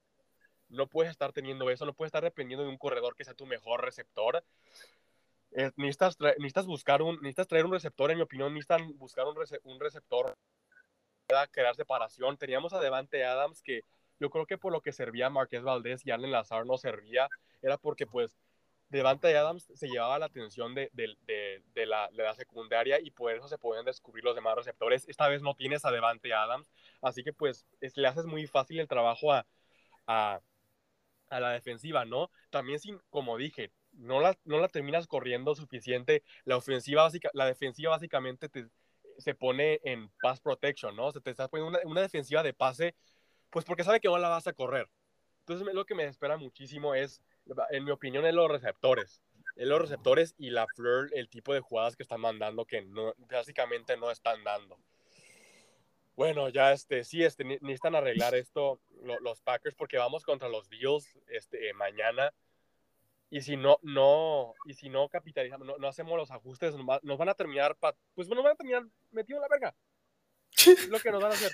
No 0.69 0.87
puedes 0.87 1.11
estar 1.11 1.31
teniendo 1.31 1.69
eso, 1.69 1.85
no 1.85 1.93
puedes 1.93 2.09
estar 2.09 2.23
dependiendo 2.23 2.63
de 2.63 2.69
un 2.69 2.77
corredor 2.77 3.15
que 3.15 3.23
sea 3.23 3.33
tu 3.33 3.45
mejor 3.45 3.83
receptor. 3.83 4.43
Eh, 5.51 5.71
necesitas, 5.77 6.19
necesitas, 6.19 6.65
buscar 6.65 7.01
un, 7.01 7.15
necesitas 7.15 7.47
traer 7.47 7.65
un 7.65 7.71
receptor, 7.71 8.11
en 8.11 8.17
mi 8.17 8.23
opinión, 8.23 8.53
necesitan 8.53 8.97
buscar 8.97 9.25
un, 9.27 9.35
rece 9.35 9.59
un 9.63 9.79
receptor 9.79 10.35
pueda 11.27 11.47
crear 11.47 11.75
separación. 11.75 12.37
Teníamos 12.37 12.73
a 12.73 12.79
Devante 12.79 13.23
Adams, 13.25 13.61
que 13.61 13.83
yo 14.19 14.29
creo 14.29 14.45
que 14.45 14.57
por 14.57 14.71
lo 14.71 14.81
que 14.81 14.91
servía 14.91 15.29
Marqués 15.29 15.61
Valdés 15.61 16.05
y 16.05 16.11
Allen 16.11 16.31
Lazar 16.31 16.65
no 16.65 16.77
servía, 16.77 17.27
era 17.61 17.77
porque 17.77 18.07
pues 18.07 18.35
Devante 18.89 19.35
Adams 19.35 19.69
se 19.73 19.87
llevaba 19.89 20.17
la 20.17 20.27
atención 20.27 20.73
de, 20.73 20.89
la, 21.75 22.09
la, 22.13 22.33
secundaria 22.35 22.99
y 23.01 23.11
por 23.11 23.33
eso 23.33 23.47
se 23.47 23.57
podían 23.57 23.83
descubrir 23.83 24.23
los 24.23 24.35
demás 24.35 24.55
receptores. 24.55 25.07
Esta 25.09 25.27
vez 25.27 25.41
no 25.41 25.55
tienes 25.55 25.83
a 25.83 25.91
Devante 25.91 26.33
Adams, 26.33 26.71
así 27.01 27.23
que 27.23 27.33
pues 27.33 27.67
es, 27.81 27.97
le 27.97 28.07
haces 28.07 28.25
muy 28.25 28.47
fácil 28.47 28.79
el 28.79 28.87
trabajo 28.87 29.33
a, 29.33 29.45
la 31.29 31.51
defensiva, 31.51 32.05
¿no? 32.05 32.31
También 32.49 32.79
sin, 32.79 32.99
como 33.09 33.37
dije, 33.37 33.71
no 33.91 34.21
la, 34.21 34.35
terminas 34.69 35.07
corriendo 35.07 35.53
suficiente. 35.55 36.23
La 36.45 36.55
ofensiva 36.55 37.03
básica, 37.03 37.29
la 37.33 37.45
defensiva 37.45 37.91
básicamente 37.91 38.47
te, 38.47 38.69
se 39.17 39.35
pone 39.35 39.81
en 39.83 40.09
pass 40.21 40.39
protection, 40.39 40.95
¿no? 40.95 41.11
Se 41.11 41.19
te 41.19 41.31
está 41.31 41.49
poniendo 41.49 41.77
una, 41.77 41.91
una 41.91 42.01
defensiva 42.01 42.41
de 42.43 42.53
pase, 42.53 42.95
pues 43.49 43.65
porque 43.65 43.83
sabe 43.83 43.99
que 43.99 44.07
no 44.07 44.17
la 44.17 44.29
vas 44.29 44.47
a 44.47 44.53
correr. 44.53 44.89
Entonces 45.41 45.73
lo 45.73 45.85
que 45.85 45.95
me 45.95 46.05
espera 46.05 46.37
muchísimo 46.37 46.95
es 46.95 47.21
en 47.69 47.83
mi 47.83 47.91
opinión, 47.91 48.25
es 48.25 48.33
los 48.33 48.49
receptores. 48.49 49.21
Es 49.55 49.67
los 49.67 49.81
receptores 49.81 50.35
y 50.37 50.51
la 50.51 50.67
Fleur, 50.67 51.09
el 51.13 51.29
tipo 51.29 51.53
de 51.53 51.61
jugadas 51.61 51.95
que 51.95 52.03
están 52.03 52.21
mandando 52.21 52.65
que 52.65 52.83
no, 52.83 53.13
básicamente 53.29 53.97
no 53.97 54.11
están 54.11 54.43
dando. 54.43 54.79
Bueno, 56.15 56.49
ya 56.49 56.71
este, 56.73 57.03
sí, 57.03 57.23
este, 57.23 57.43
necesitan 57.43 57.95
arreglar 57.95 58.35
esto 58.35 58.79
los 59.21 59.41
Packers 59.41 59.75
porque 59.75 59.97
vamos 59.97 60.23
contra 60.23 60.49
los 60.49 60.69
Bills 60.69 61.17
este, 61.27 61.73
mañana. 61.73 62.33
Y 63.29 63.41
si 63.41 63.57
no, 63.57 63.77
no, 63.81 64.53
y 64.65 64.73
si 64.73 64.89
no 64.89 65.09
capitalizamos, 65.09 65.67
no, 65.67 65.77
no 65.77 65.87
hacemos 65.87 66.17
los 66.17 66.31
ajustes, 66.31 66.75
nos, 66.75 67.17
van 67.17 67.29
a 67.29 67.33
terminar, 67.33 67.77
pues 68.13 68.29
nos 68.29 68.43
van 68.43 68.53
a 68.53 68.55
terminar 68.55 68.83
metidos 69.11 69.39
en 69.39 69.41
la 69.41 69.47
verga. 69.47 69.75
Es 70.57 70.87
lo 70.87 70.99
que 70.99 71.11
nos 71.11 71.21
van 71.21 71.31
a 71.31 71.35
hacer. 71.35 71.51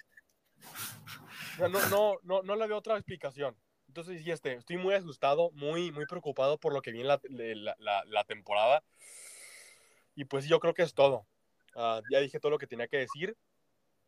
no, 1.60 1.90
no, 1.90 2.18
no, 2.22 2.42
no 2.44 2.56
le 2.56 2.68
veo 2.68 2.78
otra 2.78 2.96
explicación 2.96 3.58
Entonces, 3.94 4.24
sí, 4.24 4.32
este, 4.32 4.54
estoy 4.54 4.78
muy 4.78 4.96
asustado, 4.96 5.52
muy, 5.52 5.92
muy 5.92 6.08
preocupado 6.08 6.58
por 6.58 6.74
lo 6.74 6.82
que 6.82 6.92
viene 6.92 7.08
la, 7.08 7.22
la, 7.78 8.04
la, 8.08 8.24
temporada. 8.24 8.84
Y 10.16 10.26
pues 10.26 10.48
yo 10.48 10.60
creo 10.60 10.74
que 10.74 10.82
es 10.82 10.96
todo. 10.96 11.28
Uh, 11.76 12.02
ya 12.10 12.20
dije 12.20 12.40
todo 12.40 12.50
lo 12.50 12.58
que 12.58 12.66
tenía 12.66 12.88
que 12.88 12.98
decir. 12.98 13.38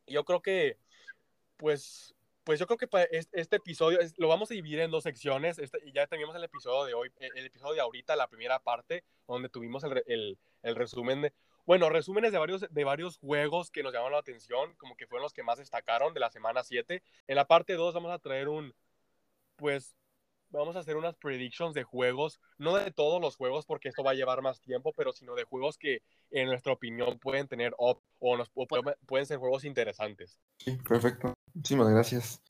Yo 0.07 0.25
creo 0.25 0.41
que, 0.41 0.79
pues, 1.57 2.15
pues 2.43 2.59
yo 2.59 2.65
creo 2.65 2.79
que 2.79 2.88
este 3.11 3.57
episodio 3.57 3.99
lo 4.17 4.27
vamos 4.27 4.49
a 4.49 4.55
dividir 4.55 4.79
en 4.79 4.89
dos 4.89 5.03
secciones. 5.03 5.59
Este, 5.59 5.77
y 5.86 5.91
ya 5.91 6.07
teníamos 6.07 6.36
el 6.36 6.43
episodio 6.43 6.86
de 6.86 6.95
hoy, 6.95 7.11
el 7.19 7.45
episodio 7.45 7.75
de 7.75 7.81
ahorita, 7.81 8.15
la 8.15 8.27
primera 8.27 8.57
parte, 8.57 9.03
donde 9.27 9.49
tuvimos 9.49 9.83
el, 9.83 10.01
el, 10.07 10.39
el 10.63 10.75
resumen 10.75 11.21
de, 11.21 11.33
bueno, 11.67 11.89
resúmenes 11.89 12.31
de 12.31 12.39
varios, 12.39 12.65
de 12.69 12.83
varios 12.83 13.19
juegos 13.19 13.69
que 13.69 13.83
nos 13.83 13.93
llamaron 13.93 14.13
la 14.13 14.19
atención, 14.19 14.73
como 14.77 14.97
que 14.97 15.05
fueron 15.05 15.21
los 15.21 15.33
que 15.33 15.43
más 15.43 15.59
destacaron 15.59 16.15
de 16.15 16.21
la 16.21 16.31
semana 16.31 16.63
7. 16.63 17.03
En 17.27 17.36
la 17.36 17.45
parte 17.45 17.73
2 17.73 17.93
vamos 17.93 18.11
a 18.11 18.17
traer 18.17 18.49
un, 18.49 18.73
pues, 19.55 19.95
vamos 20.49 20.75
a 20.75 20.79
hacer 20.79 20.95
unas 20.95 21.15
predictions 21.15 21.73
de 21.73 21.83
juegos, 21.83 22.39
no 22.57 22.75
de 22.75 22.91
todos 22.91 23.21
los 23.21 23.35
juegos 23.35 23.65
porque 23.65 23.89
esto 23.89 24.03
va 24.03 24.11
a 24.11 24.15
llevar 24.15 24.41
más 24.41 24.61
tiempo, 24.61 24.93
pero 24.95 25.11
sino 25.11 25.35
de 25.35 25.43
juegos 25.43 25.77
que 25.77 26.01
en 26.31 26.47
nuestra 26.47 26.73
opinión 26.73 27.19
pueden 27.19 27.47
tener 27.47 27.73
op 27.77 28.01
o, 28.19 28.37
pueden, 28.67 28.95
pueden 29.05 29.25
ser 29.25 29.37
juegos 29.37 29.65
interesantes. 29.65 30.39
Sí, 30.59 30.77
perfecto. 30.87 31.33
Muchísimas 31.53 31.89
gracias. 31.89 32.41